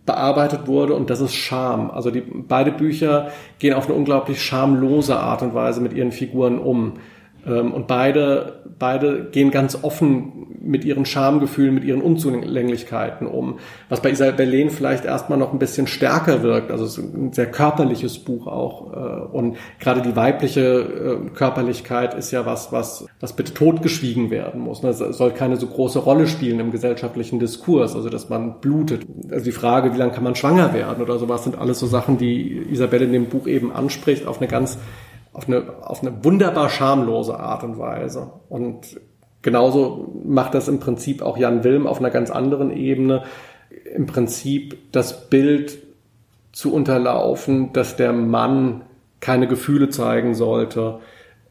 bearbeitet 0.05 0.67
wurde 0.67 0.95
und 0.95 1.09
das 1.09 1.21
ist 1.21 1.33
Scham. 1.33 1.89
Also 1.89 2.11
die, 2.11 2.21
beide 2.21 2.71
Bücher 2.71 3.31
gehen 3.59 3.73
auf 3.73 3.85
eine 3.85 3.95
unglaublich 3.95 4.41
schamlose 4.41 5.17
Art 5.17 5.41
und 5.41 5.53
Weise 5.53 5.81
mit 5.81 5.93
ihren 5.93 6.11
Figuren 6.11 6.59
um. 6.59 6.93
Ähm, 7.45 7.73
und 7.73 7.87
beide, 7.87 8.61
beide 8.79 9.25
gehen 9.25 9.51
ganz 9.51 9.77
offen 9.81 10.43
mit 10.61 10.85
ihren 10.85 11.05
Schamgefühlen, 11.05 11.73
mit 11.73 11.83
ihren 11.83 12.01
Unzulänglichkeiten 12.01 13.27
um. 13.27 13.59
Was 13.89 14.01
bei 14.01 14.11
Isabel 14.11 14.47
Lehn 14.47 14.69
vielleicht 14.69 15.03
erstmal 15.03 15.37
noch 15.37 15.51
ein 15.51 15.59
bisschen 15.59 15.87
stärker 15.87 16.41
wirkt. 16.41 16.71
Also 16.71 16.85
es 16.85 16.97
ist 16.97 17.13
ein 17.13 17.33
sehr 17.33 17.51
körperliches 17.51 18.19
Buch 18.19 18.47
auch. 18.47 18.93
Äh, 18.93 19.35
und 19.35 19.57
gerade 19.79 20.01
die 20.01 20.15
weibliche 20.15 20.61
äh, 20.61 21.29
Körperlichkeit 21.31 22.13
ist 22.13 22.31
ja 22.31 22.45
was, 22.45 22.71
was, 22.71 23.05
was 23.19 23.33
bitte 23.33 23.53
totgeschwiegen 23.53 24.31
werden 24.31 24.61
muss. 24.61 24.83
Es 24.83 24.99
soll 24.99 25.31
keine 25.31 25.57
so 25.57 25.67
große 25.67 25.99
Rolle 25.99 26.27
spielen 26.27 26.59
im 26.59 26.71
gesellschaftlichen 26.71 27.39
Diskurs, 27.39 27.95
also 27.95 28.09
dass 28.09 28.29
man 28.29 28.61
blutet. 28.61 29.05
Also 29.31 29.43
die 29.43 29.51
Frage, 29.51 29.93
wie 29.93 29.97
lange 29.97 30.13
kann 30.13 30.23
man 30.23 30.35
schwanger 30.35 30.73
werden 30.73 31.03
oder 31.03 31.19
sowas, 31.19 31.43
sind 31.43 31.57
alles 31.57 31.79
so 31.79 31.87
Sachen, 31.87 32.17
die 32.17 32.57
Isabelle 32.71 33.05
in 33.05 33.11
dem 33.11 33.25
Buch 33.25 33.47
eben 33.47 33.73
anspricht, 33.73 34.27
auf 34.27 34.39
eine 34.39 34.47
ganz 34.47 34.77
auf 35.33 35.47
eine, 35.47 35.63
auf 35.81 36.01
eine 36.01 36.23
wunderbar 36.23 36.69
schamlose 36.69 37.39
Art 37.39 37.63
und 37.63 37.79
Weise. 37.79 38.31
Und 38.49 38.99
genauso 39.41 40.13
macht 40.23 40.53
das 40.53 40.67
im 40.67 40.79
Prinzip 40.79 41.21
auch 41.21 41.37
Jan 41.37 41.63
Wilm 41.63 41.87
auf 41.87 41.99
einer 41.99 42.11
ganz 42.11 42.29
anderen 42.29 42.71
Ebene. 42.71 43.23
Im 43.93 44.05
Prinzip 44.05 44.91
das 44.91 45.29
Bild 45.29 45.79
zu 46.51 46.73
unterlaufen, 46.73 47.73
dass 47.73 47.95
der 47.95 48.13
Mann 48.13 48.83
keine 49.19 49.47
Gefühle 49.47 49.89
zeigen 49.89 50.35
sollte, 50.35 50.99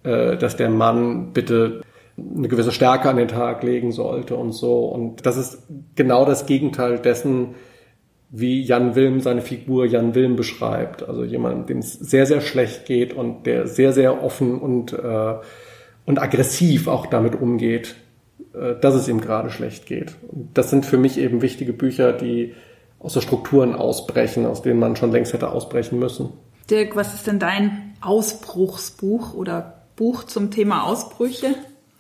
äh, 0.05 0.37
dass 0.37 0.57
der 0.57 0.71
Mann 0.71 1.33
bitte 1.33 1.83
eine 2.19 2.49
gewisse 2.49 2.73
Stärke 2.73 3.09
an 3.09 3.17
den 3.17 3.29
Tag 3.29 3.63
legen 3.63 3.91
sollte 3.91 4.37
und 4.37 4.53
so. 4.53 4.85
Und 4.85 5.27
das 5.27 5.37
ist 5.37 5.63
genau 5.97 6.25
das 6.25 6.47
Gegenteil 6.47 6.99
dessen, 6.99 7.55
wie 8.35 8.63
Jan 8.63 8.95
Wilm 8.95 9.21
seine 9.21 9.43
Figur 9.43 9.85
Jan 9.85 10.15
Wilm 10.15 10.37
beschreibt. 10.37 11.07
Also 11.07 11.23
jemand, 11.23 11.69
dem 11.69 11.79
es 11.79 11.93
sehr, 11.93 12.25
sehr 12.25 12.41
schlecht 12.41 12.87
geht 12.87 13.13
und 13.13 13.45
der 13.47 13.67
sehr, 13.67 13.93
sehr 13.93 14.25
offen 14.25 14.59
und, 14.59 14.95
äh, 14.95 15.35
und 16.07 16.21
aggressiv 16.21 16.89
auch 16.89 17.07
damit 17.07 17.41
umgeht, 17.41 17.95
äh, 18.55 18.75
dass 18.81 18.95
es 18.95 19.07
ihm 19.07 19.21
gerade 19.21 19.51
schlecht 19.51 19.85
geht. 19.85 20.17
Und 20.29 20.49
das 20.55 20.71
sind 20.71 20.87
für 20.87 20.97
mich 20.97 21.19
eben 21.19 21.43
wichtige 21.43 21.75
Bücher, 21.75 22.15
die 22.15 22.55
aus 22.99 23.13
der 23.13 23.21
Strukturen 23.21 23.75
ausbrechen, 23.75 24.47
aus 24.47 24.63
denen 24.63 24.81
man 24.81 24.97
schon 24.97 25.13
längst 25.13 25.35
hätte 25.35 25.51
ausbrechen 25.51 25.99
müssen. 25.99 26.31
Dirk, 26.71 26.97
was 26.97 27.13
ist 27.15 27.27
denn 27.27 27.39
dein 27.39 27.95
Ausbruchsbuch 28.01 29.35
oder 29.35 29.83
Buch 29.97 30.25
zum 30.25 30.51
Thema 30.51 30.85
Ausbrüche? 30.85 31.55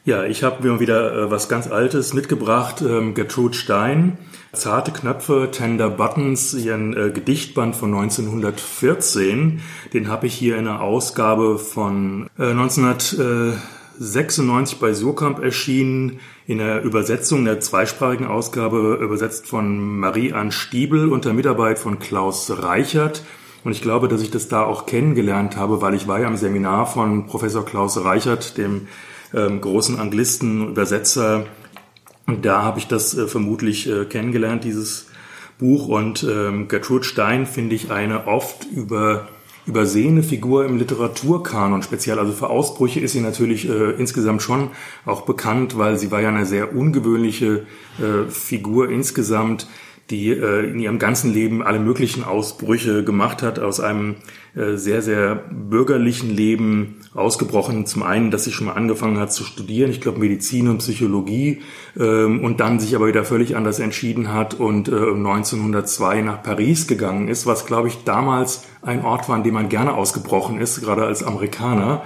Ja, 0.04 0.24
ich 0.24 0.42
habe 0.42 0.80
wieder 0.80 1.14
äh, 1.14 1.30
was 1.30 1.48
ganz 1.48 1.70
Altes 1.70 2.12
mitgebracht, 2.12 2.82
ähm, 2.82 3.14
Gertrude 3.14 3.54
Stein, 3.54 4.18
Zarte 4.52 4.90
Knöpfe, 4.90 5.50
Tender 5.52 5.90
Buttons, 5.90 6.54
ihren 6.54 6.92
äh, 6.96 7.10
Gedichtband 7.10 7.76
von 7.76 7.94
1914. 7.94 9.60
Den 9.94 10.08
habe 10.08 10.26
ich 10.26 10.34
hier 10.34 10.58
in 10.58 10.66
einer 10.66 10.80
Ausgabe 10.80 11.56
von 11.56 12.28
äh, 12.36 12.50
1996 12.50 14.80
bei 14.80 14.92
Surkamp 14.92 15.40
erschienen, 15.40 16.18
in 16.48 16.58
der 16.58 16.82
Übersetzung 16.82 17.44
der 17.44 17.60
zweisprachigen 17.60 18.26
Ausgabe, 18.26 18.98
übersetzt 19.00 19.46
von 19.46 20.00
Marie-Ann 20.00 20.50
Stiebel 20.50 21.12
unter 21.12 21.32
Mitarbeit 21.32 21.78
von 21.78 22.00
Klaus 22.00 22.50
Reichert. 22.50 23.22
Und 23.62 23.70
ich 23.70 23.82
glaube, 23.82 24.08
dass 24.08 24.20
ich 24.20 24.32
das 24.32 24.48
da 24.48 24.64
auch 24.64 24.86
kennengelernt 24.86 25.56
habe, 25.56 25.80
weil 25.80 25.94
ich 25.94 26.08
war 26.08 26.18
ja 26.18 26.26
im 26.26 26.36
Seminar 26.36 26.86
von 26.86 27.26
Professor 27.26 27.64
Klaus 27.64 28.04
Reichert, 28.04 28.58
dem 28.58 28.88
ähm, 29.34 29.60
großen 29.60 29.98
Anglisten, 29.98 30.68
Übersetzer. 30.68 31.46
Da 32.40 32.62
habe 32.62 32.78
ich 32.78 32.86
das 32.86 33.16
äh, 33.16 33.26
vermutlich 33.26 33.88
äh, 33.88 34.04
kennengelernt, 34.04 34.64
dieses 34.64 35.06
Buch. 35.58 35.88
Und 35.88 36.22
ähm, 36.24 36.68
Gertrude 36.68 37.04
Stein 37.04 37.46
finde 37.46 37.74
ich 37.74 37.90
eine 37.90 38.26
oft 38.26 38.66
über 38.74 39.28
übersehene 39.66 40.22
Figur 40.22 40.64
im 40.64 40.76
Literaturkanon 40.76 41.82
speziell. 41.82 42.18
Also 42.18 42.32
für 42.32 42.50
Ausbrüche 42.50 43.00
ist 43.00 43.12
sie 43.12 43.20
natürlich 43.20 43.68
äh, 43.68 43.92
insgesamt 43.92 44.42
schon 44.42 44.70
auch 45.06 45.22
bekannt, 45.22 45.78
weil 45.78 45.98
sie 45.98 46.10
war 46.10 46.20
ja 46.20 46.30
eine 46.30 46.46
sehr 46.46 46.74
ungewöhnliche 46.74 47.66
äh, 48.00 48.28
Figur 48.28 48.90
insgesamt 48.90 49.68
die 50.10 50.30
äh, 50.30 50.70
in 50.70 50.78
ihrem 50.78 50.98
ganzen 50.98 51.32
Leben 51.32 51.62
alle 51.62 51.78
möglichen 51.78 52.24
Ausbrüche 52.24 53.04
gemacht 53.04 53.42
hat, 53.42 53.58
aus 53.58 53.80
einem 53.80 54.16
äh, 54.54 54.76
sehr, 54.76 55.00
sehr 55.00 55.34
bürgerlichen 55.34 56.30
Leben 56.30 56.96
ausgebrochen. 57.14 57.86
Zum 57.86 58.02
einen, 58.02 58.30
dass 58.30 58.44
sie 58.44 58.52
schon 58.52 58.66
mal 58.66 58.74
angefangen 58.74 59.18
hat 59.18 59.32
zu 59.32 59.44
studieren, 59.44 59.90
ich 59.90 60.00
glaube 60.00 60.18
Medizin 60.18 60.68
und 60.68 60.78
Psychologie, 60.78 61.62
ähm, 61.98 62.44
und 62.44 62.60
dann 62.60 62.78
sich 62.78 62.94
aber 62.94 63.06
wieder 63.06 63.24
völlig 63.24 63.56
anders 63.56 63.78
entschieden 63.78 64.32
hat 64.32 64.54
und 64.54 64.88
äh, 64.88 64.92
1902 64.92 66.22
nach 66.22 66.42
Paris 66.42 66.86
gegangen 66.86 67.28
ist, 67.28 67.46
was, 67.46 67.64
glaube 67.64 67.88
ich, 67.88 68.04
damals 68.04 68.64
ein 68.82 69.04
Ort 69.04 69.28
war, 69.28 69.36
an 69.36 69.44
dem 69.44 69.54
man 69.54 69.68
gerne 69.68 69.94
ausgebrochen 69.94 70.60
ist, 70.60 70.80
gerade 70.82 71.04
als 71.04 71.22
Amerikaner 71.22 72.02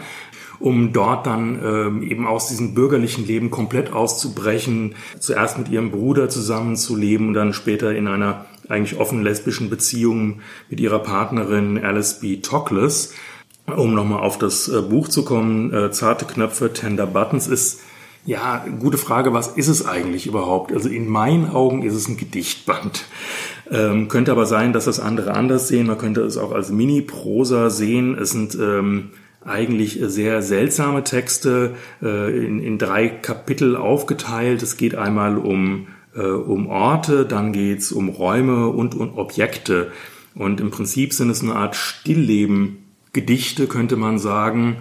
um 0.58 0.92
dort 0.92 1.26
dann 1.26 1.60
ähm, 1.64 2.02
eben 2.02 2.26
aus 2.26 2.48
diesem 2.48 2.74
bürgerlichen 2.74 3.26
Leben 3.26 3.50
komplett 3.50 3.92
auszubrechen, 3.92 4.94
zuerst 5.18 5.58
mit 5.58 5.68
ihrem 5.68 5.90
Bruder 5.90 6.28
zusammenzuleben 6.28 7.28
und 7.28 7.34
dann 7.34 7.52
später 7.52 7.94
in 7.94 8.08
einer 8.08 8.46
eigentlich 8.68 8.98
offen 8.98 9.22
lesbischen 9.22 9.70
Beziehung 9.70 10.40
mit 10.68 10.80
ihrer 10.80 10.98
Partnerin 10.98 11.82
Alice 11.82 12.20
B. 12.20 12.38
Tockless. 12.38 13.12
Um 13.66 13.94
nochmal 13.94 14.22
auf 14.22 14.38
das 14.38 14.68
äh, 14.68 14.80
Buch 14.80 15.08
zu 15.08 15.24
kommen, 15.24 15.72
äh, 15.72 15.90
Zarte 15.90 16.24
Knöpfe, 16.24 16.72
Tender 16.72 17.06
Buttons 17.06 17.48
ist 17.48 17.80
Ja, 18.24 18.64
gute 18.80 18.98
Frage. 18.98 19.32
Was 19.32 19.48
ist 19.48 19.68
es 19.68 19.86
eigentlich 19.86 20.26
überhaupt? 20.26 20.72
Also 20.72 20.88
in 20.88 21.08
meinen 21.08 21.48
Augen 21.48 21.82
ist 21.82 21.94
es 21.94 22.08
ein 22.08 22.16
Gedichtband. 22.16 23.04
Ähm, 23.70 24.08
könnte 24.08 24.32
aber 24.32 24.46
sein, 24.46 24.72
dass 24.72 24.84
das 24.84 25.00
andere 25.00 25.34
anders 25.34 25.68
sehen. 25.68 25.86
Man 25.86 25.98
könnte 25.98 26.22
es 26.22 26.36
auch 26.36 26.52
als 26.52 26.70
Mini-Prosa 26.70 27.70
sehen. 27.70 28.16
Es 28.16 28.30
sind 28.30 28.56
ähm, 28.56 29.10
eigentlich 29.46 29.98
sehr 30.02 30.42
seltsame 30.42 31.04
Texte 31.04 31.74
äh, 32.02 32.46
in, 32.46 32.60
in 32.60 32.78
drei 32.78 33.08
Kapitel 33.08 33.76
aufgeteilt. 33.76 34.62
Es 34.62 34.76
geht 34.76 34.94
einmal 34.94 35.38
um, 35.38 35.88
äh, 36.14 36.20
um 36.20 36.66
Orte, 36.68 37.24
dann 37.24 37.52
geht's 37.52 37.92
um 37.92 38.08
Räume 38.08 38.68
und 38.68 38.94
um 38.94 39.16
Objekte. 39.16 39.92
Und 40.34 40.60
im 40.60 40.70
Prinzip 40.70 41.12
sind 41.12 41.30
es 41.30 41.42
eine 41.42 41.54
Art 41.54 41.76
Stillleben. 41.76 42.78
Gedichte 43.12 43.66
könnte 43.66 43.96
man 43.96 44.18
sagen, 44.18 44.78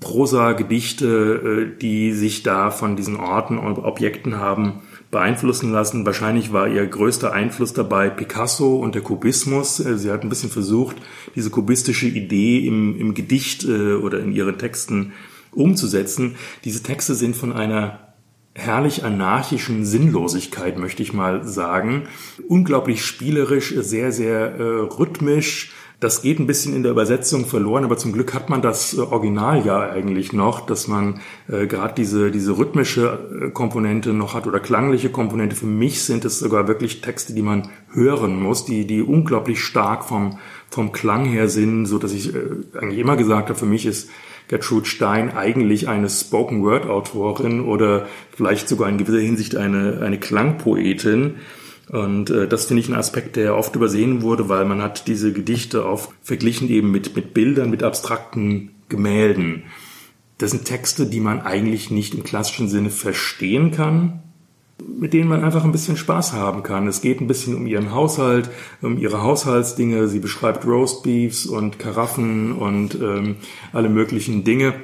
Prosa, 0.00 0.52
Gedichte, 0.52 1.70
äh, 1.76 1.78
die 1.78 2.12
sich 2.12 2.42
da 2.42 2.70
von 2.70 2.96
diesen 2.96 3.16
Orten 3.16 3.58
und 3.58 3.78
Objekten 3.78 4.38
haben 4.38 4.82
beeinflussen 5.10 5.72
lassen. 5.72 6.06
Wahrscheinlich 6.06 6.52
war 6.52 6.68
ihr 6.68 6.86
größter 6.86 7.32
Einfluss 7.32 7.72
dabei 7.72 8.10
Picasso 8.10 8.76
und 8.76 8.94
der 8.94 9.02
Kubismus. 9.02 9.80
Äh, 9.80 9.98
sie 9.98 10.10
hat 10.10 10.22
ein 10.22 10.28
bisschen 10.28 10.50
versucht, 10.50 10.96
diese 11.34 11.50
kubistische 11.50 12.06
Idee 12.06 12.66
im, 12.66 12.98
im 12.98 13.14
Gedicht 13.14 13.64
äh, 13.64 13.94
oder 13.94 14.20
in 14.20 14.32
ihren 14.32 14.58
Texten 14.58 15.12
umzusetzen. 15.52 16.36
Diese 16.64 16.82
Texte 16.82 17.14
sind 17.14 17.34
von 17.36 17.52
einer 17.52 18.10
herrlich 18.54 19.04
anarchischen 19.04 19.84
Sinnlosigkeit, 19.84 20.78
möchte 20.78 21.02
ich 21.02 21.12
mal 21.12 21.44
sagen. 21.44 22.08
Unglaublich 22.48 23.04
spielerisch, 23.04 23.74
sehr, 23.76 24.12
sehr 24.12 24.54
äh, 24.56 24.62
rhythmisch, 24.62 25.72
das 26.00 26.22
geht 26.22 26.40
ein 26.40 26.46
bisschen 26.46 26.74
in 26.74 26.82
der 26.82 26.92
Übersetzung 26.92 27.46
verloren, 27.46 27.84
aber 27.84 27.98
zum 27.98 28.12
Glück 28.12 28.32
hat 28.32 28.48
man 28.48 28.62
das 28.62 28.94
äh, 28.94 29.00
Original 29.00 29.64
ja 29.64 29.80
eigentlich 29.80 30.32
noch, 30.32 30.64
dass 30.64 30.88
man 30.88 31.20
äh, 31.46 31.66
gerade 31.66 31.94
diese, 31.94 32.30
diese 32.30 32.56
rhythmische 32.56 33.18
äh, 33.48 33.50
Komponente 33.50 34.14
noch 34.14 34.32
hat 34.32 34.46
oder 34.46 34.60
klangliche 34.60 35.10
Komponente. 35.10 35.56
Für 35.56 35.66
mich 35.66 36.02
sind 36.02 36.24
es 36.24 36.38
sogar 36.38 36.66
wirklich 36.68 37.02
Texte, 37.02 37.34
die 37.34 37.42
man 37.42 37.68
hören 37.92 38.40
muss, 38.42 38.64
die, 38.64 38.86
die 38.86 39.02
unglaublich 39.02 39.62
stark 39.62 40.04
vom, 40.04 40.38
vom 40.70 40.92
Klang 40.92 41.26
her 41.26 41.48
sind, 41.48 41.84
so 41.84 41.98
dass 41.98 42.12
ich 42.12 42.34
äh, 42.34 42.38
eigentlich 42.78 42.98
immer 42.98 43.16
gesagt 43.16 43.50
habe, 43.50 43.58
für 43.58 43.66
mich 43.66 43.84
ist 43.84 44.08
Gertrude 44.48 44.86
Stein 44.86 45.36
eigentlich 45.36 45.86
eine 45.86 46.08
Spoken-Word-Autorin 46.08 47.60
oder 47.60 48.06
vielleicht 48.34 48.68
sogar 48.68 48.88
in 48.88 48.98
gewisser 48.98 49.20
Hinsicht 49.20 49.54
eine, 49.54 50.00
eine 50.02 50.18
Klangpoetin. 50.18 51.36
Und 51.90 52.30
äh, 52.30 52.46
das 52.46 52.66
finde 52.66 52.82
ich 52.82 52.88
ein 52.88 52.94
Aspekt, 52.94 53.36
der 53.36 53.56
oft 53.56 53.74
übersehen 53.74 54.22
wurde, 54.22 54.48
weil 54.48 54.64
man 54.64 54.80
hat 54.80 55.08
diese 55.08 55.32
Gedichte 55.32 55.84
oft 55.84 56.10
verglichen 56.22 56.68
eben 56.68 56.90
mit, 56.90 57.16
mit 57.16 57.34
Bildern, 57.34 57.70
mit 57.70 57.82
abstrakten 57.82 58.70
Gemälden. 58.88 59.64
Das 60.38 60.52
sind 60.52 60.64
Texte, 60.64 61.06
die 61.06 61.20
man 61.20 61.40
eigentlich 61.40 61.90
nicht 61.90 62.14
im 62.14 62.22
klassischen 62.22 62.68
Sinne 62.68 62.90
verstehen 62.90 63.72
kann, 63.72 64.22
mit 64.98 65.12
denen 65.12 65.28
man 65.28 65.42
einfach 65.42 65.64
ein 65.64 65.72
bisschen 65.72 65.96
Spaß 65.96 66.32
haben 66.32 66.62
kann. 66.62 66.86
Es 66.86 67.02
geht 67.02 67.20
ein 67.20 67.26
bisschen 67.26 67.56
um 67.56 67.66
ihren 67.66 67.92
Haushalt, 67.92 68.50
um 68.80 68.96
ihre 68.96 69.22
Haushaltsdinge. 69.22 70.06
Sie 70.06 70.20
beschreibt 70.20 70.64
Roastbeefs 70.64 71.44
und 71.44 71.80
Karaffen 71.80 72.52
und 72.52 72.94
ähm, 72.94 73.36
alle 73.72 73.88
möglichen 73.88 74.44
Dinge 74.44 74.74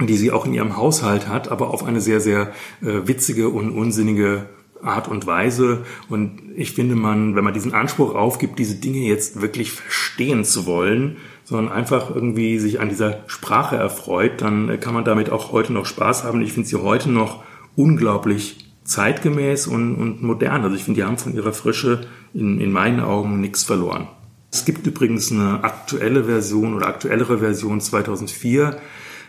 die 0.00 0.16
sie 0.16 0.32
auch 0.32 0.44
in 0.44 0.52
ihrem 0.52 0.76
Haushalt 0.76 1.28
hat, 1.28 1.52
aber 1.52 1.70
auf 1.70 1.84
eine 1.84 2.00
sehr, 2.00 2.20
sehr 2.20 2.52
äh, 2.82 3.06
witzige 3.06 3.48
und 3.48 3.70
unsinnige 3.70 4.46
Art 4.84 5.08
und 5.08 5.26
Weise. 5.26 5.84
Und 6.08 6.42
ich 6.56 6.72
finde, 6.72 6.94
man, 6.94 7.36
wenn 7.36 7.44
man 7.44 7.54
diesen 7.54 7.74
Anspruch 7.74 8.14
aufgibt, 8.14 8.58
diese 8.58 8.76
Dinge 8.76 8.98
jetzt 8.98 9.40
wirklich 9.40 9.72
verstehen 9.72 10.44
zu 10.44 10.66
wollen, 10.66 11.16
sondern 11.44 11.72
einfach 11.72 12.14
irgendwie 12.14 12.58
sich 12.58 12.80
an 12.80 12.88
dieser 12.88 13.24
Sprache 13.26 13.76
erfreut, 13.76 14.40
dann 14.40 14.80
kann 14.80 14.94
man 14.94 15.04
damit 15.04 15.30
auch 15.30 15.52
heute 15.52 15.72
noch 15.72 15.86
Spaß 15.86 16.24
haben. 16.24 16.40
Ich 16.40 16.52
finde 16.52 16.68
sie 16.68 16.76
heute 16.76 17.10
noch 17.10 17.42
unglaublich 17.76 18.64
zeitgemäß 18.84 19.66
und, 19.66 19.96
und 19.96 20.22
modern. 20.22 20.62
Also 20.62 20.76
ich 20.76 20.84
finde, 20.84 21.00
die 21.00 21.06
haben 21.06 21.18
von 21.18 21.34
ihrer 21.34 21.52
Frische 21.52 22.02
in, 22.32 22.60
in 22.60 22.72
meinen 22.72 23.00
Augen 23.00 23.40
nichts 23.40 23.64
verloren. 23.64 24.08
Es 24.50 24.64
gibt 24.64 24.86
übrigens 24.86 25.32
eine 25.32 25.64
aktuelle 25.64 26.24
Version 26.24 26.74
oder 26.74 26.86
aktuellere 26.86 27.38
Version 27.38 27.80
2004 27.80 28.76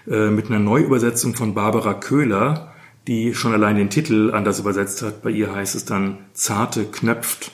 äh, 0.08 0.30
mit 0.30 0.48
einer 0.48 0.60
Neuübersetzung 0.60 1.34
von 1.34 1.56
Barbara 1.56 1.96
Köhler, 1.96 2.75
die 3.08 3.34
schon 3.34 3.54
allein 3.54 3.76
den 3.76 3.90
Titel 3.90 4.32
anders 4.34 4.60
übersetzt 4.60 5.02
hat. 5.02 5.22
Bei 5.22 5.30
ihr 5.30 5.54
heißt 5.54 5.76
es 5.76 5.86
dann 5.86 6.18
Zarte 6.34 6.86
knöpft. 6.86 7.52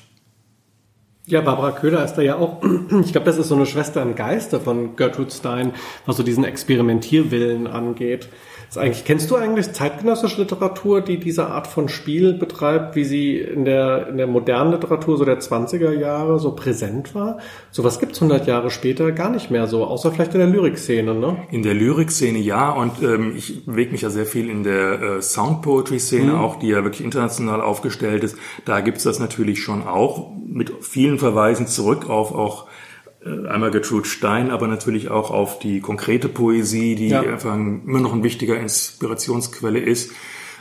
Ja, 1.26 1.42
Barbara 1.42 1.72
Köhler 1.72 2.04
ist 2.04 2.16
da 2.16 2.22
ja 2.22 2.38
auch, 2.38 2.62
ich 3.04 3.12
glaube, 3.12 3.26
das 3.26 3.38
ist 3.38 3.50
so 3.50 3.56
eine 3.56 3.66
Schwester 3.66 4.02
im 4.02 4.16
Geiste 4.16 4.60
von 4.60 4.96
Gertrude 4.96 5.32
Stein, 5.32 5.74
was 6.06 6.18
so 6.18 6.24
diesen 6.24 6.44
Experimentierwillen 6.44 7.68
angeht. 7.68 8.28
Ist 8.72 8.78
eigentlich, 8.78 9.04
kennst 9.04 9.30
du 9.30 9.36
eigentlich 9.36 9.74
zeitgenössische 9.74 10.40
Literatur, 10.40 11.02
die 11.02 11.18
diese 11.18 11.48
Art 11.48 11.68
von 11.68 11.90
Spiel 11.90 12.32
betreibt, 12.32 12.96
wie 12.96 13.04
sie 13.04 13.36
in 13.36 13.66
der, 13.66 14.08
in 14.08 14.16
der 14.16 14.28
modernen 14.28 14.72
Literatur 14.72 15.18
so 15.18 15.26
der 15.26 15.42
20er 15.42 15.92
Jahre 15.92 16.40
so 16.40 16.56
präsent 16.56 17.14
war? 17.14 17.40
Sowas 17.72 18.00
gibt's 18.00 18.22
100 18.22 18.48
Jahre 18.48 18.72
später 18.72 19.12
gar 19.12 19.30
nicht 19.30 19.52
mehr 19.52 19.68
so, 19.68 19.84
außer 19.84 20.14
vielleicht 20.14 20.36
in 20.36 20.40
der 20.40 20.48
Lyrikszene, 20.48 21.14
ne? 21.14 21.36
In 21.52 21.64
der 21.64 21.74
Lyrikszene 21.74 22.40
ja 22.40 22.72
und 22.72 23.04
ähm, 23.04 23.34
ich 23.36 23.66
bewege 23.66 23.92
mich 23.92 24.04
ja 24.04 24.10
sehr 24.10 24.26
viel 24.26 24.50
in 24.50 24.64
der 24.64 25.02
äh, 25.02 25.22
Sound 25.22 25.64
Poetry 25.64 26.00
Szene 26.00 26.32
mhm. 26.32 26.40
auch, 26.40 26.56
die 26.56 26.70
ja 26.70 26.82
wirklich 26.86 27.04
international 27.04 27.60
aufgestellt 27.60 28.24
ist. 28.24 28.38
Da 28.64 28.80
gibt's 28.80 29.04
das 29.04 29.20
natürlich 29.20 29.62
schon 29.62 29.86
auch 29.86 30.32
mit 30.48 30.72
vielen 30.80 31.20
Verweisen 31.20 31.68
zurück 31.68 32.10
auf 32.10 32.34
auch 32.34 32.68
einmal 33.26 33.72
Gertrude 33.72 34.08
Stein, 34.08 34.50
aber 34.50 34.68
natürlich 34.68 35.10
auch 35.10 35.32
auf 35.32 35.60
die 35.60 35.80
konkrete 35.80 36.28
Poesie, 36.28 36.96
die 36.96 37.10
ja. 37.10 37.22
einfach 37.22 37.54
immer 37.54 38.00
noch 38.00 38.14
ein 38.14 38.24
wichtiger 38.24 38.60
Inspirationsquelle 38.60 39.80
ist. 39.80 40.12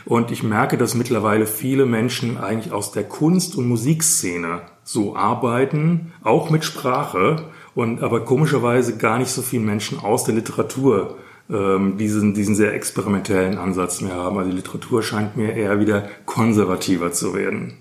Und 0.05 0.31
ich 0.31 0.43
merke, 0.43 0.79
dass 0.79 0.95
mittlerweile 0.95 1.47
viele 1.47 1.87
Menschen 1.87 2.39
eigentlich 2.39 2.73
aus 2.73 2.93
der 2.93 3.05
Kunst- 3.05 3.57
und 3.57 3.69
Musikszene 3.69 4.63
so 4.83 5.15
arbeiten, 5.15 6.13
auch 6.23 6.51
mit 6.51 6.65
Sprache, 6.65 7.45
und 7.75 8.03
aber 8.03 8.25
komischerweise 8.25 8.97
gar 8.97 9.19
nicht 9.19 9.31
so 9.31 9.43
viele 9.43 9.63
Menschen 9.63 10.01
aus 10.01 10.25
der 10.25 10.35
Literatur 10.35 11.17
ähm, 11.49 11.99
diesen, 11.99 12.35
diesen 12.35 12.55
sehr 12.55 12.75
experimentellen 12.75 13.59
Ansatz 13.59 14.01
mehr 14.01 14.15
haben. 14.15 14.39
Also 14.39 14.51
die 14.51 14.57
Literatur 14.57 15.03
scheint 15.03 15.37
mir 15.37 15.55
eher 15.55 15.81
wieder 15.81 16.09
konservativer 16.27 17.13
zu 17.13 17.35
werden. 17.35 17.75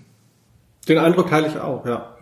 Den 0.88 0.98
Eindruck 0.98 1.30
teile 1.30 1.48
ich 1.48 1.60
auch, 1.60 1.86
ja. 1.86 2.16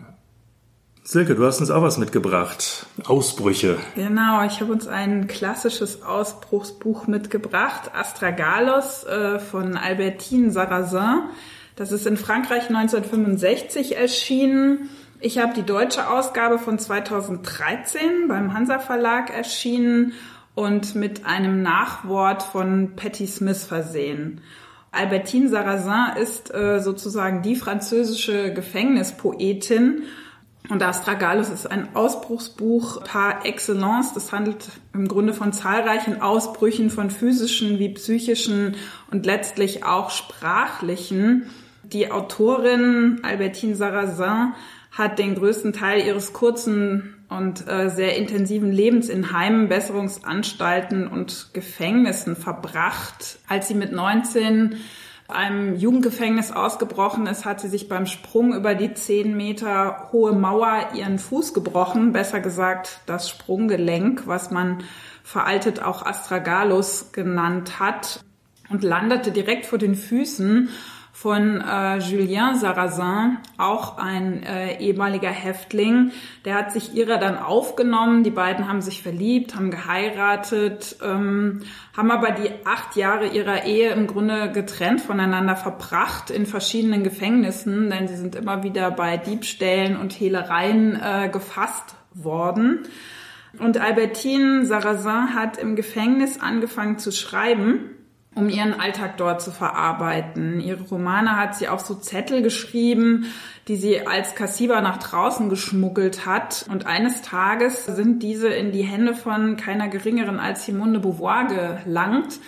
Silke, 1.10 1.36
du 1.36 1.46
hast 1.46 1.62
uns 1.62 1.72
auch 1.72 1.84
was 1.84 1.98
mitgebracht. 1.98 2.86
Ausbrüche. 3.06 3.78
Genau, 3.96 4.44
ich 4.44 4.60
habe 4.60 4.74
uns 4.74 4.90
ein 4.90 5.28
klassisches 5.28 6.04
Ausbruchsbuch 6.04 7.08
mitgebracht. 7.08 7.92
Astragalos 7.96 9.06
äh, 9.06 9.40
von 9.40 9.78
Albertine 9.78 10.52
Sarrazin. 10.52 11.30
Das 11.78 11.94
ist 11.94 12.06
in 12.08 12.18
Frankreich 12.18 12.68
1965 12.68 13.96
erschienen. 13.96 14.90
Ich 15.22 15.38
habe 15.38 15.54
die 15.54 15.64
deutsche 15.64 16.10
Ausgabe 16.10 16.60
von 16.60 16.78
2013 16.78 18.28
beim 18.28 18.54
Hansa 18.54 18.78
Verlag 18.78 19.30
erschienen 19.30 20.12
und 20.56 20.94
mit 20.94 21.26
einem 21.26 21.62
Nachwort 21.62 22.44
von 22.44 22.98
Patti 22.98 23.28
Smith 23.28 23.64
versehen. 23.64 24.42
Albertine 24.92 25.48
Sarrazin 25.48 26.22
ist 26.22 26.54
äh, 26.54 26.82
sozusagen 26.82 27.44
die 27.44 27.56
französische 27.56 28.52
Gefängnispoetin 28.52 30.04
und 30.70 30.84
Astragalus 30.84 31.50
ist 31.50 31.70
ein 31.70 31.96
Ausbruchsbuch 31.96 33.04
par 33.04 33.46
excellence. 33.46 34.14
Das 34.14 34.34
handelt 34.34 34.68
im 34.94 35.08
Grunde 35.08 35.34
von 35.34 35.54
zahlreichen 35.54 36.22
Ausbrüchen 36.22 36.90
von 36.90 37.10
physischen 37.10 37.80
wie 37.80 37.90
psychischen 37.90 38.76
und 39.10 39.26
letztlich 39.26 39.86
auch 39.86 40.10
sprachlichen. 40.10 41.50
Die 41.84 42.12
Autorin 42.12 43.22
Albertine 43.24 43.76
Sarrazin 43.76 44.54
hat 44.92 45.20
den 45.20 45.36
größten 45.36 45.72
Teil 45.74 46.06
ihres 46.06 46.34
kurzen 46.34 47.16
und 47.30 47.68
äh, 47.68 47.90
sehr 47.90 48.18
intensiven 48.18 48.72
Lebens 48.72 49.10
in 49.10 49.32
Heimen, 49.32 49.70
Besserungsanstalten 49.70 51.08
und 51.08 51.50
Gefängnissen 51.54 52.36
verbracht. 52.36 53.40
Als 53.48 53.68
sie 53.68 53.74
mit 53.74 53.92
19 53.92 54.78
einem 55.28 55.76
Jugendgefängnis 55.76 56.52
ausgebrochen 56.52 57.28
ist, 57.28 57.44
hat 57.44 57.60
sie 57.60 57.68
sich 57.68 57.90
beim 57.90 58.06
Sprung 58.06 58.54
über 58.54 58.76
die 58.76 58.94
zehn 58.94 59.36
Meter 59.36 60.10
hohe 60.12 60.34
Mauer 60.34 60.90
ihren 60.94 61.20
Fuß 61.20 61.54
gebrochen, 61.54 62.14
besser 62.14 62.40
gesagt 62.40 63.02
das 63.06 63.30
Sprunggelenk, 63.30 64.26
was 64.26 64.52
man 64.52 64.84
veraltet 65.24 65.82
auch 65.82 66.06
Astragalus 66.06 67.12
genannt 67.12 67.80
hat, 67.80 68.22
und 68.70 68.84
landete 68.84 69.32
direkt 69.32 69.66
vor 69.66 69.78
den 69.78 69.96
Füßen 69.96 70.70
von 71.20 71.62
äh, 71.62 71.98
Julien 71.98 72.60
Sarrazin, 72.60 73.40
auch 73.58 73.98
ein 73.98 74.44
äh, 74.44 74.78
ehemaliger 74.78 75.32
Häftling. 75.32 76.12
Der 76.46 76.54
hat 76.54 76.72
sich 76.72 76.94
ihrer 76.94 77.18
dann 77.18 77.40
aufgenommen. 77.40 78.24
Die 78.24 78.30
beiden 78.30 78.68
haben 78.68 78.84
sich 78.84 79.02
verliebt, 79.02 79.56
haben 79.56 79.72
geheiratet, 79.72 80.98
ähm, 81.04 81.64
haben 81.98 82.12
aber 82.12 82.30
die 82.34 82.52
acht 82.66 82.96
Jahre 82.96 83.30
ihrer 83.30 83.66
Ehe 83.66 83.90
im 83.94 84.06
Grunde 84.06 84.52
getrennt 84.52 85.02
voneinander 85.02 85.56
verbracht 85.56 86.30
in 86.30 86.46
verschiedenen 86.46 87.04
Gefängnissen, 87.04 87.90
denn 87.90 88.08
sie 88.08 88.16
sind 88.16 88.36
immer 88.36 88.62
wieder 88.62 88.92
bei 88.92 89.18
Diebstählen 89.18 89.98
und 89.98 90.14
Hehlereien 90.14 91.02
äh, 91.02 91.30
gefasst 91.30 91.96
worden. 92.14 92.84
Und 93.58 93.80
Albertine 93.80 94.68
Sarrazin 94.68 95.34
hat 95.34 95.58
im 95.58 95.76
Gefängnis 95.76 96.40
angefangen 96.40 97.00
zu 97.00 97.12
schreiben 97.12 97.97
um 98.38 98.50
ihren 98.50 98.80
Alltag 98.80 99.18
dort 99.18 99.42
zu 99.42 99.52
verarbeiten. 99.52 100.60
Ihre 100.60 100.84
Romane 100.84 101.36
hat 101.36 101.56
sie 101.56 101.68
auf 101.68 101.82
so 101.82 101.96
Zettel 101.96 102.42
geschrieben, 102.42 103.26
die 103.68 103.76
sie 103.76 104.06
als 104.06 104.36
Kassiber 104.36 104.82
nach 104.82 104.98
draußen 104.98 105.50
geschmuggelt 105.50 106.26
hat. 106.26 106.66
Und 106.72 106.86
eines 106.86 107.22
Tages 107.22 107.86
sind 107.86 108.24
diese 108.24 108.48
in 108.48 108.72
die 108.72 108.84
Hände 108.84 109.16
von 109.16 109.58
keiner 109.58 109.88
geringeren 109.88 110.40
als 110.40 110.66
Simone 110.66 110.94
de 110.94 111.02
Beauvoir 111.02 111.48
gelangt. 111.48 112.40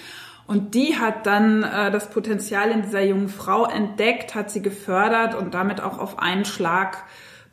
Und 0.46 0.74
die 0.74 0.98
hat 0.98 1.26
dann 1.26 1.64
äh, 1.64 1.92
das 1.92 2.10
Potenzial 2.10 2.72
in 2.72 2.82
dieser 2.82 3.04
jungen 3.04 3.30
Frau 3.30 3.66
entdeckt, 3.66 4.34
hat 4.34 4.50
sie 4.50 4.62
gefördert 4.62 5.36
und 5.36 5.54
damit 5.54 5.82
auch 5.82 6.00
auf 6.00 6.20
einen 6.20 6.46
Schlag 6.46 7.04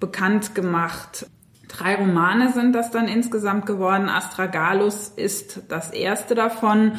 bekannt 0.01 0.55
gemacht. 0.55 1.26
Drei 1.68 1.97
Romane 1.97 2.53
sind 2.53 2.72
das 2.72 2.91
dann 2.91 3.09
insgesamt 3.09 3.66
geworden. 3.66 4.09
Astragalus 4.09 5.09
ist 5.09 5.62
das 5.68 5.91
erste 5.91 6.34
davon. 6.34 6.93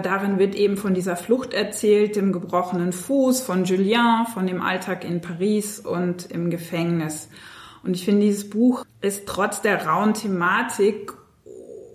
Darin 0.00 0.38
wird 0.38 0.54
eben 0.54 0.76
von 0.76 0.94
dieser 0.94 1.16
Flucht 1.16 1.54
erzählt, 1.54 2.16
dem 2.16 2.32
gebrochenen 2.32 2.92
Fuß, 2.92 3.40
von 3.40 3.64
Julien, 3.64 4.26
von 4.32 4.46
dem 4.46 4.62
Alltag 4.62 5.04
in 5.04 5.20
Paris 5.20 5.78
und 5.78 6.30
im 6.30 6.50
Gefängnis. 6.50 7.28
Und 7.82 7.94
ich 7.94 8.04
finde, 8.04 8.26
dieses 8.26 8.50
Buch 8.50 8.84
ist 9.00 9.26
trotz 9.26 9.62
der 9.62 9.86
rauen 9.86 10.14
Thematik 10.14 11.12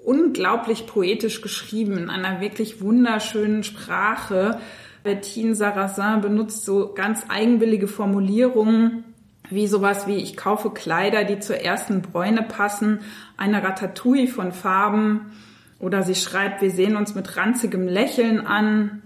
unglaublich 0.04 0.88
poetisch 0.88 1.42
geschrieben, 1.42 1.98
in 1.98 2.10
einer 2.10 2.40
wirklich 2.40 2.82
wunderschönen 2.82 3.64
Sprache. 3.64 4.60
Bettine 5.04 5.56
Sarrazin 5.56 6.22
benutzt 6.22 6.66
so 6.66 6.94
ganz 6.94 7.24
eigenwillige 7.28 7.88
Formulierungen, 7.88 9.04
wie 9.50 9.68
sowas 9.68 10.08
wie 10.08 10.16
ich 10.16 10.38
kaufe 10.38 10.72
Kleider, 10.72 11.24
die 11.24 11.40
zur 11.40 11.58
ersten 11.58 12.02
Bräune 12.02 12.42
passen, 12.42 13.00
eine 13.38 13.62
Ratatouille 13.62 14.28
von 14.28 14.52
Farben, 14.52 15.32
oder 15.80 16.04
sie 16.04 16.16
schreibt, 16.16 16.62
wir 16.62 16.72
sehen 16.72 16.96
uns 16.96 17.16
mit 17.16 17.36
ranzigem 17.38 17.88
Lächeln 17.88 18.46
an. 18.46 19.02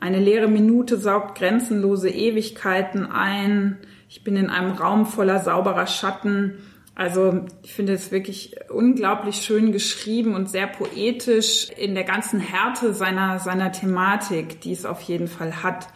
Eine 0.00 0.18
leere 0.18 0.48
Minute 0.48 0.98
saugt 0.98 1.38
grenzenlose 1.38 2.10
Ewigkeiten 2.10 3.06
ein. 3.06 3.78
Ich 4.08 4.24
bin 4.24 4.36
in 4.36 4.50
einem 4.50 4.72
Raum 4.72 5.06
voller 5.06 5.40
sauberer 5.40 5.86
Schatten. 5.86 6.58
Also 6.94 7.44
ich 7.62 7.74
finde 7.74 7.92
es 7.92 8.10
wirklich 8.10 8.56
unglaublich 8.70 9.36
schön 9.36 9.70
geschrieben 9.70 10.34
und 10.34 10.50
sehr 10.50 10.66
poetisch 10.66 11.68
in 11.76 11.94
der 11.94 12.04
ganzen 12.04 12.40
Härte 12.40 12.92
seiner, 12.92 13.38
seiner 13.38 13.70
Thematik, 13.70 14.60
die 14.60 14.72
es 14.72 14.84
auf 14.84 15.00
jeden 15.02 15.28
Fall 15.28 15.62
hat. 15.62 15.88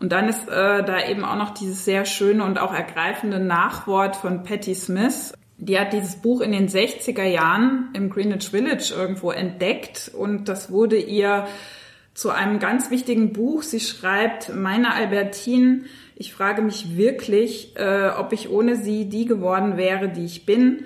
Und 0.00 0.12
dann 0.12 0.28
ist 0.28 0.48
äh, 0.48 0.82
da 0.84 1.06
eben 1.06 1.24
auch 1.24 1.36
noch 1.36 1.50
dieses 1.50 1.84
sehr 1.84 2.04
schöne 2.04 2.44
und 2.44 2.58
auch 2.58 2.72
ergreifende 2.72 3.40
Nachwort 3.40 4.16
von 4.16 4.42
Patti 4.44 4.74
Smith, 4.74 5.34
die 5.58 5.78
hat 5.78 5.92
dieses 5.92 6.16
Buch 6.16 6.40
in 6.40 6.52
den 6.52 6.68
60er 6.68 7.24
Jahren 7.24 7.90
im 7.92 8.10
Greenwich 8.10 8.48
Village 8.48 8.94
irgendwo 8.96 9.32
entdeckt 9.32 10.10
und 10.16 10.48
das 10.48 10.70
wurde 10.70 10.96
ihr 10.96 11.46
zu 12.14 12.30
einem 12.30 12.60
ganz 12.60 12.90
wichtigen 12.90 13.32
Buch. 13.32 13.62
Sie 13.62 13.80
schreibt, 13.80 14.54
meine 14.54 14.94
Albertine, 14.94 15.82
ich 16.14 16.32
frage 16.32 16.62
mich 16.62 16.96
wirklich, 16.96 17.76
äh, 17.76 18.10
ob 18.16 18.32
ich 18.32 18.50
ohne 18.50 18.76
sie 18.76 19.08
die 19.08 19.24
geworden 19.24 19.76
wäre, 19.76 20.08
die 20.08 20.24
ich 20.24 20.46
bin. 20.46 20.84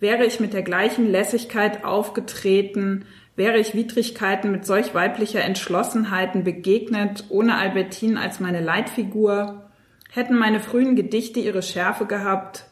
Wäre 0.00 0.24
ich 0.24 0.40
mit 0.40 0.52
der 0.54 0.62
gleichen 0.62 1.10
Lässigkeit 1.10 1.84
aufgetreten, 1.84 3.04
wäre 3.36 3.58
ich 3.58 3.74
Widrigkeiten 3.74 4.50
mit 4.50 4.64
solch 4.64 4.94
weiblicher 4.94 5.42
Entschlossenheiten 5.42 6.44
begegnet, 6.44 7.24
ohne 7.28 7.56
Albertine 7.56 8.20
als 8.20 8.40
meine 8.40 8.60
Leitfigur, 8.60 9.70
hätten 10.12 10.36
meine 10.36 10.60
frühen 10.60 10.96
Gedichte 10.96 11.40
ihre 11.40 11.62
Schärfe 11.62 12.06
gehabt, 12.06 12.66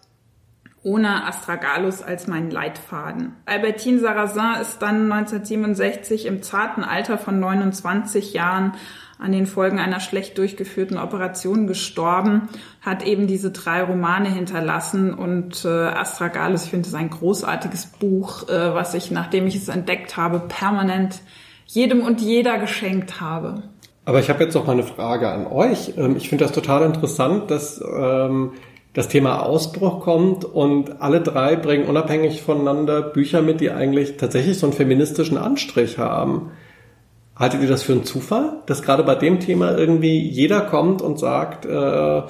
ohne 0.84 1.26
Astragalus 1.26 2.02
als 2.02 2.26
meinen 2.26 2.50
Leitfaden. 2.50 3.34
Albertine 3.46 4.00
Sarrazin 4.00 4.60
ist 4.60 4.82
dann 4.82 5.10
1967 5.12 6.26
im 6.26 6.42
zarten 6.42 6.82
Alter 6.82 7.18
von 7.18 7.38
29 7.38 8.32
Jahren 8.32 8.72
an 9.22 9.30
den 9.30 9.46
Folgen 9.46 9.78
einer 9.78 10.00
schlecht 10.00 10.36
durchgeführten 10.36 10.98
Operation 10.98 11.68
gestorben, 11.68 12.48
hat 12.80 13.06
eben 13.06 13.28
diese 13.28 13.52
drei 13.52 13.82
Romane 13.84 14.28
hinterlassen 14.28 15.14
und 15.14 15.64
äh, 15.64 15.68
Astragalus, 15.68 16.64
ich 16.64 16.70
finde 16.70 16.88
es 16.88 16.94
ein 16.94 17.10
großartiges 17.10 17.86
Buch, 17.86 18.48
äh, 18.48 18.74
was 18.74 18.94
ich, 18.94 19.12
nachdem 19.12 19.46
ich 19.46 19.54
es 19.54 19.68
entdeckt 19.68 20.16
habe, 20.16 20.40
permanent 20.40 21.20
jedem 21.66 22.00
und 22.00 22.20
jeder 22.20 22.58
geschenkt 22.58 23.20
habe. 23.20 23.62
Aber 24.04 24.18
ich 24.18 24.28
habe 24.28 24.42
jetzt 24.42 24.54
noch 24.54 24.66
mal 24.66 24.72
eine 24.72 24.82
Frage 24.82 25.28
an 25.28 25.46
euch. 25.46 25.94
Ähm, 25.96 26.16
ich 26.16 26.28
finde 26.28 26.44
das 26.44 26.52
total 26.52 26.82
interessant, 26.82 27.48
dass 27.52 27.80
ähm, 27.80 28.52
das 28.94 29.08
Thema 29.08 29.40
Ausbruch 29.40 30.00
kommt 30.00 30.44
und 30.44 31.00
alle 31.00 31.20
drei 31.22 31.56
bringen 31.56 31.86
unabhängig 31.86 32.42
voneinander 32.42 33.00
Bücher 33.00 33.40
mit, 33.40 33.60
die 33.60 33.70
eigentlich 33.70 34.16
tatsächlich 34.18 34.58
so 34.58 34.66
einen 34.66 34.74
feministischen 34.74 35.38
Anstrich 35.38 35.98
haben. 35.98 36.50
Haltet 37.34 37.62
ihr 37.62 37.68
das 37.68 37.82
für 37.82 37.92
einen 37.92 38.04
Zufall, 38.04 38.62
dass 38.66 38.82
gerade 38.82 39.02
bei 39.02 39.14
dem 39.14 39.40
Thema 39.40 39.76
irgendwie 39.76 40.18
jeder 40.20 40.60
kommt 40.60 41.00
und 41.00 41.18
sagt, 41.18 41.64
äh, 41.64 42.22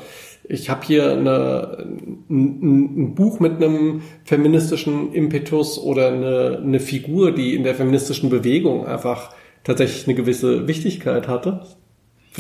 ich 0.49 0.71
habe 0.71 0.87
hier 0.87 1.13
eine, 1.13 1.79
ein, 2.31 2.97
ein, 2.97 3.15
Buch 3.15 3.41
mit 3.41 3.57
einem 3.57 4.03
feministischen 4.25 5.13
Impetus 5.13 5.79
oder 5.79 6.09
eine, 6.09 6.61
eine 6.63 6.81
Figur, 6.81 7.33
die 7.33 7.55
in 7.55 7.65
der 7.65 7.75
feministischen 7.75 8.31
Bewegung 8.31 8.87
einfach 8.87 9.35
tatsächlich 9.65 10.07
eine 10.07 10.15
gewisse 10.15 10.69
Wichtigkeit 10.69 11.27
hatte? 11.27 11.63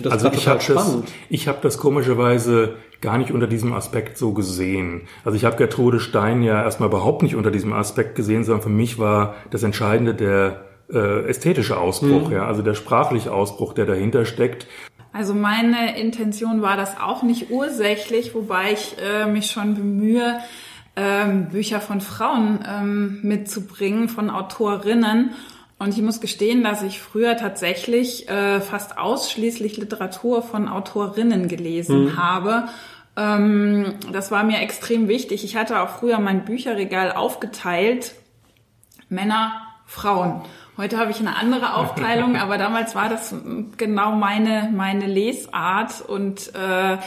Also 0.09 0.32
ich 0.32 0.49
habe 0.49 0.62
das, 0.66 0.99
ich 1.28 1.49
habe 1.49 1.59
das 1.62 1.78
komischerweise 1.78 2.76
gar 3.01 3.18
nicht 3.18 3.32
unter 3.32 3.47
diesem 3.47 3.72
Aspekt 3.72 4.16
so 4.16 4.32
gesehen. 4.32 5.03
Also 5.24 5.36
ich 5.36 5.45
habe 5.45 5.57
Gertrude 5.57 6.01
Stein 6.01 6.43
ja 6.43 6.62
erstmal 6.62 6.88
überhaupt 6.88 7.22
nicht 7.22 7.34
unter 7.34 7.51
diesem 7.51 7.72
Aspekt 7.72 8.14
gesehen, 8.14 8.45
sondern 8.45 8.62
für 8.62 8.68
mich 8.68 8.99
war 8.99 9.34
das 9.51 9.62
Entscheidende 9.62 10.14
der 10.14 10.64
äh, 10.93 11.28
ästhetische 11.28 11.76
Ausbruch, 11.78 12.28
mhm. 12.28 12.34
ja, 12.34 12.47
also 12.47 12.62
der 12.62 12.74
sprachliche 12.74 13.32
Ausbruch, 13.32 13.74
der 13.74 13.86
dahinter 13.86 14.24
steckt. 14.24 14.66
Also 15.12 15.34
meine 15.34 15.99
Intention 15.99 16.62
war 16.62 16.76
das 16.76 16.99
auch 16.99 17.22
nicht 17.22 17.51
ursächlich, 17.51 18.34
wobei 18.34 18.72
ich 18.72 18.97
äh, 18.99 19.26
mich 19.26 19.51
schon 19.51 19.74
bemühe, 19.74 20.38
ähm, 20.97 21.49
Bücher 21.49 21.80
von 21.80 22.01
Frauen 22.01 22.61
ähm, 22.66 23.20
mitzubringen, 23.22 24.09
von 24.09 24.30
Autorinnen. 24.30 25.30
Und 25.83 25.97
ich 25.97 26.03
muss 26.03 26.20
gestehen, 26.20 26.62
dass 26.62 26.83
ich 26.83 27.01
früher 27.01 27.37
tatsächlich 27.37 28.28
äh, 28.28 28.61
fast 28.61 28.99
ausschließlich 28.99 29.78
Literatur 29.78 30.43
von 30.43 30.68
Autorinnen 30.68 31.49
gelesen 31.49 32.05
mhm. 32.05 32.16
habe. 32.16 32.68
Ähm, 33.16 33.95
das 34.12 34.30
war 34.30 34.45
mir 34.45 34.61
extrem 34.61 35.09
wichtig. 35.09 35.43
Ich 35.43 35.57
hatte 35.57 35.80
auch 35.80 35.89
früher 35.89 36.20
mein 36.20 36.45
Bücherregal 36.45 37.11
aufgeteilt. 37.11 38.14
Männer, 39.09 39.61
Frauen. 39.85 40.43
Heute 40.76 40.99
habe 40.99 41.11
ich 41.11 41.18
eine 41.18 41.35
andere 41.35 41.74
Aufteilung, 41.74 42.37
aber 42.41 42.59
damals 42.59 42.95
war 42.95 43.09
das 43.09 43.35
genau 43.76 44.12
meine, 44.12 44.70
meine 44.72 45.07
Lesart 45.07 46.01
und 46.01 46.55
äh, 46.55 46.99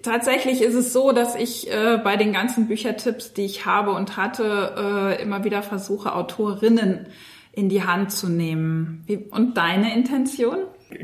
tatsächlich 0.00 0.62
ist 0.62 0.74
es 0.74 0.92
so, 0.92 1.10
dass 1.10 1.34
ich 1.34 1.72
äh, 1.72 1.98
bei 2.04 2.16
den 2.16 2.32
ganzen 2.32 2.68
Büchertipps, 2.68 3.32
die 3.32 3.44
ich 3.44 3.66
habe 3.66 3.90
und 3.90 4.16
hatte, 4.16 5.16
äh, 5.18 5.22
immer 5.22 5.42
wieder 5.42 5.64
versuche, 5.64 6.14
Autorinnen 6.14 7.08
in 7.56 7.68
die 7.68 7.82
Hand 7.82 8.12
zu 8.12 8.28
nehmen. 8.28 9.04
Und 9.30 9.56
deine 9.56 9.94
Intention? 9.94 10.56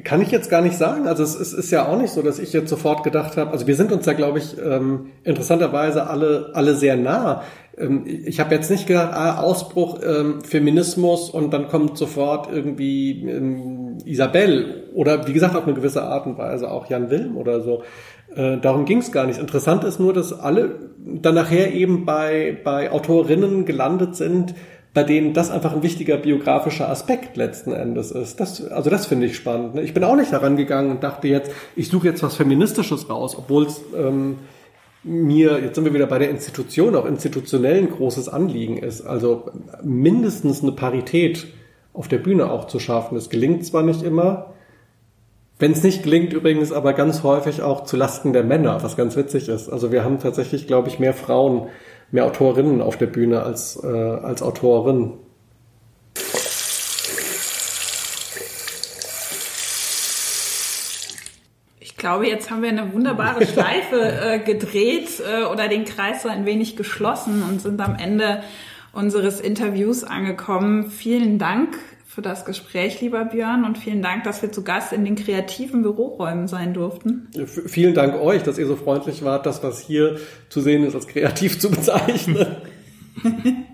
Kann 0.04 0.20
ich 0.20 0.30
jetzt 0.30 0.50
gar 0.50 0.62
nicht 0.62 0.76
sagen. 0.76 1.06
Also 1.08 1.22
es, 1.22 1.34
es 1.34 1.52
ist 1.52 1.70
ja 1.70 1.88
auch 1.88 1.98
nicht 1.98 2.12
so, 2.12 2.22
dass 2.22 2.38
ich 2.38 2.52
jetzt 2.52 2.68
sofort 2.68 3.02
gedacht 3.02 3.36
habe, 3.36 3.50
also 3.50 3.66
wir 3.66 3.74
sind 3.74 3.92
uns 3.92 4.04
da, 4.04 4.12
glaube 4.12 4.38
ich, 4.38 4.56
ähm, 4.58 5.06
interessanterweise 5.24 6.06
alle, 6.06 6.50
alle 6.54 6.76
sehr 6.76 6.96
nah. 6.96 7.42
Ähm, 7.76 8.04
ich 8.06 8.38
habe 8.40 8.54
jetzt 8.54 8.70
nicht 8.70 8.86
gedacht, 8.86 9.12
ah, 9.12 9.40
Ausbruch 9.40 9.98
ähm, 10.04 10.42
Feminismus 10.42 11.30
und 11.30 11.52
dann 11.52 11.68
kommt 11.68 11.98
sofort 11.98 12.52
irgendwie 12.52 13.22
ähm, 13.28 13.98
Isabel 14.04 14.90
oder 14.94 15.26
wie 15.26 15.32
gesagt 15.32 15.56
auf 15.56 15.64
eine 15.64 15.74
gewisse 15.74 16.02
Art 16.02 16.26
und 16.26 16.38
Weise 16.38 16.70
auch 16.70 16.88
Jan 16.88 17.10
Wilm 17.10 17.36
oder 17.36 17.60
so. 17.60 17.82
Äh, 18.34 18.58
darum 18.58 18.84
ging 18.84 18.98
es 18.98 19.10
gar 19.10 19.26
nicht. 19.26 19.40
Interessant 19.40 19.82
ist 19.84 19.98
nur, 19.98 20.12
dass 20.12 20.32
alle 20.32 20.90
dann 20.98 21.34
nachher 21.34 21.72
eben 21.72 22.04
bei, 22.04 22.56
bei 22.62 22.92
Autorinnen 22.92 23.64
gelandet 23.64 24.14
sind, 24.14 24.54
bei 24.92 25.04
denen 25.04 25.34
das 25.34 25.50
einfach 25.50 25.72
ein 25.72 25.82
wichtiger 25.82 26.16
biografischer 26.16 26.88
Aspekt 26.88 27.36
letzten 27.36 27.72
Endes 27.72 28.10
ist. 28.10 28.40
Das, 28.40 28.66
also 28.70 28.90
das 28.90 29.06
finde 29.06 29.26
ich 29.26 29.36
spannend. 29.36 29.76
Ne? 29.76 29.82
Ich 29.82 29.94
bin 29.94 30.02
auch 30.02 30.16
nicht 30.16 30.32
daran 30.32 30.56
gegangen 30.56 30.90
und 30.90 31.02
dachte 31.02 31.28
jetzt, 31.28 31.52
ich 31.76 31.88
suche 31.88 32.08
jetzt 32.08 32.22
was 32.22 32.36
Feministisches 32.36 33.08
raus, 33.08 33.36
obwohl 33.38 33.66
es 33.66 33.80
ähm, 33.96 34.38
mir, 35.04 35.60
jetzt 35.60 35.76
sind 35.76 35.84
wir 35.84 35.94
wieder 35.94 36.06
bei 36.06 36.18
der 36.18 36.30
Institution, 36.30 36.96
auch 36.96 37.06
institutionell 37.06 37.78
ein 37.78 37.90
großes 37.90 38.28
Anliegen 38.28 38.78
ist. 38.78 39.02
Also 39.02 39.50
mindestens 39.82 40.62
eine 40.62 40.72
Parität 40.72 41.46
auf 41.92 42.08
der 42.08 42.18
Bühne 42.18 42.50
auch 42.50 42.66
zu 42.66 42.80
schaffen. 42.80 43.14
Das 43.14 43.30
gelingt 43.30 43.64
zwar 43.64 43.82
nicht 43.82 44.02
immer, 44.02 44.54
wenn 45.60 45.72
es 45.72 45.82
nicht 45.82 46.02
gelingt, 46.02 46.32
übrigens 46.32 46.72
aber 46.72 46.94
ganz 46.94 47.22
häufig 47.22 47.62
auch 47.62 47.84
zu 47.84 47.96
Lasten 47.96 48.32
der 48.32 48.42
Männer, 48.42 48.82
was 48.82 48.96
ganz 48.96 49.14
witzig 49.16 49.48
ist. 49.48 49.68
Also 49.68 49.92
wir 49.92 50.02
haben 50.04 50.18
tatsächlich, 50.18 50.66
glaube 50.66 50.88
ich, 50.88 50.98
mehr 50.98 51.12
Frauen 51.12 51.68
mehr 52.10 52.26
Autorinnen 52.26 52.80
auf 52.80 52.96
der 52.96 53.06
Bühne 53.06 53.42
als, 53.42 53.82
äh, 53.82 53.86
als 53.86 54.42
Autorin. 54.42 55.12
Ich 61.78 61.96
glaube, 61.96 62.26
jetzt 62.26 62.50
haben 62.50 62.62
wir 62.62 62.70
eine 62.70 62.92
wunderbare 62.94 63.46
Schleife 63.52 64.00
äh, 64.00 64.38
gedreht 64.38 65.20
äh, 65.20 65.44
oder 65.44 65.68
den 65.68 65.84
Kreis 65.84 66.22
so 66.22 66.28
ein 66.28 66.46
wenig 66.46 66.76
geschlossen 66.76 67.42
und 67.42 67.60
sind 67.60 67.80
am 67.80 67.94
Ende 67.94 68.42
unseres 68.92 69.40
Interviews 69.40 70.02
angekommen. 70.02 70.90
Vielen 70.90 71.38
Dank 71.38 71.78
für 72.20 72.28
das 72.28 72.44
Gespräch, 72.44 73.00
lieber 73.00 73.24
Björn, 73.24 73.64
und 73.64 73.78
vielen 73.78 74.02
Dank, 74.02 74.24
dass 74.24 74.42
wir 74.42 74.52
zu 74.52 74.62
Gast 74.62 74.92
in 74.92 75.06
den 75.06 75.14
kreativen 75.14 75.80
Büroräumen 75.80 76.48
sein 76.48 76.74
durften. 76.74 77.30
Vielen 77.46 77.94
Dank 77.94 78.20
euch, 78.20 78.42
dass 78.42 78.58
ihr 78.58 78.66
so 78.66 78.76
freundlich 78.76 79.24
wart, 79.24 79.46
das, 79.46 79.62
was 79.62 79.80
hier 79.80 80.18
zu 80.50 80.60
sehen 80.60 80.84
ist, 80.84 80.94
als 80.94 81.06
kreativ 81.06 81.58
zu 81.58 81.70
bezeichnen. 81.70 82.56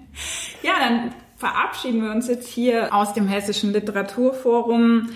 ja, 0.62 0.74
dann 0.78 1.12
verabschieden 1.36 2.05
wir 2.05 2.12
uns 2.12 2.28
jetzt 2.28 2.47
hier 2.47 2.94
aus 2.94 3.14
dem 3.14 3.26
Hessischen 3.26 3.72
Literaturforum. 3.72 5.09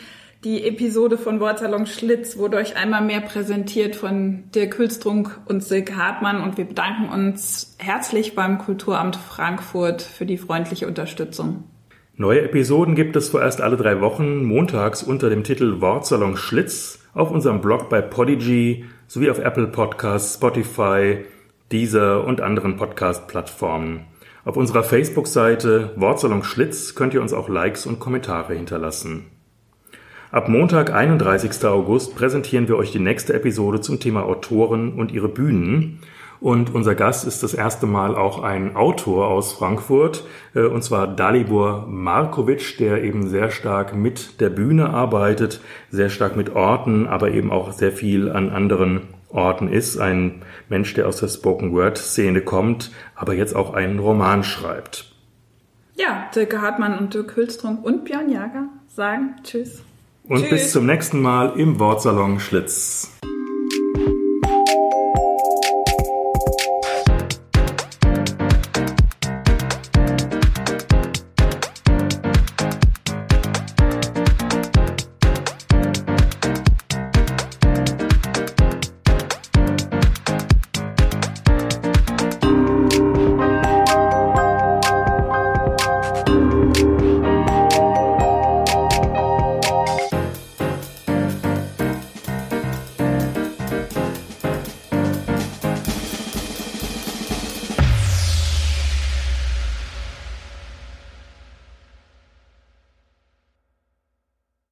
Die 0.42 0.66
Episode 0.66 1.16
von 1.16 1.38
Wortsalon 1.38 1.86
Schlitz 1.86 2.36
wurde 2.36 2.56
euch 2.56 2.74
einmal 2.74 3.02
mehr 3.02 3.20
präsentiert 3.20 3.94
von 3.94 4.50
Dirk 4.56 4.76
Hülstrunk 4.76 5.38
und 5.46 5.62
Silke 5.62 5.94
Hartmann 5.94 6.42
und 6.42 6.58
wir 6.58 6.64
bedanken 6.64 7.08
uns 7.08 7.76
herzlich 7.78 8.34
beim 8.34 8.58
Kulturamt 8.58 9.14
Frankfurt 9.14 10.02
für 10.02 10.26
die 10.26 10.38
freundliche 10.38 10.88
Unterstützung. 10.88 11.62
Neue 12.20 12.42
Episoden 12.42 12.96
gibt 12.96 13.16
es 13.16 13.30
vorerst 13.30 13.62
alle 13.62 13.78
drei 13.78 14.02
Wochen, 14.02 14.44
montags 14.44 15.02
unter 15.02 15.30
dem 15.30 15.42
Titel 15.42 15.80
Wortsalon 15.80 16.36
Schlitz 16.36 16.98
auf 17.14 17.30
unserem 17.30 17.62
Blog 17.62 17.88
bei 17.88 18.02
Podigy 18.02 18.84
sowie 19.06 19.30
auf 19.30 19.38
Apple 19.38 19.68
Podcasts, 19.68 20.34
Spotify, 20.34 21.24
Deezer 21.72 22.22
und 22.26 22.42
anderen 22.42 22.76
Podcast-Plattformen. 22.76 24.00
Auf 24.44 24.58
unserer 24.58 24.82
Facebook-Seite 24.82 25.92
Wortsalon 25.96 26.42
Schlitz 26.42 26.94
könnt 26.94 27.14
ihr 27.14 27.22
uns 27.22 27.32
auch 27.32 27.48
Likes 27.48 27.86
und 27.86 28.00
Kommentare 28.00 28.52
hinterlassen. 28.52 29.24
Ab 30.30 30.50
Montag, 30.50 30.92
31. 30.92 31.64
August, 31.64 32.16
präsentieren 32.16 32.68
wir 32.68 32.76
euch 32.76 32.92
die 32.92 32.98
nächste 32.98 33.32
Episode 33.32 33.80
zum 33.80 33.98
Thema 33.98 34.24
Autoren 34.24 34.92
und 34.92 35.10
ihre 35.10 35.30
Bühnen. 35.30 36.00
Und 36.40 36.74
unser 36.74 36.94
Gast 36.94 37.26
ist 37.26 37.42
das 37.42 37.52
erste 37.52 37.86
Mal 37.86 38.16
auch 38.16 38.42
ein 38.42 38.74
Autor 38.74 39.28
aus 39.28 39.52
Frankfurt, 39.52 40.24
äh, 40.54 40.62
und 40.62 40.82
zwar 40.82 41.06
Dalibor 41.06 41.86
Markovic, 41.86 42.78
der 42.78 43.04
eben 43.04 43.28
sehr 43.28 43.50
stark 43.50 43.94
mit 43.94 44.40
der 44.40 44.48
Bühne 44.48 44.90
arbeitet, 44.90 45.60
sehr 45.90 46.08
stark 46.08 46.36
mit 46.36 46.56
Orten, 46.56 47.06
aber 47.06 47.30
eben 47.30 47.50
auch 47.50 47.72
sehr 47.72 47.92
viel 47.92 48.30
an 48.30 48.50
anderen 48.50 49.02
Orten 49.28 49.68
ist. 49.68 49.98
Ein 49.98 50.42
Mensch, 50.68 50.94
der 50.94 51.08
aus 51.08 51.18
der 51.18 51.28
Spoken 51.28 51.72
Word 51.72 51.98
Szene 51.98 52.40
kommt, 52.40 52.90
aber 53.14 53.34
jetzt 53.34 53.54
auch 53.54 53.74
einen 53.74 53.98
Roman 53.98 54.42
schreibt. 54.42 55.12
Ja, 55.94 56.30
Dirk 56.34 56.56
Hartmann 56.56 56.98
und 56.98 57.12
Dirk 57.12 57.36
Hülstrunk 57.36 57.84
und 57.84 58.04
Björn 58.06 58.30
Jager 58.30 58.68
sagen 58.88 59.36
Tschüss. 59.42 59.82
Und 60.26 60.40
Tschüss. 60.40 60.50
bis 60.50 60.72
zum 60.72 60.86
nächsten 60.86 61.20
Mal 61.20 61.58
im 61.58 61.78
Wortsalon 61.78 62.40
Schlitz. 62.40 63.12